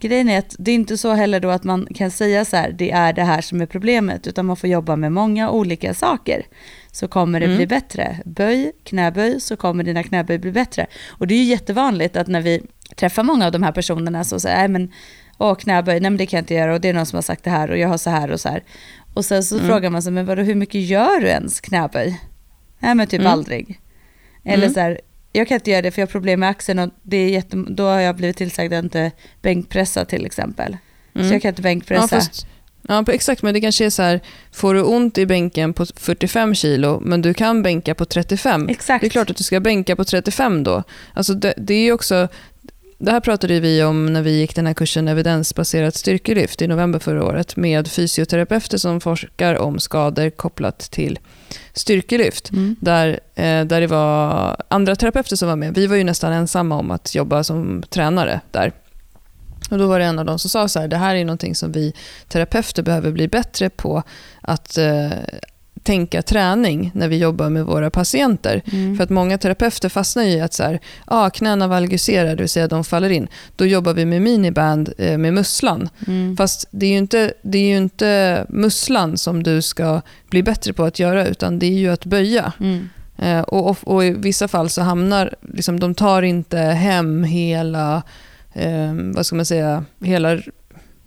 grejen 0.00 0.28
är 0.28 0.38
att 0.38 0.56
det 0.58 0.70
är 0.70 0.74
inte 0.74 0.98
så 0.98 1.12
heller 1.12 1.40
då 1.40 1.50
att 1.50 1.64
man 1.64 1.86
kan 1.94 2.10
säga 2.10 2.44
så 2.44 2.56
här, 2.56 2.72
det 2.72 2.90
är 2.90 3.12
det 3.12 3.22
här 3.24 3.40
som 3.40 3.60
är 3.60 3.66
problemet, 3.66 4.26
utan 4.26 4.46
man 4.46 4.56
får 4.56 4.70
jobba 4.70 4.96
med 4.96 5.12
många 5.12 5.50
olika 5.50 5.94
saker. 5.94 6.42
Så 6.92 7.08
kommer 7.08 7.40
det 7.40 7.46
Mm. 7.46 7.56
bli 7.56 7.66
bättre. 7.66 8.16
Böj, 8.24 8.72
knäböj, 8.84 9.40
så 9.40 9.56
kommer 9.56 9.84
dina 9.84 10.02
knäböj 10.02 10.38
bli 10.38 10.52
bättre. 10.52 10.86
Och 11.08 11.26
det 11.26 11.34
är 11.34 11.38
ju 11.38 11.44
jättevanligt 11.44 12.16
att 12.16 12.26
när 12.26 12.40
vi 12.40 12.62
träffar 12.96 13.22
många 13.22 13.46
av 13.46 13.52
de 13.52 13.62
här 13.62 13.72
personerna 13.72 14.24
så 14.24 14.40
säger 14.40 14.60
jag, 14.62 14.70
men 14.70 14.92
åh 15.38 15.54
knäböj, 15.54 16.00
nej 16.00 16.10
men 16.10 16.16
det 16.16 16.26
kan 16.26 16.38
jag 16.38 16.42
inte 16.42 16.54
göra 16.54 16.74
och 16.74 16.80
det 16.80 16.88
är 16.88 16.94
någon 16.94 17.06
som 17.06 17.16
har 17.16 17.22
sagt 17.22 17.44
det 17.44 17.50
här 17.50 17.70
och 17.70 17.78
jag 17.78 17.88
har 17.88 17.98
så 17.98 18.10
här 18.10 18.30
och 18.30 18.40
så 18.40 18.48
här. 18.48 18.62
Och 19.14 19.24
sen 19.24 19.42
så 19.42 19.54
Mm. 19.56 19.66
frågar 19.68 19.90
man 19.90 20.02
sig, 20.02 20.12
men 20.12 20.26
vadå, 20.26 20.42
hur 20.42 20.54
mycket 20.54 20.80
gör 20.80 21.20
du 21.20 21.26
ens 21.26 21.60
knäböj? 21.60 22.20
Nej 22.78 22.94
men 22.94 23.06
typ 23.06 23.20
Mm. 23.20 23.32
aldrig. 23.32 23.80
Eller 24.44 24.68
så 24.68 24.80
här, 24.80 25.00
jag 25.32 25.48
kan 25.48 25.54
inte 25.54 25.70
göra 25.70 25.82
det 25.82 25.90
för 25.90 26.02
jag 26.02 26.06
har 26.06 26.12
problem 26.12 26.40
med 26.40 26.48
axeln 26.48 26.78
och 26.78 26.90
det 27.02 27.16
är 27.16 27.28
jätte, 27.28 27.56
då 27.68 27.84
har 27.84 28.00
jag 28.00 28.16
blivit 28.16 28.36
tillsagd 28.36 28.72
att 28.72 28.84
inte 28.84 29.10
bänkpressa 29.42 30.04
till 30.04 30.26
exempel. 30.26 30.76
Så 31.12 31.18
Mm. 31.20 31.32
jag 31.32 31.42
kan 31.42 31.48
inte 31.48 31.60
Ja, 31.60 31.62
bänkpressa. 31.62 32.08
fast, 32.08 32.46
ja, 32.88 33.04
exakt, 33.12 33.42
men 33.42 33.54
det 33.54 33.60
kanske 33.60 33.84
är 33.86 33.90
så 33.90 34.02
här, 34.02 34.20
får 34.52 34.74
du 34.74 34.82
ont 34.82 35.18
i 35.18 35.26
bänken 35.26 35.72
på 35.72 35.86
45 35.86 36.54
kilo, 36.54 37.00
men 37.04 37.22
du 37.22 37.34
kan 37.34 37.62
bänka 37.62 37.94
på 37.94 38.04
35. 38.04 38.68
Exakt. 38.68 39.00
Det 39.00 39.06
är 39.06 39.10
klart 39.10 39.30
att 39.30 39.36
du 39.36 39.44
ska 39.44 39.60
bänka 39.60 39.96
på 39.96 40.04
35 40.04 40.64
då. 40.64 40.82
Alltså 41.14 41.34
det, 41.34 41.54
det 41.56 41.74
är 41.74 41.82
ju 41.84 41.92
också, 41.92 42.28
det 42.98 43.10
här 43.10 43.20
pratade 43.20 43.60
vi 43.60 43.82
om 43.82 44.12
när 44.12 44.22
vi 44.22 44.30
gick 44.38 44.54
den 44.54 44.66
här 44.66 44.74
kursen 44.74 45.08
evidensbaserat 45.08 45.94
styrkelyft 45.94 46.62
i 46.62 46.66
november 46.66 46.98
förra 46.98 47.24
året 47.24 47.56
med 47.56 47.88
fysioterapeuter 47.88 48.78
som 48.78 49.00
forskar 49.00 49.54
om 49.58 49.78
skador 49.78 50.30
kopplat 50.30 50.78
till 50.78 51.18
styrkelyft. 51.72 52.50
Mm. 52.50 52.76
Där, 52.80 53.20
eh, 53.34 53.64
där 53.64 53.80
det 53.80 53.86
var 53.86 54.56
andra 54.68 54.96
terapeuter 54.96 55.36
som 55.36 55.48
var 55.48 55.56
med. 55.56 55.74
Vi 55.74 55.86
var 55.86 55.96
ju 55.96 56.04
nästan 56.04 56.32
ensamma 56.32 56.76
om 56.76 56.90
att 56.90 57.14
jobba 57.14 57.44
som 57.44 57.82
tränare 57.90 58.40
där. 58.50 58.72
Och 59.70 59.78
Då 59.78 59.86
var 59.86 59.98
det 59.98 60.04
en 60.04 60.18
av 60.18 60.24
dem 60.24 60.38
som 60.38 60.50
sa 60.50 60.68
så 60.68 60.80
här, 60.80 60.88
det 60.88 60.96
här 60.96 61.14
är 61.14 61.24
någonting 61.24 61.54
som 61.54 61.72
vi 61.72 61.94
terapeuter 62.28 62.82
behöver 62.82 63.10
bli 63.10 63.28
bättre 63.28 63.70
på 63.70 64.02
att 64.40 64.78
eh, 64.78 65.10
tänka 65.82 66.22
träning 66.22 66.90
när 66.94 67.08
vi 67.08 67.16
jobbar 67.16 67.50
med 67.50 67.64
våra 67.64 67.90
patienter. 67.90 68.62
Mm. 68.72 68.96
För 68.96 69.04
att 69.04 69.10
många 69.10 69.38
terapeuter 69.38 69.88
fastnar 69.88 70.22
i 70.22 70.40
att 70.40 70.54
så 70.54 70.62
här, 70.62 70.80
ah, 71.04 71.30
knäna 71.30 71.68
valguserar, 71.68 72.36
det 72.36 72.42
vill 72.42 72.48
säga 72.48 72.68
de 72.68 72.84
faller 72.84 73.10
in. 73.10 73.28
Då 73.56 73.66
jobbar 73.66 73.94
vi 73.94 74.04
med 74.04 74.22
miniband 74.22 74.92
eh, 74.98 75.18
med 75.18 75.34
musslan. 75.34 75.88
Mm. 76.06 76.36
Fast 76.36 76.68
det 76.70 76.86
är, 76.86 76.90
ju 76.90 76.98
inte, 76.98 77.32
det 77.42 77.58
är 77.58 77.76
inte 77.76 78.46
musslan 78.48 79.18
som 79.18 79.42
du 79.42 79.62
ska 79.62 80.00
bli 80.30 80.42
bättre 80.42 80.72
på 80.72 80.84
att 80.84 80.98
göra, 80.98 81.26
utan 81.26 81.58
det 81.58 81.66
är 81.66 81.78
ju 81.78 81.88
att 81.88 82.04
böja. 82.04 82.52
Mm. 82.60 82.88
Eh, 83.18 83.40
och, 83.40 83.70
och, 83.70 83.78
och 83.82 84.04
i 84.04 84.10
vissa 84.10 84.48
fall 84.48 84.70
så 84.70 84.82
hamnar, 84.82 85.34
liksom, 85.54 85.80
de 85.80 85.94
tar 85.94 86.22
inte 86.22 86.58
hem 86.58 87.24
hela, 87.24 88.02
eh, 88.52 88.92
vad 89.14 89.26
ska 89.26 89.36
man 89.36 89.46
säga, 89.46 89.84
hela 90.00 90.38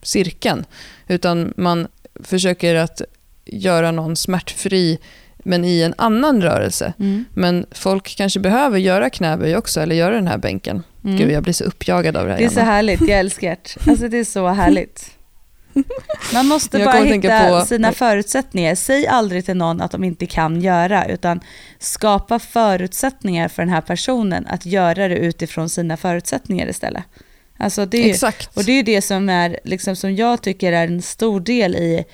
cirkeln. 0.02 0.66
Utan 1.08 1.54
man 1.58 1.88
försöker 2.24 2.76
att 2.76 3.02
göra 3.46 3.92
någon 3.92 4.16
smärtfri, 4.16 4.98
men 5.38 5.66
i 5.66 5.82
en 5.82 5.94
annan 5.98 6.42
rörelse. 6.42 6.94
Mm. 7.00 7.26
Men 7.34 7.66
folk 7.72 8.16
kanske 8.18 8.40
behöver 8.40 8.80
göra 8.80 9.10
knäböj 9.10 9.56
också, 9.56 9.82
eller 9.82 9.96
göra 9.96 10.16
den 10.16 10.28
här 10.28 10.38
bänken. 10.38 10.84
Mm. 11.04 11.18
Gud, 11.18 11.32
jag 11.32 11.44
blir 11.44 11.54
så 11.54 11.64
uppjagad 11.64 12.18
av 12.18 12.26
det 12.26 12.32
här. 12.32 12.40
Det 12.40 12.46
är 12.46 12.50
så 12.50 12.60
Janna. 12.60 12.72
härligt, 12.72 13.02
jag 13.02 13.20
älskar 13.20 13.50
det. 13.50 13.90
Alltså 13.92 14.08
det 14.08 14.18
är 14.18 14.24
så 14.24 14.48
härligt. 14.48 15.12
Man 16.34 16.48
måste 16.48 16.80
bara 16.80 17.04
hitta 17.04 17.50
på- 17.50 17.66
sina 17.66 17.92
förutsättningar. 17.92 18.76
Säg 18.76 19.08
aldrig 19.08 19.46
till 19.46 19.58
någon 19.58 19.82
att 19.82 19.92
de 19.92 20.04
inte 20.04 20.26
kan 20.26 20.62
göra, 20.62 21.06
utan 21.06 21.40
skapa 21.80 22.40
förutsättningar 22.40 23.48
för 23.48 23.62
den 23.62 23.70
här 23.70 23.82
personen 23.82 24.48
att 24.48 24.66
göra 24.66 25.08
det 25.08 25.18
utifrån 25.18 25.70
sina 25.70 25.98
förutsättningar 25.98 26.68
istället. 26.68 27.04
Alltså 27.58 27.86
det 27.86 27.98
är, 28.06 28.10
Exakt. 28.10 28.58
och 28.58 28.64
det 28.64 28.72
är 28.72 28.84
det 28.84 29.02
som, 29.02 29.30
är, 29.30 29.60
liksom, 29.64 29.96
som 29.96 30.16
jag 30.16 30.42
tycker 30.42 30.72
är 30.74 30.88
en 30.88 31.02
stor 31.02 31.40
del 31.40 31.76
i 31.76 32.06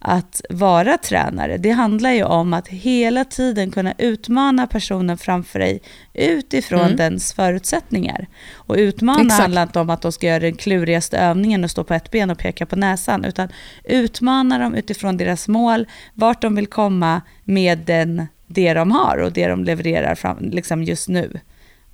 att 0.00 0.40
vara 0.50 0.98
tränare. 0.98 1.56
Det 1.58 1.70
handlar 1.70 2.12
ju 2.12 2.24
om 2.24 2.54
att 2.54 2.68
hela 2.68 3.24
tiden 3.24 3.70
kunna 3.70 3.94
utmana 3.98 4.66
personen 4.66 5.18
framför 5.18 5.58
dig 5.58 5.82
utifrån 6.14 6.80
Mm. 6.80 6.96
dens 6.96 7.32
förutsättningar. 7.32 8.26
Och 8.54 8.74
utmana 8.78 9.20
Exakt. 9.20 9.40
handlar 9.42 9.62
inte 9.62 9.80
om 9.80 9.90
att 9.90 10.02
de 10.02 10.12
ska 10.12 10.26
göra 10.26 10.40
den 10.40 10.54
klurigaste 10.56 11.18
övningen 11.18 11.64
och 11.64 11.70
stå 11.70 11.84
på 11.84 11.94
ett 11.94 12.10
ben 12.10 12.30
och 12.30 12.38
peka 12.38 12.66
på 12.66 12.76
näsan, 12.76 13.24
utan 13.24 13.48
utmana 13.84 14.58
dem 14.58 14.74
utifrån 14.74 15.16
deras 15.16 15.48
mål, 15.48 15.86
vart 16.14 16.42
de 16.42 16.54
vill 16.54 16.66
komma 16.66 17.22
med 17.44 17.78
den, 17.78 18.26
det 18.46 18.74
de 18.74 18.90
har 18.90 19.18
och 19.18 19.32
det 19.32 19.48
de 19.48 19.64
levererar 19.64 20.14
fram, 20.14 20.38
liksom 20.40 20.82
just 20.84 21.08
nu. 21.08 21.40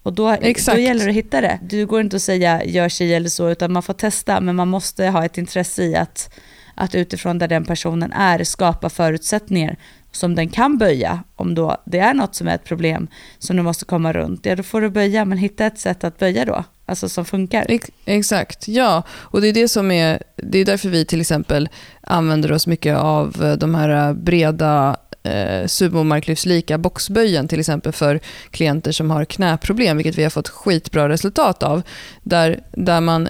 Och 0.03 0.13
då, 0.13 0.29
Exakt. 0.31 0.77
då 0.77 0.83
gäller 0.83 1.05
det 1.05 1.11
att 1.11 1.17
hitta 1.17 1.41
det. 1.41 1.59
Du 1.63 1.87
går 1.87 2.01
inte 2.01 2.17
att 2.17 2.23
säga 2.23 2.65
gör 2.65 2.89
si 2.89 3.15
eller 3.15 3.29
så, 3.29 3.51
utan 3.51 3.73
man 3.73 3.83
får 3.83 3.95
testa, 3.95 4.41
men 4.41 4.57
man 4.57 4.69
måste 4.69 5.07
ha 5.07 5.25
ett 5.25 5.39
intresse 5.39 5.83
i 5.83 5.97
att, 5.97 6.35
att 6.75 6.95
utifrån 6.95 7.39
där 7.39 7.49
den 7.49 7.65
personen 7.65 8.13
är 8.13 8.45
skapa 8.45 8.91
förutsättningar 8.91 9.77
som 10.13 10.35
den 10.35 10.49
kan 10.49 10.79
böja. 10.79 11.23
Om 11.37 11.55
då 11.55 11.77
det 11.85 11.99
är 11.99 12.15
något 12.15 12.35
som 12.35 12.49
är 12.49 12.55
ett 12.55 12.65
problem 12.65 13.09
som 13.39 13.57
du 13.57 13.63
måste 13.63 13.85
komma 13.85 14.13
runt, 14.13 14.47
ja 14.47 14.57
då 14.57 14.63
får 14.63 14.81
du 14.81 14.91
böja, 14.91 15.25
men 15.25 15.39
hitta 15.39 15.67
ett 15.67 15.79
sätt 15.79 16.05
att 16.05 16.19
böja 16.19 16.45
då, 16.45 16.65
alltså 16.87 17.09
som 17.09 17.25
funkar. 17.25 17.67
Ex- 17.69 17.91
Exakt, 18.05 18.69
ja. 18.69 19.03
Och 19.11 19.41
det 19.41 19.49
är 19.49 19.53
det 19.53 19.69
som 19.69 19.91
är, 19.91 20.23
det 20.37 20.59
är 20.59 20.65
därför 20.65 20.89
vi 20.89 21.05
till 21.05 21.21
exempel 21.21 21.69
använder 22.01 22.53
oss 22.53 22.67
mycket 22.67 22.97
av 22.97 23.43
eh, 23.43 23.53
de 23.53 23.75
här 23.75 24.09
eh, 24.09 24.15
breda 24.15 24.97
eh, 25.23 25.67
sumomarklyftslika 25.67 26.79
boxböjen 26.79 27.49
till 27.49 27.61
exempel 27.61 27.93
för 27.93 28.21
klienter 28.51 28.93
som 28.93 29.11
har 29.11 29.25
knäproblem, 29.25 29.97
vilket 29.97 30.19
vi 30.19 30.23
har 30.23 30.31
fått 30.31 30.49
skitbra 30.49 31.09
resultat 31.09 31.63
av. 31.63 31.83
Där, 32.23 32.61
där 32.73 33.01
man 33.01 33.29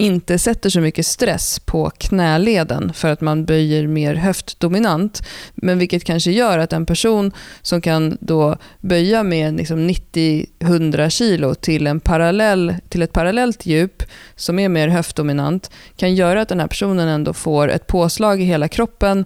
inte 0.00 0.38
sätter 0.38 0.70
så 0.70 0.80
mycket 0.80 1.06
stress 1.06 1.58
på 1.58 1.90
knäleden 1.98 2.92
för 2.92 3.08
att 3.08 3.20
man 3.20 3.44
böjer 3.44 3.86
mer 3.86 4.14
höftdominant. 4.14 5.22
Men 5.54 5.78
vilket 5.78 6.04
kanske 6.04 6.30
gör 6.30 6.58
att 6.58 6.72
en 6.72 6.86
person 6.86 7.32
som 7.62 7.80
kan 7.80 8.18
då 8.20 8.56
böja 8.80 9.22
med 9.22 9.56
liksom 9.56 9.90
90-100 9.90 11.08
kilo 11.08 11.54
till, 11.54 11.86
en 11.86 12.00
parallell, 12.00 12.74
till 12.88 13.02
ett 13.02 13.12
parallellt 13.12 13.66
djup 13.66 14.02
som 14.36 14.58
är 14.58 14.68
mer 14.68 14.88
höftdominant 14.88 15.70
kan 15.96 16.14
göra 16.14 16.40
att 16.40 16.48
den 16.48 16.60
här 16.60 16.68
personen 16.68 17.08
ändå 17.08 17.32
får 17.32 17.68
ett 17.68 17.86
påslag 17.86 18.40
i 18.40 18.44
hela 18.44 18.68
kroppen 18.68 19.24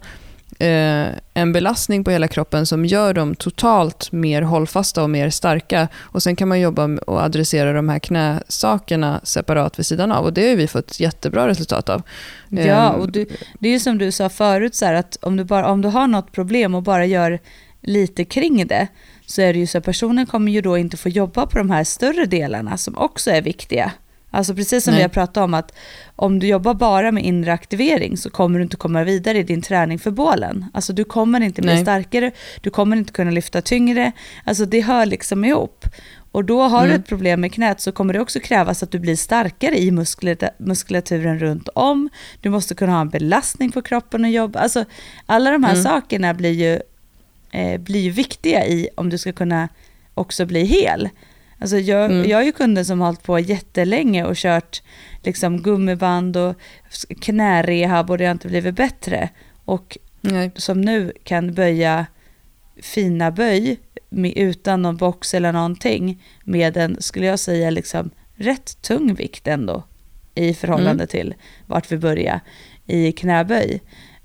en 1.34 1.52
belastning 1.52 2.04
på 2.04 2.10
hela 2.10 2.28
kroppen 2.28 2.66
som 2.66 2.84
gör 2.84 3.14
dem 3.14 3.34
totalt 3.34 4.12
mer 4.12 4.42
hållfasta 4.42 5.02
och 5.02 5.10
mer 5.10 5.30
starka. 5.30 5.88
Och 5.96 6.22
Sen 6.22 6.36
kan 6.36 6.48
man 6.48 6.60
jobba 6.60 6.84
och 7.06 7.22
adressera 7.22 7.72
de 7.72 7.88
här 7.88 7.98
knäsakerna 7.98 9.20
separat 9.24 9.78
vid 9.78 9.86
sidan 9.86 10.12
av. 10.12 10.24
Och 10.24 10.32
Det 10.32 10.48
har 10.48 10.56
vi 10.56 10.68
fått 10.68 11.00
jättebra 11.00 11.48
resultat 11.48 11.88
av. 11.88 12.02
Ja, 12.48 12.94
Ehm, 12.94 13.00
och 13.00 13.12
du, 13.12 13.26
det 13.58 13.68
är 13.68 13.72
ju 13.72 13.80
som 13.80 13.98
du 13.98 14.12
sa 14.12 14.28
förut, 14.28 14.74
så 14.74 14.84
här, 14.84 14.94
att 14.94 15.18
om 15.22 15.36
du, 15.36 15.44
bara, 15.44 15.66
om 15.66 15.82
du 15.82 15.88
har 15.88 16.06
något 16.06 16.32
problem 16.32 16.74
och 16.74 16.82
bara 16.82 17.06
gör 17.06 17.38
lite 17.80 18.24
kring 18.24 18.66
det, 18.66 18.88
så 19.26 19.42
är 19.42 19.52
det 19.52 19.58
ju 19.58 19.66
så 19.66 19.78
att 19.78 19.84
personen 19.84 20.26
kommer 20.26 20.52
ju 20.52 20.60
då 20.60 20.78
inte 20.78 20.96
få 20.96 21.08
jobba 21.08 21.46
på 21.46 21.58
de 21.58 21.70
här 21.70 21.84
större 21.84 22.26
delarna 22.26 22.76
som 22.76 22.98
också 22.98 23.30
är 23.30 23.42
viktiga. 23.42 23.92
Alltså 24.34 24.54
precis 24.54 24.84
som 24.84 24.90
Nej. 24.92 24.98
vi 24.98 25.02
har 25.02 25.08
pratat 25.08 25.36
om 25.36 25.54
att 25.54 25.72
om 26.16 26.38
du 26.38 26.46
jobbar 26.46 26.74
bara 26.74 27.12
med 27.12 27.24
inre 27.24 27.52
aktivering 27.52 28.16
så 28.16 28.30
kommer 28.30 28.58
du 28.58 28.62
inte 28.62 28.76
komma 28.76 29.04
vidare 29.04 29.38
i 29.38 29.42
din 29.42 29.62
träning 29.62 29.98
för 29.98 30.10
bålen. 30.10 30.66
Alltså 30.74 30.92
du 30.92 31.04
kommer 31.04 31.40
inte 31.40 31.62
bli 31.62 31.74
Nej. 31.74 31.82
starkare, 31.82 32.30
du 32.60 32.70
kommer 32.70 32.96
inte 32.96 33.12
kunna 33.12 33.30
lyfta 33.30 33.62
tyngre. 33.62 34.12
Alltså 34.44 34.64
det 34.66 34.80
hör 34.80 35.06
liksom 35.06 35.44
ihop. 35.44 35.84
Och 36.32 36.44
då 36.44 36.62
har 36.62 36.80
du 36.82 36.88
Mm. 36.88 37.00
ett 37.00 37.06
problem 37.08 37.40
med 37.40 37.52
knät 37.52 37.80
så 37.80 37.92
kommer 37.92 38.12
det 38.14 38.20
också 38.20 38.40
krävas 38.40 38.82
att 38.82 38.90
du 38.90 38.98
blir 38.98 39.16
starkare 39.16 39.78
i 39.78 39.90
muskulaturen 40.58 41.38
runt 41.38 41.68
om. 41.74 42.08
Du 42.40 42.50
måste 42.50 42.74
kunna 42.74 42.92
ha 42.92 43.00
en 43.00 43.08
belastning 43.08 43.72
på 43.72 43.82
kroppen 43.82 44.24
och 44.24 44.30
jobba. 44.30 44.58
Alltså 44.60 44.84
alla 45.26 45.50
de 45.50 45.64
här 45.64 45.72
Mm. 45.72 45.82
sakerna 45.84 46.34
blir 46.34 46.50
ju, 46.50 46.80
eh, 47.50 47.80
blir 47.80 48.10
viktiga 48.10 48.66
i 48.66 48.88
om 48.96 49.10
du 49.10 49.18
ska 49.18 49.32
kunna 49.32 49.68
också 50.14 50.46
bli 50.46 50.64
hel. 50.64 51.08
Alltså 51.62 51.78
jag, 51.78 52.10
Mm. 52.10 52.28
jag 52.30 52.40
är 52.40 52.44
ju 52.44 52.52
kunden 52.52 52.84
som 52.84 53.00
har 53.00 53.06
hållit 53.06 53.22
på 53.22 53.38
jättelänge 53.38 54.24
och 54.24 54.36
kört 54.36 54.82
liksom 55.22 55.62
gummiband 55.62 56.36
och 56.36 56.54
knärehab 57.20 58.10
och 58.10 58.18
det 58.18 58.24
har 58.24 58.32
inte 58.32 58.48
blivit 58.48 58.74
bättre. 58.74 59.28
Och 59.64 59.98
Nej. 60.20 60.50
som 60.56 60.80
nu 60.80 61.12
kan 61.24 61.54
böja 61.54 62.06
fina 62.82 63.30
böj 63.30 63.78
med, 64.10 64.32
utan 64.36 64.82
någon 64.82 64.96
box 64.96 65.34
eller 65.34 65.52
någonting 65.52 66.22
med 66.44 66.76
en, 66.76 66.96
skulle 67.02 67.26
jag 67.26 67.38
säga, 67.38 67.70
liksom 67.70 68.10
rätt 68.34 68.82
tung 68.82 69.14
vikt 69.14 69.48
ändå 69.48 69.82
i 70.34 70.54
förhållande 70.54 71.06
till 71.06 71.34
vart 71.66 71.92
vi 71.92 71.98
börjar 71.98 72.40
i 72.86 73.12
knäböj. 73.12 73.80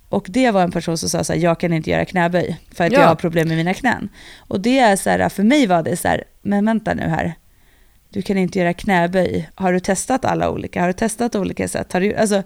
Och 0.10 0.26
det 0.30 0.52
var 0.52 0.64
en 0.64 0.72
person 0.72 0.98
som 0.98 1.10
sa 1.10 1.24
så 1.24 1.34
här, 1.34 1.40
jag 1.40 1.60
kan 1.60 1.74
inte 1.74 1.90
göra 1.90 2.06
knäböj 2.06 2.58
för 2.76 2.84
att 2.84 2.92
Ja. 2.94 3.00
jag 3.00 3.08
har 3.08 3.16
problem 3.16 3.48
med 3.48 3.58
mina 3.58 3.74
knän. 3.74 4.10
Och 4.38 4.60
det 4.62 4.80
är 4.80 4.96
så 4.96 5.10
här, 5.10 5.30
för 5.30 5.44
mig 5.44 5.68
var 5.68 5.84
det 5.84 5.98
så 5.98 6.08
här, 6.08 6.24
men 6.42 6.66
vänta 6.66 6.94
nu 6.94 7.04
här, 7.04 7.34
du 8.10 8.22
kan 8.22 8.38
inte 8.38 8.60
göra 8.60 8.74
knäböj. 8.74 9.50
Har 9.56 9.74
du 9.74 9.80
testat 9.80 10.26
alla 10.26 10.50
olika? 10.50 10.82
Har 10.82 10.88
du 10.88 10.94
testat 10.94 11.36
olika 11.36 11.68
sätt? 11.68 11.94
Har 11.94 12.02
du, 12.02 12.16
alltså, 12.16 12.44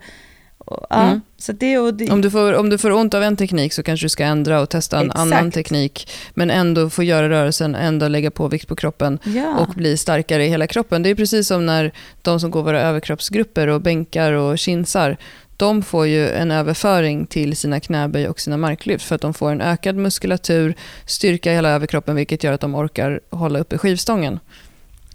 och, 0.57 0.85
ja, 0.89 1.01
Mm. 1.07 1.21
så 1.37 1.51
det, 1.51 1.77
och 1.77 1.93
det, 1.93 2.11
Om 2.11 2.21
du, 2.21 2.31
får, 2.31 2.53
om 2.53 2.69
du 2.69 2.77
får 2.77 2.91
ont 2.91 3.13
av 3.13 3.23
en 3.23 3.35
teknik 3.37 3.73
så 3.73 3.83
kanske 3.83 4.05
du 4.05 4.09
ska 4.09 4.23
ändra 4.25 4.61
och 4.61 4.69
testa 4.69 4.99
en 4.99 5.05
Exakt. 5.05 5.19
annan 5.19 5.51
teknik. 5.51 6.11
Men 6.33 6.51
ändå 6.51 6.89
få 6.89 7.03
göra 7.03 7.29
rörelsen, 7.29 7.75
ändå 7.75 8.07
lägga 8.07 8.31
på 8.31 8.47
vikt 8.47 8.67
på 8.67 8.75
kroppen 8.75 9.19
ja. 9.23 9.57
och 9.57 9.73
bli 9.75 9.97
starkare 9.97 10.45
i 10.45 10.49
hela 10.49 10.67
kroppen. 10.67 11.03
Det 11.03 11.09
är 11.09 11.15
precis 11.15 11.47
som 11.47 11.65
när 11.65 11.91
de 12.21 12.39
som 12.39 12.51
går 12.51 12.63
våra 12.63 12.81
överkroppsgrupper 12.81 13.67
och 13.67 13.81
bänkar 13.81 14.33
och 14.33 14.59
kinsar, 14.59 15.17
de 15.61 15.81
får 15.83 16.07
ju 16.07 16.29
en 16.29 16.51
överföring 16.51 17.25
till 17.25 17.55
sina 17.55 17.79
knäböj 17.79 18.27
och 18.27 18.39
sina 18.39 18.57
marklyft 18.57 19.05
för 19.05 19.15
att 19.15 19.21
de 19.21 19.33
får 19.33 19.51
en 19.51 19.61
ökad 19.61 19.95
muskulatur, 19.95 20.75
styrka 21.05 21.51
i 21.51 21.55
hela 21.55 21.69
överkroppen 21.69 22.15
vilket 22.15 22.43
gör 22.43 22.53
att 22.53 22.61
de 22.61 22.75
orkar 22.75 23.19
hålla 23.29 23.59
uppe 23.59 23.77
skivstången. 23.77 24.39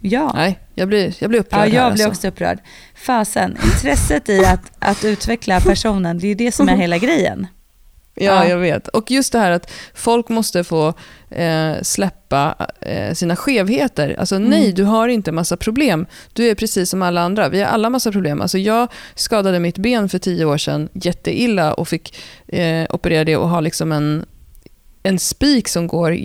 ja. 0.01 0.31
Nej, 0.35 0.59
jag 0.73 0.87
blir, 0.87 1.13
jag 1.19 1.29
blir 1.29 1.39
upprörd 1.39 1.59
Ja, 1.59 1.65
jag 1.73 1.81
här 1.81 1.91
blir 1.91 2.05
alltså. 2.05 2.07
också 2.07 2.27
upprörd. 2.27 2.59
Fasen, 2.95 3.57
intresset 3.65 4.29
i 4.29 4.45
att, 4.45 4.71
att 4.79 5.05
utveckla 5.05 5.61
personen, 5.61 6.19
det 6.19 6.25
är 6.25 6.29
ju 6.29 6.35
det 6.35 6.51
som 6.51 6.69
är 6.69 6.75
hela 6.85 6.97
grejen. 6.97 7.47
Ja, 8.19 8.25
Ja. 8.43 8.47
jag 8.49 8.57
vet. 8.57 8.87
Och 8.87 9.11
just 9.11 9.33
det 9.33 9.39
här 9.39 9.51
att 9.51 9.71
folk 9.93 10.29
måste 10.29 10.63
få 10.63 10.93
eh, 11.29 11.73
släppa 11.81 12.55
eh, 12.81 13.13
sina 13.13 13.35
skevheter. 13.35 14.15
Alltså 14.19 14.35
Mm. 14.35 14.49
nej, 14.49 14.71
du 14.71 14.83
har 14.83 15.07
inte 15.07 15.31
massa 15.31 15.57
problem. 15.57 16.05
Du 16.33 16.49
är 16.49 16.55
precis 16.55 16.89
som 16.89 17.01
alla 17.01 17.21
andra. 17.21 17.49
Vi 17.49 17.59
har 17.61 17.67
alla 17.67 17.89
massa 17.89 18.11
problem. 18.11 18.41
Alltså 18.41 18.57
jag 18.57 18.87
skadade 19.15 19.59
mitt 19.59 19.77
ben 19.77 20.09
för 20.09 20.19
tio 20.19 20.45
år 20.45 20.57
sedan 20.57 20.89
jätteilla 20.93 21.73
och 21.73 21.87
fick 21.87 22.15
eh, 22.47 22.85
operera 22.89 23.23
det 23.23 23.37
och 23.37 23.49
ha 23.49 23.59
liksom 23.61 23.91
en, 23.91 24.25
en 25.03 25.19
spik 25.19 25.67
som 25.67 25.87
går 25.87 26.17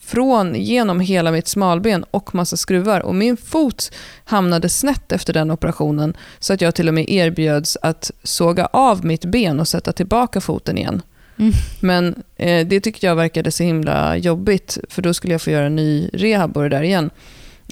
från 0.00 0.54
genom 0.54 1.00
hela 1.00 1.30
mitt 1.32 1.48
smalben 1.48 2.04
och 2.10 2.34
massa 2.34 2.56
skruvar. 2.56 3.00
Och 3.00 3.14
min 3.14 3.36
fot 3.36 3.90
hamnade 4.24 4.68
snett 4.68 5.12
efter 5.12 5.32
den 5.32 5.50
operationen 5.50 6.16
så 6.38 6.52
att 6.52 6.60
jag 6.60 6.74
till 6.74 6.88
och 6.88 6.94
med 6.94 7.10
erbjöds 7.10 7.78
att 7.82 8.10
såga 8.22 8.66
av 8.66 9.04
mitt 9.04 9.24
ben 9.24 9.60
och 9.60 9.68
sätta 9.68 9.92
tillbaka 9.92 10.40
foten 10.40 10.78
igen. 10.78 11.02
Mm. 11.42 11.54
Men 11.80 12.22
eh, 12.36 12.66
det 12.66 12.80
tyckte 12.80 13.06
jag 13.06 13.16
verkade 13.16 13.50
så 13.50 13.62
himla 13.62 14.16
jobbigt 14.16 14.78
för 14.88 15.02
då 15.02 15.14
skulle 15.14 15.34
jag 15.34 15.42
få 15.42 15.50
göra 15.50 15.66
en 15.66 15.76
ny 15.76 16.10
rehab 16.12 16.56
och 16.56 16.62
det 16.62 16.68
där 16.68 16.82
igen. 16.82 17.10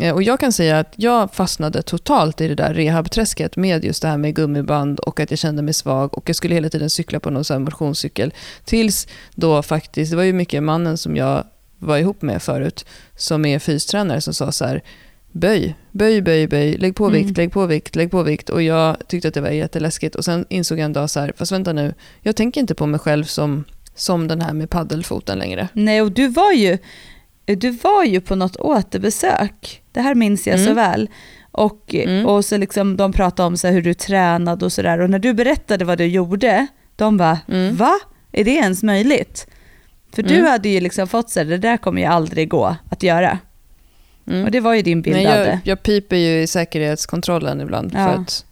Eh, 0.01 0.14
och 0.14 0.23
jag 0.23 0.41
kan 0.41 0.53
säga 0.53 0.79
att 0.79 0.93
jag 0.97 1.35
fastnade 1.35 1.83
totalt 1.83 2.41
i 2.41 2.49
det 2.49 2.55
där 2.55 2.75
rehabträsket 2.75 3.57
med 3.57 3.85
just 3.85 4.03
det 4.03 4.09
här 4.09 4.16
med 4.16 4.35
gummiband 4.35 5.01
och 5.01 5.21
att 5.21 5.31
jag 5.31 5.39
kände 5.39 5.62
mig 5.62 5.75
svag 5.75 6.18
och 6.18 6.29
jag 6.29 6.37
skulle 6.37 6.55
hela 6.55 6.68
tiden 6.68 6.91
cykla 6.91 7.21
på 7.21 7.31
någon 7.31 7.62
motionscykel. 7.62 8.35
Tills 8.64 9.09
då 9.35 9.62
faktiskt, 9.62 10.11
det 10.11 10.16
var 10.16 10.25
ju 10.25 10.33
mycket 10.33 10.62
mannen 10.62 10.99
som 10.99 11.16
jag 11.16 11.45
var 11.79 11.99
ihop 11.99 12.23
med 12.23 12.43
förut 12.43 12.85
som 13.16 13.45
är 13.45 13.59
fystränare 13.59 14.21
som 14.21 14.35
sa 14.35 14.53
så 14.53 14.64
här 14.64 14.83
böj, 15.33 15.74
böj, 15.93 16.22
böj, 16.22 16.47
böj, 16.49 16.76
lägg 16.76 16.95
på 16.97 17.07
Mm. 17.07 17.22
vikt, 17.26 17.37
lägg 17.37 17.53
på 17.53 17.66
vikt, 17.66 17.97
lägg 17.97 18.11
på 18.11 18.22
vikt. 18.22 18.51
Och 18.51 18.62
jag 18.62 18.97
tyckte 19.09 19.28
att 19.28 19.35
det 19.35 19.41
var 19.41 19.51
jätteläskigt. 19.51 20.14
Och 20.14 20.24
sen 20.24 20.47
insåg 20.49 20.78
jag 20.78 20.85
en 20.85 20.93
dag 20.93 21.11
så 21.11 21.20
här, 21.20 21.33
fast 21.37 21.53
vänta 21.53 21.72
nu, 21.72 21.95
jag 22.20 22.37
tänker 22.37 22.61
inte 22.61 22.74
på 22.74 22.87
mig 22.87 23.01
själv 23.01 23.24
som, 23.24 23.64
som 23.95 24.28
den 24.28 24.41
här 24.41 24.53
med 24.53 24.70
paddelfoten 24.70 25.39
längre. 25.39 25.68
Nej, 25.72 26.03
och 26.03 26.12
du 26.12 26.28
var 26.28 26.53
ju, 26.53 26.78
du 27.45 27.70
var 27.70 28.05
ju 28.05 28.20
på 28.20 28.35
något 28.35 28.57
återbesök. 28.57 29.83
Det 29.93 30.01
här 30.01 30.14
minns 30.14 30.47
jag 30.47 30.59
så 30.59 30.70
Mm. 30.70 30.76
väl. 30.76 31.11
Och, 31.53 31.95
Mm. 31.95 32.26
och 32.26 32.45
så 32.45 32.57
liksom, 32.57 32.97
de 32.97 33.12
pratade 33.12 33.47
om 33.47 33.57
så 33.57 33.68
hur 33.68 33.83
du 33.83 33.95
tränade 33.95 34.64
och 34.64 34.72
sådär. 34.72 34.99
Och 35.01 35.11
när 35.11 35.18
du 35.18 35.35
berättade 35.35 35.85
vad 35.85 35.99
du 35.99 36.05
gjorde, 36.07 36.66
de 36.97 37.16
bara, 37.16 37.39
Mm. 37.49 37.76
va? 37.76 37.93
Är 38.33 38.45
det 38.45 38.51
ens 38.51 38.83
möjligt? 38.83 39.47
För 40.14 40.22
du 40.22 40.35
Mm. 40.35 40.47
hade 40.51 40.68
ju 40.68 40.81
liksom 40.81 41.07
fått 41.09 41.31
så 41.31 41.39
här, 41.41 41.47
det 41.47 41.59
där 41.59 41.76
kommer 41.76 42.01
ju 42.03 42.07
aldrig 42.09 42.49
gå 42.49 42.76
att 42.91 43.03
göra. 43.03 43.39
Mm. 44.31 44.45
Och 44.45 44.51
det 44.51 44.61
var 44.61 44.74
ju 44.74 44.83
din 44.83 45.03
bild 45.03 45.16
av 45.16 45.22
jag, 45.22 45.59
jag 45.64 45.83
piper 45.83 46.16
ju 46.16 46.43
i 46.43 46.47
säkerhetskontrollen 46.47 47.61
ibland 47.61 47.93
Ja. 47.95 47.99
för, 48.07 48.22
att, 48.22 48.45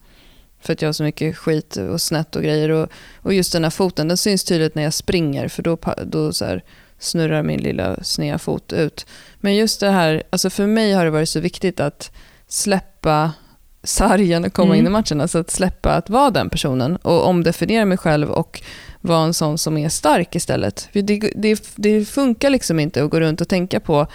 för 0.61 0.72
att 0.72 0.83
jag 0.83 0.89
har 0.89 0.93
så 0.93 1.03
mycket 1.03 1.37
skit 1.37 1.76
och 1.76 2.01
snett 2.01 2.37
och 2.37 2.43
grejer. 2.43 2.68
Och, 2.68 2.89
och 3.16 3.35
just 3.35 3.53
den 3.53 3.62
här 3.64 3.70
foten, 3.70 4.09
den 4.09 4.16
syns 4.16 4.45
tydligt 4.45 4.74
när 4.74 4.83
jag 4.83 4.95
springer 4.95 5.49
för 5.49 5.62
då, 5.62 5.79
då 6.07 6.33
så 6.33 6.45
här 6.45 6.64
snurrar 6.99 7.43
min 7.43 7.61
lilla 7.61 7.97
sneda 8.03 8.39
fot 8.39 8.72
ut. 8.72 9.07
Men 9.41 9.57
just 9.57 9.81
det 9.81 9.91
här, 9.91 10.22
alltså 10.31 10.51
för 10.51 10.66
mig 10.66 10.93
har 10.93 11.05
det 11.05 11.11
varit 11.11 11.29
så 11.29 11.41
viktigt 11.41 11.81
att 11.81 12.11
släppa 12.49 13.33
sargen 13.83 14.45
och 14.45 14.53
komma 14.53 14.74
Mm. 14.74 14.79
in 14.79 14.87
i 14.87 14.91
matchen. 14.91 15.20
Alltså 15.20 15.39
att 15.39 15.51
släppa 15.51 15.91
att 15.95 16.11
vara 16.11 16.31
den 16.31 16.51
personen 16.51 16.97
och 16.97 17.26
omdefiniera 17.26 17.85
mig 17.85 17.99
själv 17.99 18.31
och 18.31 18.62
vara 19.01 19.24
en 19.24 19.35
sån 19.35 19.59
som 19.59 19.79
är 19.79 19.89
stark 19.89 20.35
istället. 20.35 20.89
För 20.93 21.03
det, 21.03 21.33
det, 21.37 21.62
det 21.76 22.05
funkar 22.05 22.51
liksom 22.51 22.81
inte 22.81 23.05
att 23.05 23.11
gå 23.11 23.20
runt 23.20 23.41
och 23.41 23.49
tänka 23.49 23.81
på, 23.81 24.07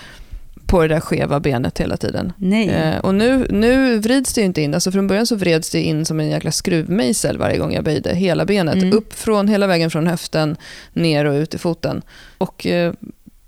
på 0.74 0.82
det 0.82 0.88
där 0.88 1.00
skeva 1.00 1.40
benet 1.40 1.80
hela 1.80 1.98
tiden. 1.98 2.34
Nej. 2.38 2.70
Eh, 2.70 2.98
och 2.98 3.16
nu, 3.16 3.48
nu 3.50 4.00
vrids 4.00 4.34
det 4.34 4.42
inte 4.42 4.62
in. 4.62 4.74
Alltså 4.74 4.92
från 4.92 5.08
början 5.08 5.28
så 5.28 5.36
vreds 5.36 5.70
det 5.70 5.82
in 5.82 6.06
som 6.06 6.20
en 6.20 6.30
jäkla 6.30 6.52
skruvmejsel 6.52 7.38
varje 7.38 7.58
gång 7.58 7.74
jag 7.74 7.84
böjde 7.84 8.16
hela 8.16 8.46
benet. 8.46 8.76
Mm. 8.76 8.94
Upp 8.94 9.14
från 9.14 9.48
hela 9.48 9.68
vägen 9.68 9.92
från 9.92 10.08
höften 10.08 10.58
ner 10.94 11.26
och 11.26 11.34
ut 11.34 11.54
i 11.54 11.58
foten. 11.58 12.02
Och 12.38 12.68
eh, 12.68 12.94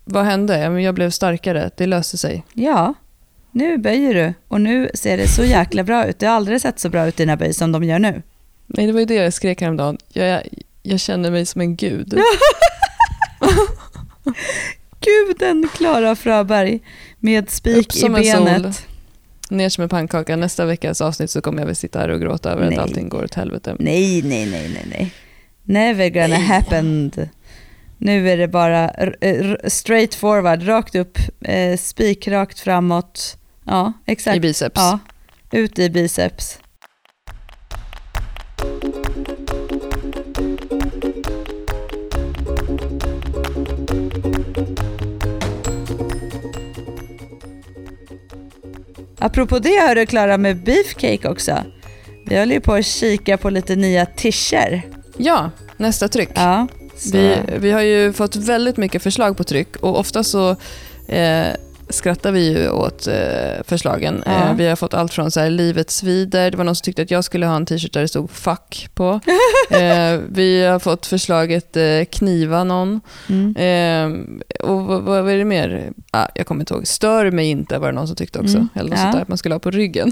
vad 0.03 0.25
hände? 0.25 0.81
Jag 0.81 0.95
blev 0.95 1.09
starkare. 1.09 1.69
Det 1.77 1.85
löste 1.85 2.17
sig. 2.17 2.43
Ja, 2.53 2.93
nu 3.51 3.77
böjer 3.77 4.13
du 4.13 4.33
och 4.47 4.61
nu 4.61 4.89
ser 4.93 5.17
det 5.17 5.27
så 5.27 5.43
jäkla 5.43 5.83
bra 5.83 6.05
ut. 6.05 6.19
Det 6.19 6.25
har 6.25 6.35
aldrig 6.35 6.61
sett 6.61 6.79
så 6.79 6.89
bra 6.89 7.07
ut 7.07 7.17
dina 7.17 7.37
böj 7.37 7.53
som 7.53 7.71
de 7.71 7.83
gör 7.83 7.99
nu. 7.99 8.21
Nej, 8.67 8.87
det 8.87 8.93
var 8.93 8.99
ju 8.99 9.05
det 9.05 9.15
jag 9.15 9.33
skrek 9.33 9.61
häromdagen. 9.61 9.97
Jag, 10.13 10.41
jag 10.83 10.99
känner 10.99 11.31
mig 11.31 11.45
som 11.45 11.61
en 11.61 11.75
gud. 11.75 12.19
Guden 15.05 15.69
Klara 15.75 16.15
Fröberg 16.15 16.79
med 17.25 17.49
spik 17.49 17.95
i 17.95 17.99
som 17.99 18.15
en 18.15 18.23
sol. 18.23 18.45
benet. 18.45 18.87
Ner 19.49 19.69
som 19.69 19.81
en 19.81 19.89
pannkaka. 19.89 20.35
Nästa 20.35 20.65
veckas 20.65 21.01
avsnitt 21.01 21.29
så 21.31 21.41
kommer 21.41 21.59
jag 21.59 21.65
väl 21.65 21.75
sitta 21.75 21.99
här 21.99 22.09
och 22.09 22.21
gråta 22.21 22.51
över 22.51 22.65
Nej. 22.65 22.73
att 22.77 22.83
allting 22.83 23.09
går 23.09 23.23
åt 23.23 23.33
helvete. 23.33 23.75
Nej, 23.79 24.21
nej, 24.21 24.45
nej, 24.45 24.69
nej, 24.73 24.85
nej. 24.89 25.13
Never 25.63 26.09
gonna 26.09 26.27
Nej. 26.27 26.41
happen. 26.41 27.11
Nu 27.97 28.29
är 28.29 28.37
det 28.37 28.47
bara 28.47 28.91
straight 29.67 30.15
forward, 30.15 30.67
rakt 30.67 30.95
upp, 30.95 31.17
eh, 31.41 31.77
spik 31.77 32.27
rakt 32.27 32.59
framåt. 32.59 33.37
Ja, 33.65 33.93
I 34.05 34.11
exakt. 34.11 34.41
biceps. 34.41 34.75
Ja, 34.75 34.99
ut 35.51 35.79
i 35.79 35.89
biceps. 35.89 36.59
Apropå 49.25 49.59
det 49.59 49.79
hörru 49.87 50.05
Klara 50.05 50.37
med 50.37 50.63
beefcake 50.63 51.29
också. 51.29 51.63
Vi 52.25 52.39
håller 52.39 52.55
ju 52.55 52.61
på 52.61 52.73
att 52.73 52.85
kika 52.85 53.37
på 53.37 53.49
lite 53.49 53.75
nya 53.75 54.05
tischer. 54.05 54.81
Ja, 55.17 55.51
nästa 55.77 56.07
tryck. 56.07 56.29
Ja, 56.33 56.67
Vi, 57.13 57.37
vi 57.59 57.71
har 57.71 57.81
ju 57.81 58.13
fått 58.13 58.35
väldigt 58.35 58.77
mycket 58.77 59.03
förslag 59.03 59.37
på 59.37 59.43
tryck 59.43 59.75
och 59.75 59.99
ofta 59.99 60.23
så 60.23 60.49
eh, 61.07 61.47
skrattar 61.89 62.31
vi 62.31 62.49
ju 62.49 62.69
åt 62.69 63.07
eh, 63.07 63.63
förslagen. 63.63 64.23
Ja. 64.25 64.31
Eh, 64.31 64.55
vi 64.55 64.67
har 64.67 64.75
fått 64.75 64.93
allt 64.93 65.13
från 65.13 65.31
så 65.31 65.39
här, 65.39 65.49
livets 65.49 66.03
vider, 66.03 66.51
det 66.51 66.57
var 66.57 66.63
någon 66.63 66.75
som 66.75 66.83
tyckte 66.83 67.01
att 67.01 67.11
jag 67.11 67.23
skulle 67.23 67.45
ha 67.45 67.55
en 67.55 67.65
t-shirt 67.65 67.93
där 67.93 68.01
det 68.01 68.07
stod 68.07 68.29
fuck 68.29 68.89
på. 68.93 69.19
eh, 69.69 70.19
vi 70.29 70.65
har 70.65 70.79
fått 70.79 71.05
förslaget 71.05 71.77
kniva 72.11 72.63
någon. 72.63 73.01
Mm. 73.29 74.41
Och 74.59 74.83
vad, 74.83 75.01
vad 75.01 75.29
är 75.29 75.37
det 75.37 75.45
mer? 75.45 75.91
Ah, 76.11 76.27
jag 76.35 76.47
kommer 76.47 76.61
inte 76.61 76.73
ihåg. 76.73 76.87
Stör 76.87 77.31
mig 77.31 77.49
inte 77.49 77.77
var 77.77 77.87
det 77.87 77.93
någon 77.93 78.07
som 78.07 78.15
tyckte 78.15 78.39
också. 78.39 78.57
Mm, 78.57 78.69
Eller 78.73 78.89
något 78.89 78.99
ja. 78.99 79.03
sånt 79.03 79.15
där 79.15 79.21
att 79.21 79.27
man 79.27 79.37
skulle 79.37 79.55
ha 79.55 79.59
på 79.59 79.71
ryggen. 79.71 80.11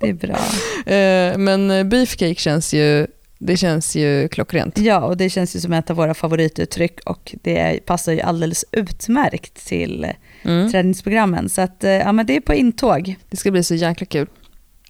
Det 0.00 0.08
är 0.08 0.14
bra. 0.14 0.38
Men 1.38 1.88
beefcake 1.88 2.34
känns 2.34 2.74
ju, 2.74 3.06
det 3.38 3.56
känns 3.56 3.96
ju 3.96 4.28
klockrent. 4.28 4.78
Ja, 4.78 5.00
och 5.00 5.16
det 5.16 5.30
känns 5.30 5.56
ju 5.56 5.60
som 5.60 5.72
ett 5.72 5.90
av 5.90 5.96
våra 5.96 6.14
favorituttryck 6.14 7.00
och 7.06 7.34
det 7.42 7.86
passar 7.86 8.12
ju 8.12 8.20
alldeles 8.20 8.64
utmärkt 8.72 9.66
till 9.66 10.06
Mm. 10.42 10.70
träningsprogrammen. 10.72 11.48
Så 11.48 11.60
att, 11.60 11.84
eh, 11.84 11.90
ja, 11.90 12.12
men 12.12 12.26
det 12.26 12.36
är 12.36 12.40
på 12.40 12.54
intåg. 12.54 13.16
Det 13.30 13.36
ska 13.36 13.50
bli 13.50 13.62
så 13.64 13.74
jäkla 13.74 14.06
kul. 14.06 14.26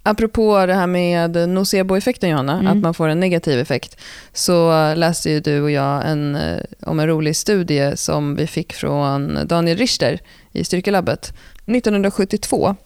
Apropå 0.03 0.67
det 0.67 0.75
här 0.75 0.87
med 0.87 1.49
nocebo-effekten 1.49 2.31
Johanna, 2.31 2.53
Mm. 2.59 2.67
att 2.67 2.77
man 2.77 2.95
får 2.95 3.09
en 3.09 3.21
negativ 3.21 3.59
effekt, 3.61 4.01
så 4.33 4.71
läste 4.95 5.31
ju 5.31 5.41
du 5.41 5.61
och 5.63 5.71
jag 5.71 6.09
en, 6.11 6.35
eh, 6.37 6.61
om 6.83 7.01
en 7.01 7.07
rolig 7.07 7.37
studie 7.37 7.93
som 7.97 8.37
vi 8.37 8.47
fick 8.47 8.73
från 8.73 9.39
Daniel 9.47 9.77
Richter 9.79 10.21
i 10.53 10.65
Styrkelabbet. 10.65 11.33
1972 11.67 12.77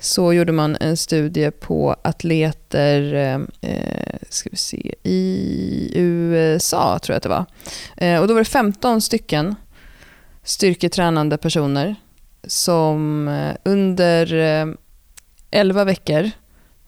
så 0.00 0.32
gjorde 0.32 0.52
man 0.52 0.76
en 0.80 0.96
studie 0.96 1.50
på 1.50 1.96
atleter 2.02 3.14
eh, 3.14 3.70
eh 3.70 4.16
ska 4.28 4.50
vi 4.50 4.56
se, 4.56 4.94
i 5.02 5.90
USA, 5.94 6.98
tror 6.98 7.14
jag 7.14 7.16
att 7.16 7.22
det 7.22 7.28
var. 7.28 7.46
Eh, 7.96 8.20
och 8.20 8.28
då 8.28 8.34
var 8.34 8.40
det 8.40 8.44
15 8.44 9.00
stycken 9.00 9.54
styrketränande 10.42 11.38
personer 11.38 11.96
som 12.44 13.28
eh, 13.28 13.56
under 13.64 14.34
eh, 14.34 14.66
11 15.50 15.84
veckor 15.84 16.30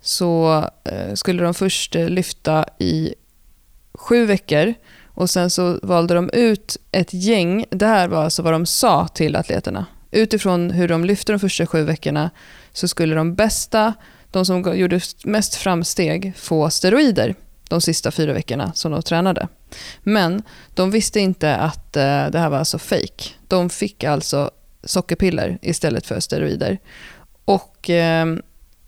så 0.00 0.64
eh, 0.84 1.14
skulle 1.14 1.42
de 1.42 1.54
först 1.54 1.96
eh, 1.96 2.08
lyfta 2.08 2.64
i 2.78 3.14
sju 3.94 4.26
veckor 4.26 4.74
och 5.06 5.30
sen 5.30 5.50
så 5.50 5.78
valde 5.82 6.14
de 6.14 6.30
ut 6.32 6.76
ett 6.92 7.14
gäng. 7.14 7.64
Det 7.70 7.86
här 7.86 8.08
var 8.08 8.24
alltså 8.24 8.42
vad 8.42 8.52
de 8.52 8.66
sa 8.66 9.08
till 9.08 9.36
atleterna. 9.36 9.86
Utifrån 10.10 10.70
hur 10.70 10.88
de 10.88 11.04
lyfte 11.04 11.32
de 11.32 11.38
första 11.38 11.66
sju 11.66 11.82
veckorna 11.82 12.30
så 12.72 12.88
skulle 12.88 13.14
de 13.14 13.34
bästa, 13.34 13.94
de 14.30 14.44
som 14.46 14.76
gjorde 14.76 15.00
mest 15.24 15.54
framsteg, 15.54 16.32
få 16.36 16.70
steroider 16.70 17.34
de 17.72 17.80
sista 17.80 18.10
fyra 18.10 18.32
veckorna 18.32 18.72
som 18.74 18.92
de 18.92 19.02
tränade. 19.02 19.48
Men 20.02 20.42
de 20.74 20.90
visste 20.90 21.20
inte 21.20 21.56
att 21.56 21.96
eh, 21.96 22.26
det 22.26 22.38
här 22.38 22.50
var 22.50 22.58
alltså 22.58 22.78
fake. 22.78 23.24
De 23.48 23.70
fick 23.70 24.04
alltså 24.04 24.50
sockerpiller 24.84 25.58
istället 25.62 26.06
för 26.06 26.20
steroider. 26.20 26.78
Och 27.44 27.90
eh, 27.90 28.36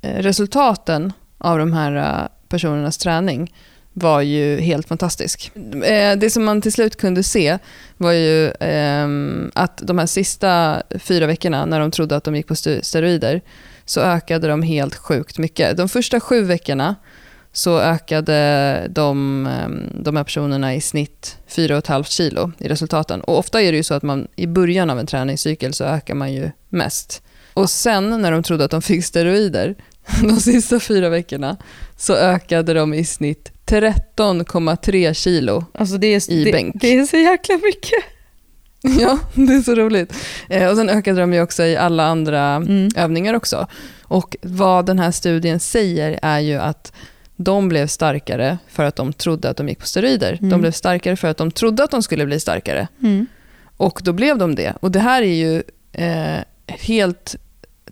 resultaten 0.00 1.12
av 1.38 1.58
de 1.58 1.72
här 1.72 1.96
eh, 1.96 2.28
personernas 2.48 2.98
träning 2.98 3.54
var 3.94 4.20
ju 4.20 4.60
helt 4.60 4.88
fantastisk. 4.88 5.52
Eh, 5.84 6.18
det 6.18 6.30
som 6.30 6.44
man 6.44 6.62
till 6.62 6.72
slut 6.72 6.96
kunde 6.96 7.22
se 7.22 7.58
var 7.96 8.12
ju 8.12 8.52
ehm, 8.60 9.50
att 9.54 9.78
de 9.82 9.98
här 9.98 10.06
sista 10.06 10.82
fyra 10.98 11.26
veckorna 11.26 11.66
när 11.66 11.80
de 11.80 11.90
trodde 11.90 12.16
att 12.16 12.24
de 12.24 12.36
gick 12.36 12.46
på 12.46 12.54
steroider 12.54 13.40
så 13.84 14.00
ökade 14.00 14.48
de 14.48 14.62
helt 14.62 14.94
sjukt 14.94 15.38
mycket. 15.38 15.76
De 15.76 15.88
första 15.88 16.20
sju 16.20 16.42
veckorna 16.42 16.94
så 17.52 17.80
ökade 17.80 18.86
de, 18.90 19.46
ehm, 19.46 20.02
de 20.04 20.16
här 20.16 20.24
personerna 20.24 20.74
i 20.74 20.80
snitt 20.80 21.38
4,5 21.48 22.04
kilo 22.04 22.52
i 22.58 22.68
resultaten. 22.68 23.20
Och 23.20 23.38
ofta 23.38 23.62
är 23.62 23.72
det 23.72 23.76
ju 23.76 23.84
så 23.84 23.94
att 23.94 24.02
man 24.02 24.28
i 24.36 24.46
början 24.46 24.90
av 24.90 24.98
en 24.98 25.06
träningscykel 25.06 25.74
så 25.74 25.84
ökar 25.84 26.14
man 26.14 26.32
ju 26.32 26.50
mest. 26.68 27.22
Och 27.54 27.70
sen 27.70 28.22
när 28.22 28.32
de 28.32 28.42
trodde 28.42 28.64
att 28.64 28.70
de 28.70 28.82
fick 28.82 29.04
steroider, 29.04 29.74
de 30.22 30.40
sista 30.40 30.80
fyra 30.80 31.08
veckorna, 31.08 31.56
så 31.96 32.14
ökade 32.16 32.74
de 32.74 32.94
i 32.94 33.04
snitt 33.04 33.50
13,3 33.66 35.12
kilo. 35.14 35.64
Alltså 35.74 35.96
det 35.98 36.06
är, 36.06 36.30
I 36.32 36.44
det, 36.44 36.52
bänk. 36.52 36.74
det 36.80 36.94
är 36.98 37.04
så 37.06 37.16
jäkla 37.16 37.54
mycket. 37.54 38.04
Ja, 39.00 39.18
det 39.34 39.54
är 39.54 39.62
så 39.62 39.74
roligt. 39.74 40.14
Eh, 40.48 40.70
och 40.70 40.76
sen 40.76 40.88
ökade 40.88 41.20
de 41.20 41.32
ju 41.34 41.42
också 41.42 41.62
i 41.64 41.76
alla 41.76 42.04
andra 42.06 42.40
Mm. 42.54 42.88
övningar 42.96 43.34
också. 43.34 43.66
Och 44.02 44.36
vad 44.42 44.86
den 44.86 44.98
här 44.98 45.10
studien 45.10 45.60
säger 45.60 46.18
är 46.22 46.40
ju 46.40 46.54
att 46.54 46.92
de 47.36 47.68
blev 47.68 47.86
starkare 47.86 48.58
för 48.68 48.84
att 48.84 48.96
de 48.96 49.12
trodde 49.12 49.48
att 49.50 49.56
de 49.56 49.68
gick 49.68 49.78
på 49.78 49.86
steroider. 49.86 50.32
Mm. 50.32 50.50
De 50.50 50.60
blev 50.60 50.70
starkare 50.72 51.16
för 51.16 51.28
att 51.28 51.36
de 51.36 51.50
trodde 51.50 51.84
att 51.84 51.90
de 51.90 52.02
skulle 52.02 52.26
bli 52.26 52.40
starkare. 52.40 52.88
Mm. 53.02 53.26
Och 53.76 54.00
då 54.04 54.12
blev 54.12 54.38
de 54.38 54.54
det. 54.54 54.74
Och 54.80 54.90
det 54.90 55.00
här 55.00 55.22
är 55.22 55.34
ju 55.34 55.62
eh, 55.92 56.38
helt 56.66 57.36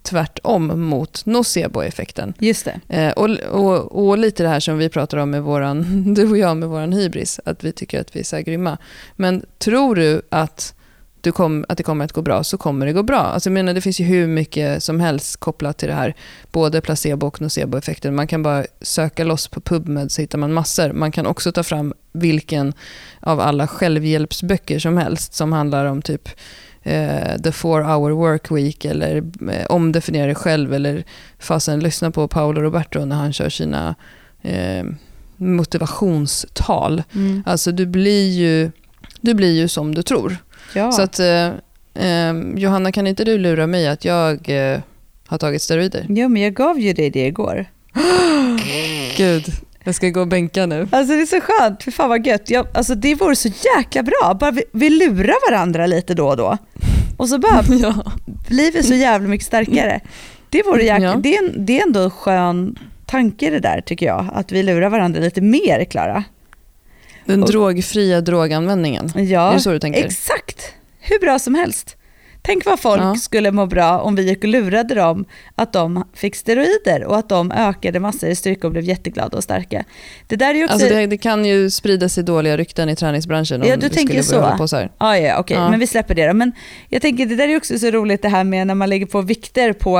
tvärtom 0.02 0.80
mot 0.80 1.26
nocebo-effekten. 1.26 2.34
Just 2.38 2.64
det. 2.64 2.96
Eh, 2.96 3.12
och, 3.12 3.30
och, 3.30 4.06
och 4.06 4.18
lite 4.18 4.42
det 4.42 4.48
här 4.48 4.60
som 4.60 4.78
vi 4.78 4.88
pratar 4.88 5.18
om 5.18 5.30
med 5.30 5.42
våran, 5.42 6.04
du 6.14 6.30
och 6.30 6.38
jag 6.38 6.56
med 6.56 6.68
våran 6.68 6.92
hybris, 6.92 7.40
att 7.44 7.64
vi 7.64 7.72
tycker 7.72 8.00
att 8.00 8.16
vi 8.16 8.20
är 8.20 8.24
så 8.24 8.36
här 8.36 8.42
grymma. 8.42 8.78
Men 9.16 9.44
tror 9.58 9.94
du 9.94 10.22
att, 10.28 10.74
du 11.20 11.32
kom, 11.32 11.64
att 11.68 11.78
det 11.78 11.82
kommer 11.82 12.04
att 12.04 12.12
gå 12.12 12.22
bra 12.22 12.44
så 12.44 12.58
kommer 12.58 12.86
det 12.86 12.92
gå 12.92 13.02
bra. 13.02 13.18
Alltså 13.18 13.48
jag 13.48 13.54
menar, 13.54 13.74
det 13.74 13.80
finns 13.80 14.00
ju 14.00 14.04
hur 14.04 14.26
mycket 14.26 14.82
som 14.82 15.00
helst 15.00 15.36
kopplat 15.36 15.78
till 15.78 15.88
det 15.88 15.94
här, 15.94 16.14
både 16.52 16.80
placebo 16.80 17.26
och 17.26 17.40
nocebo-effekten. 17.40 18.14
Man 18.14 18.26
kan 18.26 18.42
bara 18.42 18.64
söka 18.80 19.24
loss 19.24 19.48
på 19.48 19.60
PubMed 19.60 20.12
så 20.12 20.20
hittar 20.20 20.38
man 20.38 20.52
massor. 20.52 20.92
Man 20.92 21.12
kan 21.12 21.26
också 21.26 21.52
ta 21.52 21.62
fram 21.62 21.94
vilken 22.12 22.72
av 23.20 23.40
alla 23.40 23.66
självhjälpsböcker 23.66 24.78
som 24.78 24.96
helst 24.96 25.34
som 25.34 25.52
handlar 25.52 25.86
om 25.86 26.02
typ 26.02 26.28
eh, 26.82 27.38
The 27.42 27.52
four 27.52 27.80
hour 27.80 28.10
work 28.10 28.50
week 28.50 28.84
eller 28.84 29.16
eh, 29.50 29.66
omdefiniera 29.68 30.26
dig 30.26 30.34
själv 30.34 30.74
eller 30.74 31.04
fasen 31.38 31.80
lyssna 31.80 32.10
på 32.10 32.28
Paolo 32.28 32.60
Roberto 32.60 33.04
när 33.04 33.16
han 33.16 33.32
kör 33.32 33.48
sina 33.48 33.94
eh, 34.42 34.84
motivationstal. 35.36 37.02
Mm. 37.14 37.42
Alltså 37.46 37.72
du 37.72 37.86
blir 37.86 38.30
ju, 38.30 38.70
du 39.20 39.34
blir 39.34 39.52
ju 39.52 39.68
som 39.68 39.94
du 39.94 40.02
tror. 40.02 40.36
Ja. 40.74 40.92
Så 40.92 41.02
att 41.02 41.18
eh, 41.18 41.46
eh, 41.94 42.34
Johanna 42.56 42.92
kan 42.92 43.06
inte 43.06 43.24
du 43.24 43.38
lura 43.38 43.66
mig 43.66 43.88
att 43.88 44.04
jag 44.04 44.48
eh, 44.48 44.80
har 45.26 45.38
tagit 45.38 45.62
steroider? 45.62 46.06
Jo, 46.08 46.28
men 46.28 46.42
jag 46.42 46.54
gav 46.54 46.80
ju 46.80 46.92
dig 46.92 47.10
det 47.10 47.26
igår. 47.26 47.66
Gud, 49.16 49.44
jag 49.84 49.94
ska 49.94 50.08
gå 50.08 50.20
och 50.20 50.28
bänka 50.28 50.66
nu. 50.66 50.88
Alltså 50.92 51.14
det 51.14 51.22
är 51.22 51.26
så 51.26 51.40
skönt, 51.40 51.82
för 51.82 51.90
fan 51.90 52.08
vad 52.08 52.26
gött. 52.26 52.50
Jag, 52.50 52.66
alltså 52.74 52.94
det 52.94 53.14
vore 53.14 53.36
så 53.36 53.48
jäkla 53.48 54.02
bra, 54.02 54.36
bara 54.40 54.50
vi, 54.50 54.64
vi 54.72 54.90
lurar 54.90 55.50
varandra 55.50 55.86
lite 55.86 56.14
då 56.14 56.28
och 56.28 56.36
då. 56.36 56.58
Och 57.22 57.28
så 57.28 57.38
bara 57.38 57.62
Ja. 57.80 58.12
blir 58.48 58.72
vi 58.72 58.82
så 58.82 58.94
jävla 58.94 59.28
mycket 59.28 59.46
starkare. 59.46 60.00
Det, 60.50 60.62
vore 60.62 60.84
jäkla, 60.84 61.06
Ja. 61.06 61.14
det, 61.16 61.36
är 61.36 61.42
en, 61.48 61.66
det 61.66 61.78
är 61.78 61.82
ändå 61.82 62.00
en 62.00 62.10
skön 62.10 62.78
tanke 63.06 63.50
det 63.50 63.58
där 63.60 63.80
tycker 63.80 64.06
jag, 64.06 64.26
att 64.34 64.52
vi 64.52 64.62
lurar 64.62 64.88
varandra 64.88 65.20
lite 65.20 65.40
mer 65.40 65.84
Klara. 65.84 66.24
Den 67.24 67.42
Och- 67.42 67.48
drogfria 67.48 68.20
droganvändningen. 68.20 69.12
Ja, 69.14 69.50
Är 69.50 69.54
det 69.54 69.60
så 69.60 69.70
du 69.72 69.78
tänker? 69.78 70.04
exakt. 70.04 70.72
Hur 71.00 71.18
bra 71.18 71.38
som 71.38 71.54
helst. 71.54 71.96
Tänk 72.44 72.64
vad 72.66 72.80
folk 72.80 73.02
Ja. 73.02 73.14
skulle 73.14 73.50
må 73.50 73.66
bra 73.66 73.98
om 74.00 74.14
vi 74.14 74.28
gick 74.28 74.38
och 74.44 74.48
lurade 74.50 74.94
dem 74.94 75.24
att 75.54 75.72
de 75.72 76.04
fick 76.14 76.36
steroider 76.36 77.04
och 77.04 77.16
att 77.18 77.28
de 77.28 77.52
ökade 77.52 78.00
massor 78.00 78.28
i 78.28 78.34
styrka 78.34 78.66
och 78.66 78.72
blev 78.72 78.84
jätteglada 78.84 79.36
och 79.36 79.42
starka. 79.44 79.84
Det 80.26 80.36
där 80.36 80.50
är 80.50 80.54
ju 80.58 80.64
också... 80.64 80.74
Alltså 80.74 80.88
det, 80.88 81.06
det 81.06 81.16
kan 81.18 81.44
ju 81.44 81.70
sprida 81.70 82.08
sig 82.08 82.24
dåliga 82.24 82.56
rykten 82.56 82.88
i 82.88 82.96
träningsbranschen 82.96 83.62
om 83.62 83.68
Ja, 83.68 83.76
du 83.76 83.88
vi 83.88 83.94
tänker 83.94 84.22
skulle 84.22 84.40
börja 84.40 84.52
så. 84.52 84.58
på 84.58 84.68
så 84.68 84.76
här. 84.76 84.90
Ja, 84.98 85.18
ja, 85.18 85.38
okej, 85.38 85.56
Ja. 85.56 85.70
men 85.70 85.80
vi 85.80 85.86
släpper 85.86 86.14
det 86.14 86.26
då. 86.26 86.32
Men 86.34 86.52
jag 86.88 87.02
tänker, 87.02 87.26
det 87.26 87.36
där 87.36 87.48
är 87.48 87.56
också 87.56 87.78
så 87.78 87.90
roligt 87.90 88.22
det 88.22 88.28
här 88.28 88.44
med 88.44 88.66
när 88.66 88.74
man 88.74 88.88
lägger 88.88 89.06
på 89.06 89.20
vikter 89.22 89.72
på 89.72 89.98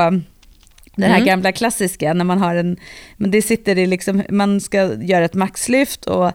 den 0.95 1.09
här 1.09 1.15
Mm. 1.15 1.25
gamla 1.25 1.51
klassiska, 1.51 2.13
när 2.13 2.25
man 2.25 2.37
har 2.37 2.55
en, 2.55 2.77
men 3.17 3.31
det 3.31 3.41
sitter 3.41 3.77
i 3.77 3.85
liksom, 3.87 4.23
man 4.29 4.61
ska 4.61 4.93
göra 5.01 5.25
ett 5.25 5.33
maxlyft 5.33 6.05
och 6.05 6.31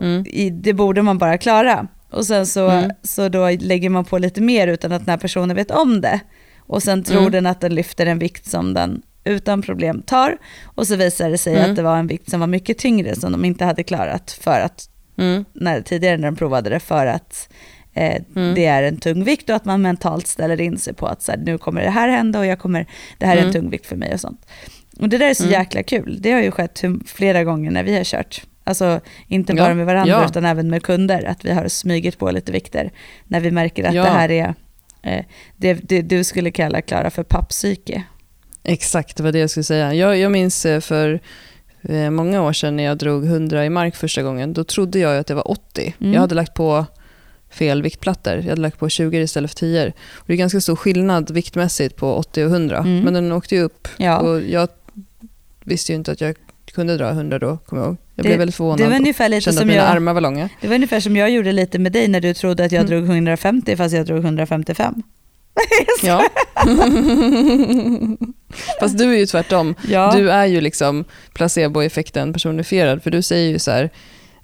Mm. 0.00 0.24
det 0.62 0.72
borde 0.72 1.02
man 1.02 1.18
bara 1.18 1.38
klara. 1.38 1.86
Och 2.14 2.26
sen 2.26 2.46
så, 2.46 2.68
Mm. 2.70 2.90
så 3.02 3.28
då 3.28 3.50
lägger 3.50 3.88
man 3.90 4.04
på 4.04 4.18
lite 4.18 4.40
mer 4.40 4.66
utan 4.68 4.92
att 4.92 5.00
den 5.04 5.10
här 5.10 5.16
personen 5.18 5.56
vet 5.56 5.70
om 5.70 6.00
det. 6.00 6.20
Och 6.58 6.82
sen 6.82 7.02
tror 7.04 7.18
Mm. 7.20 7.32
den 7.32 7.46
att 7.46 7.60
den 7.60 7.74
lyfter 7.74 8.06
en 8.06 8.18
vikt 8.18 8.46
som 8.50 8.74
den 8.74 9.02
utan 9.24 9.62
problem 9.62 10.02
tar. 10.02 10.36
Och 10.64 10.86
så 10.86 10.96
visar 10.96 11.30
det 11.30 11.38
sig 11.38 11.56
Mm. 11.56 11.70
att 11.70 11.76
det 11.76 11.82
var 11.82 11.96
en 11.96 12.06
vikt 12.06 12.30
som 12.30 12.40
var 12.40 12.46
mycket 12.46 12.78
tyngre 12.78 13.14
som 13.16 13.32
de 13.32 13.44
inte 13.44 13.64
hade 13.64 13.82
klarat 13.82 14.30
för 14.40 14.60
att 14.60 14.88
Mm. 15.18 15.44
när, 15.52 15.80
tidigare 15.80 16.16
när 16.16 16.30
de 16.30 16.36
provade 16.36 16.70
det 16.70 16.80
för 16.80 17.06
att 17.06 17.48
eh, 17.94 18.22
Mm. 18.36 18.54
det 18.54 18.66
är 18.66 18.82
en 18.82 18.96
tung 18.96 19.24
vikt 19.24 19.50
och 19.50 19.56
att 19.56 19.64
man 19.64 19.82
mentalt 19.82 20.26
ställer 20.26 20.60
in 20.60 20.78
sig 20.78 20.94
på 20.94 21.06
att 21.06 21.22
så 21.22 21.32
här, 21.32 21.38
nu 21.38 21.58
kommer 21.58 21.82
det 21.82 21.90
här 21.90 22.08
hända 22.08 22.38
och 22.38 22.46
jag 22.46 22.58
kommer, 22.58 22.86
det 23.18 23.26
här 23.26 23.32
är 23.36 23.40
en 23.40 23.48
Mm. 23.48 23.52
tung 23.60 23.70
vikt 23.70 23.86
för 23.86 23.96
mig 23.96 24.14
och 24.14 24.20
sånt. 24.20 24.46
Och 25.00 25.08
det 25.08 25.18
där 25.18 25.30
är 25.30 25.34
så 25.34 25.46
jäkla 25.46 25.82
kul. 25.82 26.18
Det 26.20 26.32
har 26.32 26.40
ju 26.42 26.50
skett 26.50 26.82
flera 27.06 27.44
gånger 27.44 27.70
när 27.70 27.84
vi 27.84 27.96
har 27.96 28.04
kört. 28.04 28.42
Alltså 28.64 29.00
inte 29.28 29.52
Ja. 29.52 29.64
bara 29.64 29.74
med 29.74 29.86
varandra 29.86 30.12
Ja. 30.12 30.26
utan 30.26 30.44
även 30.44 30.70
med 30.70 30.82
kunder, 30.82 31.24
att 31.24 31.44
vi 31.44 31.52
har 31.52 31.68
smugit 31.68 32.18
på 32.18 32.30
lite 32.30 32.52
vikter 32.52 32.90
när 33.24 33.40
vi 33.40 33.50
märker 33.50 33.84
att 33.84 33.94
Ja. 33.94 34.02
det 34.02 34.08
här 34.10 34.30
är 34.30 34.54
eh, 35.02 35.24
det, 35.56 35.74
det 35.74 36.02
du 36.02 36.24
skulle 36.24 36.50
kalla 36.50 36.82
Klara 36.82 37.10
för 37.10 37.22
papppsyke. 37.22 38.02
Exakt, 38.62 39.16
det 39.16 39.22
var 39.22 39.32
det 39.32 39.38
jag 39.38 39.50
skulle 39.50 39.64
säga. 39.64 39.94
Jag, 39.94 40.18
jag 40.18 40.32
minns 40.32 40.66
eh, 40.66 40.80
för 40.80 41.20
eh, 41.82 42.10
många 42.10 42.42
år 42.42 42.52
sedan 42.52 42.76
när 42.76 42.84
jag 42.84 42.98
drog 42.98 43.24
100 43.24 43.64
i 43.64 43.70
mark 43.70 43.96
första 43.96 44.22
gången. 44.22 44.52
Då 44.52 44.64
trodde 44.64 44.98
jag 44.98 45.18
att 45.18 45.26
det 45.26 45.34
var 45.34 45.50
80. 45.50 45.94
Mm. 46.00 46.12
Jag 46.12 46.20
hade 46.20 46.34
lagt 46.34 46.54
på 46.54 46.86
fel 47.50 47.82
viktplattor. 47.82 48.34
Jag 48.36 48.42
hade 48.42 48.60
lagt 48.60 48.78
på 48.78 48.88
20 48.88 49.18
istället 49.18 49.50
för 49.50 49.56
10. 49.58 49.86
Och 50.14 50.24
det 50.26 50.32
är 50.32 50.36
ganska 50.36 50.60
stor 50.60 50.76
skillnad 50.76 51.30
viktmässigt 51.30 51.96
på 51.96 52.14
80 52.14 52.44
och 52.44 52.50
100. 52.50 52.78
Mm. 52.78 53.00
Men 53.00 53.14
den 53.14 53.32
åkte 53.32 53.54
ju 53.54 53.62
upp. 53.62 53.88
Och 54.22 54.42
jag 54.42 54.68
visste 55.64 55.92
ju 55.92 55.96
inte 55.96 56.12
att 56.12 56.20
jag 56.20 56.36
kunde 56.72 56.96
dra 56.96 57.10
100 57.10 57.38
då, 57.38 57.56
kommer 57.56 57.82
jag 57.82 57.88
ihåg. 57.88 57.96
Jag 58.16 58.24
Det- 58.24 58.28
blev 58.28 58.38
väldigt 58.38 58.54
förvånad. 58.56 58.78
Det 58.78 58.86
var 58.88 58.96
ungefär 58.96 59.28
lite 59.28 59.40
kände 59.40 59.58
att 59.58 59.62
som 59.62 59.68
mina 59.68 59.82
jag... 59.82 59.90
armar 59.90 60.12
var 60.14 60.20
långa. 60.20 60.48
Det 60.60 60.68
var 60.68 60.74
ungefär 60.74 61.00
som 61.00 61.16
jag 61.16 61.30
gjorde 61.30 61.52
lite 61.52 61.78
med 61.78 61.92
dig 61.92 62.08
när 62.08 62.20
du 62.20 62.34
trodde 62.34 62.64
att 62.64 62.72
jag 62.72 62.80
Mm. 62.80 62.90
drog 62.90 63.04
150 63.16 63.76
fast 63.76 63.94
jag 63.94 64.06
drog 64.06 64.18
155. 64.24 65.02
Ja. 66.02 66.24
Fast 68.80 68.98
du 68.98 69.14
är 69.14 69.18
ju 69.18 69.26
tvärtom. 69.26 69.74
Ja. 69.88 70.12
Du 70.16 70.30
är 70.30 70.46
ju 70.46 70.60
liksom 70.60 71.04
placeboeffekten 71.34 72.32
personifierad. 72.32 73.02
För 73.02 73.10
du 73.10 73.22
säger 73.22 73.50
ju 73.50 73.58
så 73.58 73.70
här, 73.70 73.90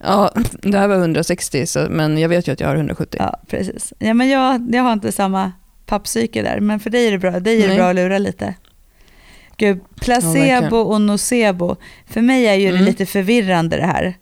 ja, 0.01 0.33
det 0.63 0.79
här 0.79 0.89
var 0.89 0.97
160, 0.97 1.67
så, 1.67 1.87
men 1.91 2.19
jag 2.19 2.29
vet 2.29 2.49
ju 2.49 2.53
att 2.53 2.61
jag 2.61 2.69
har 2.69 2.77
170. 2.77 3.17
Ja, 3.21 3.41
precis. 3.49 3.93
Ja, 3.99 4.15
men 4.15 4.29
jag, 4.29 4.69
jag 4.75 4.83
har 4.83 4.93
inte 4.93 5.13
samma 5.13 5.53
pappsyke 5.87 6.43
där, 6.43 6.61
men 6.61 6.81
för 6.81 6.91
dig 6.91 7.07
är 7.07 7.11
det 7.13 7.19
bra, 7.19 7.31
dig 7.41 7.57
är 7.57 7.63
det 7.63 7.69
Nej. 7.69 7.77
bra 7.77 7.89
att 7.89 7.97
lura 7.97 8.19
lite. 8.19 8.55
Gud, 9.61 9.79
Ja, 9.79 9.85
placebo 10.05 10.77
och 10.77 11.01
nocebo, 11.01 11.77
för 12.07 12.21
mig 12.21 12.47
är 12.47 12.55
ju 12.55 12.69
Mm. 12.69 12.79
det 12.81 12.87
lite 12.87 13.07
förvirrande 13.07 13.77
det 13.77 13.87
här. 13.87 14.15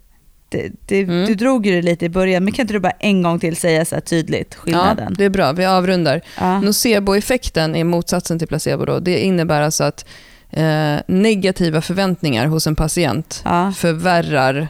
Det, 0.49 0.71
det, 0.87 1.01
Mm. 1.03 1.27
Du 1.27 1.35
drog 1.35 1.67
ju 1.67 1.75
det 1.77 1.83
lite 1.83 2.05
i 2.05 2.09
början, 2.09 2.45
men 2.45 2.53
kan 2.53 2.63
inte 2.63 2.73
du 2.75 2.81
bara 2.81 2.93
en 2.99 3.23
gång 3.23 3.39
till 3.41 3.57
säga 3.57 3.85
så 3.85 4.01
tydligt 4.01 4.55
Ja, 4.57 4.61
skillnaden? 4.63 5.15
det 5.19 5.25
är 5.25 5.31
bra, 5.31 5.53
vi 5.53 5.65
avrundar. 5.65 6.21
Ja. 6.41 6.61
Nocebo-effekten 6.61 7.77
är 7.77 7.85
motsatsen 7.85 8.39
till 8.39 8.49
placebo. 8.49 8.85
Då. 8.85 8.99
Det 9.01 9.19
innebär 9.25 9.63
alltså 9.63 9.85
att 9.85 10.05
eh, 10.51 10.97
negativa 11.09 11.81
förväntningar 11.81 12.47
hos 12.47 12.67
en 12.67 12.77
patient 12.77 13.43
Ja. 13.45 13.73
förvärrar 13.77 14.69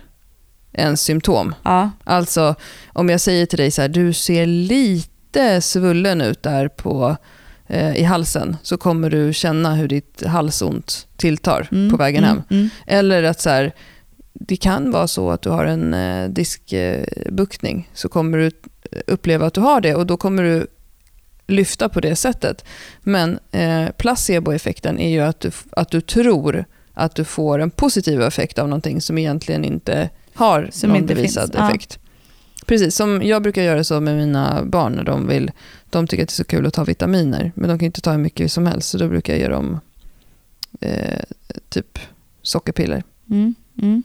en 0.72 0.96
symptom. 0.96 1.54
Ja. 1.64 1.90
Alltså 2.04 2.54
om 2.92 3.08
jag 3.08 3.20
säger 3.20 3.46
till 3.46 3.58
dig 3.58 3.70
så 3.70 3.82
här, 3.82 3.88
du 3.88 4.12
ser 4.12 4.46
lite 4.46 5.60
svullen 5.60 6.20
ut 6.20 6.42
där 6.42 6.68
på, 6.68 7.08
eh, 7.08 7.16
i 7.96 8.02
halsen, 8.02 8.56
så 8.62 8.76
kommer 8.76 9.10
du 9.10 9.32
känna 9.32 9.74
hur 9.74 9.88
ditt 9.88 10.26
halsont 10.26 11.06
tilltar 11.16 11.68
Mm, 11.72 11.90
på 11.90 11.96
vägen 11.96 12.24
mm, 12.24 12.36
hem. 12.36 12.42
Mm. 12.50 12.70
Eller 12.86 13.22
att 13.22 13.40
så 13.40 13.50
här, 13.50 13.72
det 14.32 14.56
kan 14.56 14.90
vara 14.90 15.06
så 15.06 15.30
att 15.30 15.42
du 15.42 15.50
har 15.50 15.64
en 15.64 15.94
eh, 15.94 16.28
diskbuktning, 16.28 17.90
så 17.94 18.08
kommer 18.08 18.38
du 18.38 18.50
uppleva 19.06 19.46
att 19.46 19.54
du 19.54 19.60
har 19.60 19.80
det 19.80 19.94
och 19.94 20.06
då 20.06 20.16
kommer 20.16 20.42
du 20.42 20.66
lyfta 21.46 21.88
på 21.88 22.00
det 22.00 22.16
sättet. 22.16 22.64
Men 23.00 23.38
eh, 23.52 23.88
placeboeffekten 23.96 24.98
är 24.98 25.10
ju 25.10 25.20
att 25.20 25.40
du, 25.40 25.50
att 25.70 25.90
du 25.90 26.00
tror 26.00 26.64
att 26.94 27.14
du 27.14 27.24
får 27.24 27.58
en 27.58 27.70
positiv 27.70 28.22
effekt 28.22 28.58
av 28.58 28.68
någonting 28.68 29.00
som 29.00 29.18
egentligen 29.18 29.64
inte 29.64 30.10
har 30.34 30.68
Som 30.72 30.88
någon 30.88 30.98
inte 30.98 31.14
bevisad 31.14 31.42
finns, 31.44 31.54
ja. 31.58 31.68
effekt. 31.68 31.98
Precis, 32.66 32.96
som 32.96 33.22
jag 33.22 33.42
brukar 33.42 33.62
göra 33.62 33.84
så 33.84 34.00
med 34.00 34.16
mina 34.16 34.64
barn 34.64 34.92
när 34.92 35.04
de 35.04 35.28
vill, 35.28 35.50
de 35.90 36.06
tycker 36.06 36.22
att 36.22 36.28
det 36.28 36.32
är 36.32 36.34
så 36.34 36.44
kul 36.44 36.66
att 36.66 36.74
ta 36.74 36.84
vitaminer, 36.84 37.52
men 37.54 37.68
de 37.68 37.78
kan 37.78 37.86
inte 37.86 38.00
ta 38.00 38.10
hur 38.10 38.18
mycket 38.18 38.52
som 38.52 38.66
helst, 38.66 38.88
så 38.88 38.98
då 38.98 39.08
brukar 39.08 39.32
jag 39.32 39.40
ge 39.40 39.48
dem 39.48 39.80
eh, 40.80 41.22
typ 41.68 41.98
sockerpiller. 42.42 43.02
Mm. 43.30 43.54
Mm. 43.82 44.02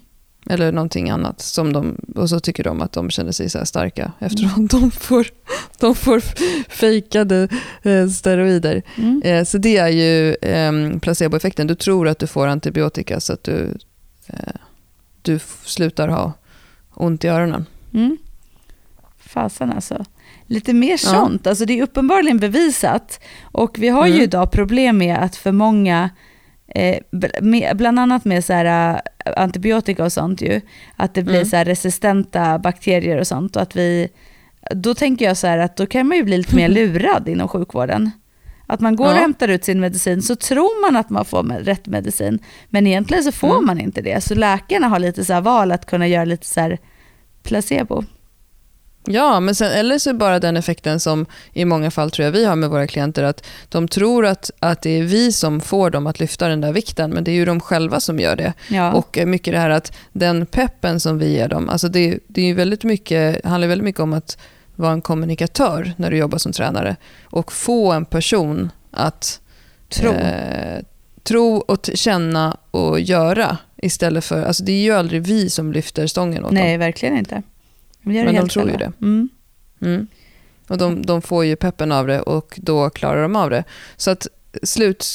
Eller 0.49 0.71
någonting 0.71 1.09
annat. 1.09 1.41
Som 1.41 1.73
de, 1.73 1.95
och 2.15 2.29
så 2.29 2.39
tycker 2.39 2.63
de 2.63 2.81
att 2.81 2.91
de 2.91 3.09
känner 3.09 3.31
sig 3.31 3.49
så 3.49 3.57
här 3.57 3.65
starka 3.65 4.11
eftersom 4.19 4.67
de 4.71 4.91
får, 4.91 5.27
de 5.79 5.95
får 5.95 6.19
fejkade 6.69 7.47
eh, 7.83 8.07
steroider. 8.07 8.81
Mm. 8.97 9.21
Eh, 9.25 9.43
så 9.43 9.57
det 9.57 9.77
är 9.77 9.87
ju 9.87 10.33
eh, 10.33 10.99
placeboeffekten. 10.99 11.67
Du 11.67 11.75
tror 11.75 12.07
att 12.07 12.19
du 12.19 12.27
får 12.27 12.47
antibiotika 12.47 13.19
så 13.19 13.33
att 13.33 13.43
du, 13.43 13.77
eh, 14.27 14.55
du 15.21 15.39
slutar 15.63 16.07
ha 16.07 16.33
ont 16.93 17.23
i 17.23 17.27
öronen. 17.27 17.65
Mm. 17.93 18.17
Fasen 19.17 19.71
alltså. 19.71 20.05
Lite 20.53 20.73
mer 20.73 20.91
Ja. 20.91 20.97
sånt. 20.97 21.47
Alltså 21.47 21.65
det 21.65 21.79
är 21.79 21.83
uppenbarligen 21.83 22.37
bevisat. 22.39 23.19
Och 23.41 23.75
vi 23.79 23.89
har 23.89 24.05
ju 24.07 24.13
Mm. 24.13 24.23
idag 24.23 24.51
problem 24.51 24.97
med 24.97 25.17
att 25.17 25.35
för 25.35 25.51
många, 25.51 26.09
eh, 26.75 26.97
med, 27.41 27.77
bland 27.77 27.99
annat 27.99 28.25
med 28.25 28.45
så 28.45 28.53
här, 28.53 28.93
eh, 29.25 29.33
antibiotika 29.37 30.03
och 30.03 30.13
sånt 30.13 30.41
ju, 30.41 30.61
att 30.95 31.13
det 31.13 31.23
blir 31.23 31.35
Mm. 31.35 31.45
så 31.45 31.55
här 31.55 31.65
resistenta 31.65 32.59
bakterier 32.59 33.17
och 33.19 33.27
sånt. 33.27 33.55
Och 33.55 33.61
att 33.61 33.75
vi, 33.75 34.09
då 34.71 34.93
tänker 34.95 35.25
jag 35.25 35.37
så 35.37 35.47
här 35.47 35.57
att 35.57 35.77
då 35.77 35.85
kan 35.85 36.07
man 36.07 36.17
ju 36.17 36.23
bli 36.23 36.37
lite 36.37 36.55
mer 36.55 36.69
lurad 36.77 37.29
inom 37.29 37.47
sjukvården. 37.47 38.11
Att 38.67 38.79
man 38.79 38.95
går 38.95 39.05
och 39.05 39.11
Ja. 39.11 39.15
hämtar 39.17 39.47
ut 39.47 39.63
sin 39.65 39.79
medicin 39.79 40.21
så 40.21 40.35
tror 40.35 40.81
man 40.81 40.95
att 40.99 41.09
man 41.09 41.25
får 41.25 41.43
rätt 41.43 41.87
medicin. 41.87 42.39
Men 42.69 42.87
egentligen 42.87 43.23
så 43.23 43.31
får 43.31 43.51
Mm. 43.53 43.65
man 43.65 43.79
inte 43.79 44.01
det. 44.01 44.23
Så 44.23 44.35
läkarna 44.35 44.87
har 44.87 44.99
lite 44.99 45.25
så 45.25 45.33
här 45.33 45.41
val 45.41 45.71
att 45.71 45.85
kunna 45.85 46.07
göra 46.07 46.25
lite 46.25 46.45
så 46.45 46.59
här 46.59 46.77
placebo. 47.43 48.03
Ja, 49.05 49.39
men 49.39 49.55
sen, 49.55 49.71
eller 49.71 49.97
så 49.97 50.13
bara 50.13 50.39
den 50.39 50.57
effekten 50.57 50.99
som 50.99 51.25
i 51.53 51.65
många 51.65 51.91
fall 51.91 52.11
tror 52.11 52.25
jag 52.25 52.31
vi 52.31 52.45
har 52.45 52.55
med 52.55 52.69
våra 52.69 52.87
klienter, 52.87 53.23
att 53.23 53.45
de 53.69 53.87
tror 53.87 54.25
att, 54.25 54.51
att 54.59 54.81
det 54.81 54.89
är 54.89 55.03
vi 55.03 55.31
som 55.31 55.61
får 55.61 55.89
dem 55.89 56.07
att 56.07 56.19
lyfta 56.19 56.47
den 56.47 56.61
där 56.61 56.73
vikten, 56.73 57.11
men 57.11 57.23
det 57.23 57.31
är 57.31 57.35
ju 57.35 57.45
de 57.45 57.59
själva 57.59 57.99
som 57.99 58.19
gör 58.19 58.35
det. 58.35 58.53
Ja. 58.67 58.91
Och 58.91 59.17
eh, 59.17 59.25
mycket 59.25 59.53
det 59.53 59.59
här 59.59 59.69
att 59.69 59.93
den 60.11 60.45
peppen 60.45 60.99
som 60.99 61.17
vi 61.19 61.33
ger 61.33 61.47
dem, 61.47 61.69
alltså 61.69 61.87
det, 61.87 62.19
det 62.27 62.49
är 62.49 62.53
väldigt 62.53 62.83
mycket, 62.83 63.45
handlar 63.45 63.67
väldigt 63.67 63.85
mycket 63.85 64.01
om 64.01 64.13
att 64.13 64.37
vara 64.75 64.91
en 64.91 65.01
kommunikatör 65.01 65.93
när 65.97 66.11
du 66.11 66.17
jobbar 66.17 66.37
som 66.37 66.51
tränare 66.51 66.95
och 67.25 67.51
få 67.51 67.91
en 67.91 68.05
person 68.05 68.71
att 68.91 69.39
Tro. 69.89 70.11
eh, 70.11 70.79
tro 71.23 71.55
och 71.57 71.89
känna 71.93 72.57
och 72.71 72.99
göra 72.99 73.57
istället 73.77 74.25
för, 74.25 74.43
alltså 74.43 74.63
det 74.63 74.71
är 74.71 74.83
ju 74.83 74.91
aldrig 74.91 75.21
vi 75.21 75.49
som 75.49 75.71
lyfter 75.71 76.07
stången 76.07 76.43
åt 76.43 76.49
dem. 76.49 76.55
Nej, 76.55 76.77
verkligen 76.77 77.17
inte. 77.17 77.41
Det 78.03 78.23
Men 78.23 78.35
de 78.35 78.49
tror 78.49 78.69
ju 78.69 78.77
det. 78.77 78.91
Mm. 79.01 79.29
Mm. 79.81 80.07
Och 80.67 80.77
de, 80.77 81.01
de 81.01 81.21
får 81.21 81.45
ju 81.45 81.55
peppen 81.55 81.91
av 81.91 82.07
det 82.07 82.21
och 82.21 82.59
då 82.61 82.89
klarar 82.89 83.21
de 83.21 83.35
av 83.35 83.49
det. 83.49 83.63
Så 83.97 84.11
att 84.11 84.27
slut, 84.63 85.05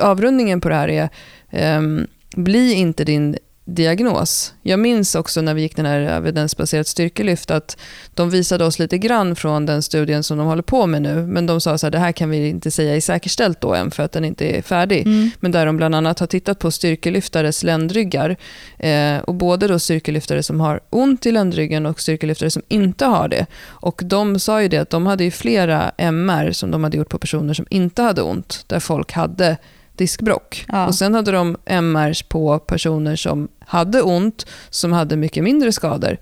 avrundningen 0.00 0.60
på 0.60 0.68
det 0.68 0.74
här 0.74 0.88
är, 0.88 1.08
ehm, 1.50 2.06
bli 2.36 2.72
inte 2.72 3.04
din 3.04 3.36
diagnos. 3.68 4.54
Jag 4.62 4.80
minns 4.80 5.14
också 5.14 5.40
när 5.40 5.54
vi 5.54 5.62
gick 5.62 5.76
den 5.76 5.86
här 5.86 6.00
evidensbaserat 6.00 6.86
styrkelyft 6.86 7.50
att 7.50 7.76
de 8.14 8.30
visade 8.30 8.64
oss 8.64 8.78
lite 8.78 8.98
grann 8.98 9.36
från 9.36 9.66
den 9.66 9.82
studien 9.82 10.22
som 10.22 10.38
de 10.38 10.46
håller 10.46 10.62
på 10.62 10.86
med 10.86 11.02
nu. 11.02 11.26
Men 11.26 11.46
de 11.46 11.60
sa 11.60 11.78
så 11.78 11.86
här, 11.86 11.90
det 11.90 11.98
här 11.98 12.12
kan 12.12 12.30
vi 12.30 12.48
inte 12.48 12.70
säga 12.70 12.96
är 12.96 13.00
säkerställt 13.00 13.60
då 13.60 13.74
än 13.74 13.90
för 13.90 14.02
att 14.02 14.12
den 14.12 14.24
inte 14.24 14.58
är 14.58 14.62
färdig. 14.62 15.06
Mm. 15.06 15.30
Men 15.40 15.52
där 15.52 15.66
de 15.66 15.76
bland 15.76 15.94
annat 15.94 16.18
har 16.18 16.26
tittat 16.26 16.58
på 16.58 16.70
styrkelyftares 16.70 17.62
ländryggar. 17.62 18.36
Eh, 18.78 19.18
och 19.18 19.34
både 19.34 19.68
då 19.68 19.78
styrkelyftare 19.78 20.42
som 20.42 20.60
har 20.60 20.80
ont 20.90 21.26
i 21.26 21.32
ländryggen 21.32 21.86
och 21.86 22.00
styrkelyftare 22.00 22.50
som 22.50 22.62
inte 22.68 23.04
har 23.04 23.28
det. 23.28 23.46
Och 23.64 24.02
de 24.04 24.38
sa 24.38 24.62
ju 24.62 24.68
det 24.68 24.78
att 24.78 24.90
de 24.90 25.06
hade 25.06 25.24
ju 25.24 25.30
flera 25.30 25.92
MR 25.96 26.52
som 26.52 26.70
de 26.70 26.84
hade 26.84 26.96
gjort 26.96 27.08
på 27.08 27.18
personer 27.18 27.54
som 27.54 27.66
inte 27.70 28.02
hade 28.02 28.22
ont, 28.22 28.64
där 28.66 28.80
folk 28.80 29.12
hade 29.12 29.56
diskbrock. 29.98 30.64
Ja. 30.68 30.86
Och 30.86 30.94
sen 30.94 31.14
hade 31.14 31.32
de 31.32 31.56
MRs 31.66 32.22
på 32.22 32.58
personer 32.58 33.16
som 33.16 33.48
hade 33.68 34.02
ont, 34.02 34.46
som 34.70 34.92
hade 34.92 35.16
mycket 35.16 35.44
mindre 35.44 35.72
skador. 35.72 36.16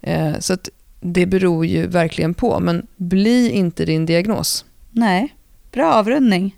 Eh, 0.00 0.38
så 0.38 0.56
det 1.00 1.26
beror 1.26 1.66
ju 1.66 1.86
verkligen 1.86 2.34
på, 2.34 2.60
men 2.60 2.86
bli 2.96 3.50
inte 3.50 3.84
din 3.84 4.06
diagnos. 4.06 4.64
Nej, 4.90 5.34
bra 5.72 5.92
avrundning. 5.92 6.56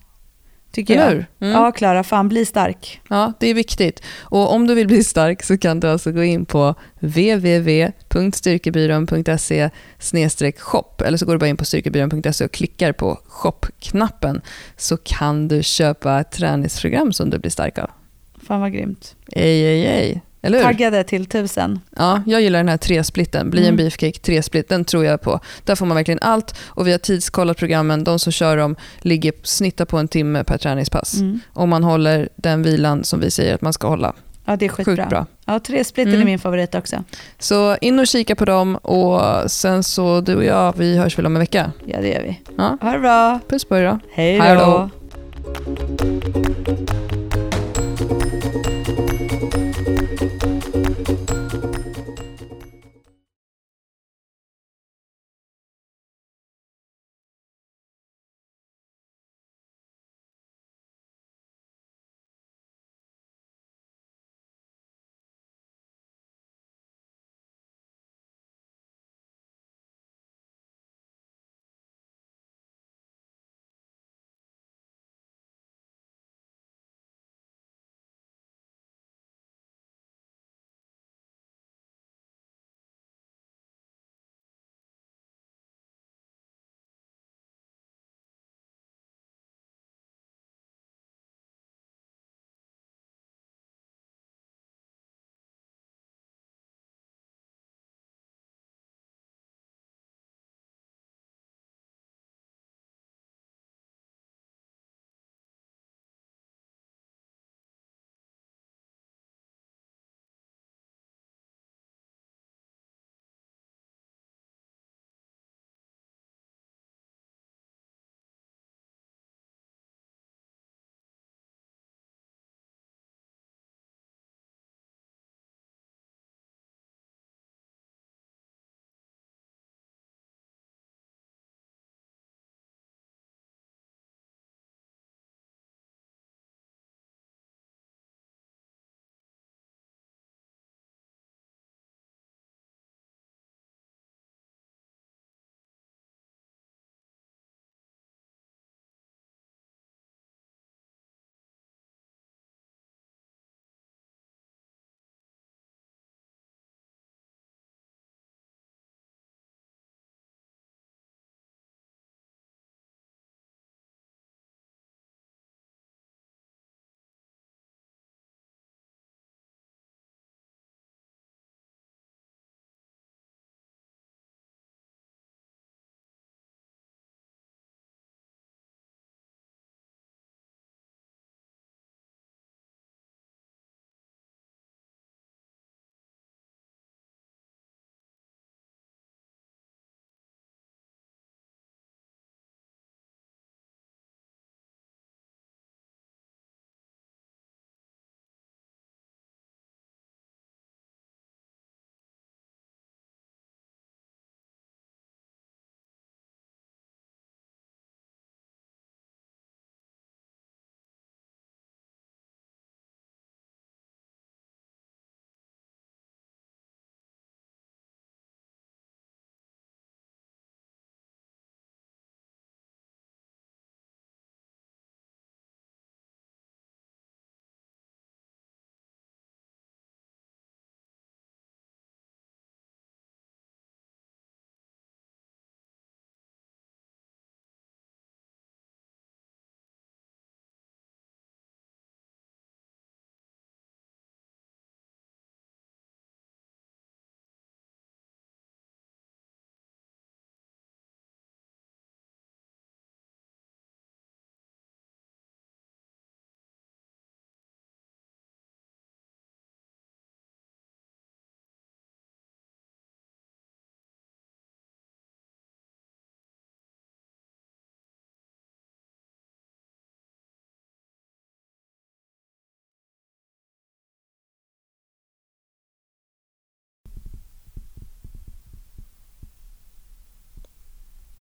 Tycker 0.72 0.94
Eller 0.94 1.26
jag. 1.38 1.48
Mm. 1.48 1.62
Ja, 1.62 1.72
Klara, 1.72 2.04
fan 2.04 2.28
bli 2.28 2.46
stark. 2.46 3.00
Ja, 3.08 3.32
det 3.40 3.46
är 3.46 3.54
viktigt. 3.54 4.02
Och 4.20 4.52
om 4.52 4.66
du 4.66 4.74
vill 4.74 4.86
bli 4.86 5.04
stark 5.04 5.42
så 5.42 5.58
kan 5.58 5.80
du 5.80 5.88
alltså 5.88 6.12
gå 6.12 6.22
in 6.22 6.46
på 6.46 6.74
www.styrkebyrån.se 7.00 9.70
shop 10.58 11.02
eller 11.04 11.18
så 11.18 11.26
går 11.26 11.32
du 11.32 11.38
bara 11.38 11.48
in 11.48 11.56
på 11.56 11.64
styrkebyrån.se 11.64 12.44
och 12.44 12.52
klickar 12.52 12.92
på 12.92 13.20
shop-knappen 13.26 14.40
så 14.76 14.96
kan 14.96 15.48
du 15.48 15.62
köpa 15.62 16.20
ett 16.20 16.30
träningsprogram 16.30 17.12
som 17.12 17.30
du 17.30 17.38
blir 17.38 17.50
stark 17.50 17.78
av. 17.78 17.90
Fan 18.42 18.60
vad 18.60 18.72
grymt. 18.72 19.16
Ej, 19.32 19.66
ej, 19.66 19.86
ej. 19.86 20.22
Taggade 20.42 21.04
till 21.04 21.26
tusen. 21.26 21.80
Ja, 21.96 22.22
jag 22.26 22.42
gillar 22.42 22.58
den 22.58 22.68
här 22.68 22.76
tresplitten. 22.76 23.50
Bli 23.50 23.60
en 23.60 23.66
Mm. 23.66 23.76
beefcake 23.76 24.18
tresplit, 24.18 24.68
den 24.68 24.84
tror 24.84 25.04
jag 25.04 25.20
på. 25.20 25.40
Där 25.64 25.74
får 25.74 25.86
man 25.86 25.94
verkligen 25.96 26.18
allt 26.22 26.54
och 26.66 26.86
vi 26.86 26.90
har 26.92 26.98
tidskollat 26.98 27.56
programmen. 27.56 28.04
De 28.04 28.18
som 28.18 28.32
kör 28.32 28.56
dem 28.56 28.76
ligger 29.00 29.32
snittar 29.42 29.84
på 29.84 29.98
en 29.98 30.08
timme 30.08 30.44
per 30.44 30.58
träningspass. 30.58 31.14
Mm. 31.20 31.40
Om 31.52 31.68
man 31.68 31.84
håller 31.84 32.28
den 32.36 32.62
vilan 32.62 33.04
som 33.04 33.20
vi 33.20 33.30
säger 33.30 33.54
att 33.54 33.60
man 33.62 33.72
ska 33.72 33.88
hålla. 33.88 34.12
Ja, 34.44 34.56
det 34.56 34.64
är 34.64 34.68
skitbra. 34.68 34.96
Sjukt 34.96 35.08
bra. 35.08 35.26
Ja, 35.44 35.58
tresplitten 35.60 36.14
Mm. 36.14 36.22
är 36.22 36.26
min 36.26 36.38
favorit 36.38 36.74
också. 36.74 37.04
Så 37.38 37.76
in 37.80 37.98
och 37.98 38.06
kika 38.06 38.36
på 38.36 38.44
dem 38.44 38.76
och 38.76 39.50
sen 39.50 39.82
så 39.84 40.20
du 40.20 40.36
och 40.36 40.44
jag, 40.44 40.74
vi 40.76 40.96
hörs 40.98 41.18
väl 41.18 41.26
om 41.26 41.36
en 41.36 41.40
vecka. 41.40 41.72
Ja, 41.86 42.00
det 42.00 42.08
gör 42.08 42.22
vi. 42.22 42.40
Ja. 42.58 42.78
Ha 42.80 42.92
det 42.92 42.98
bra. 42.98 43.40
Puss 43.48 43.64
på 43.64 43.76
er 43.78 43.84
då. 43.84 43.98
Hej 44.12 44.38
då. 44.38 44.90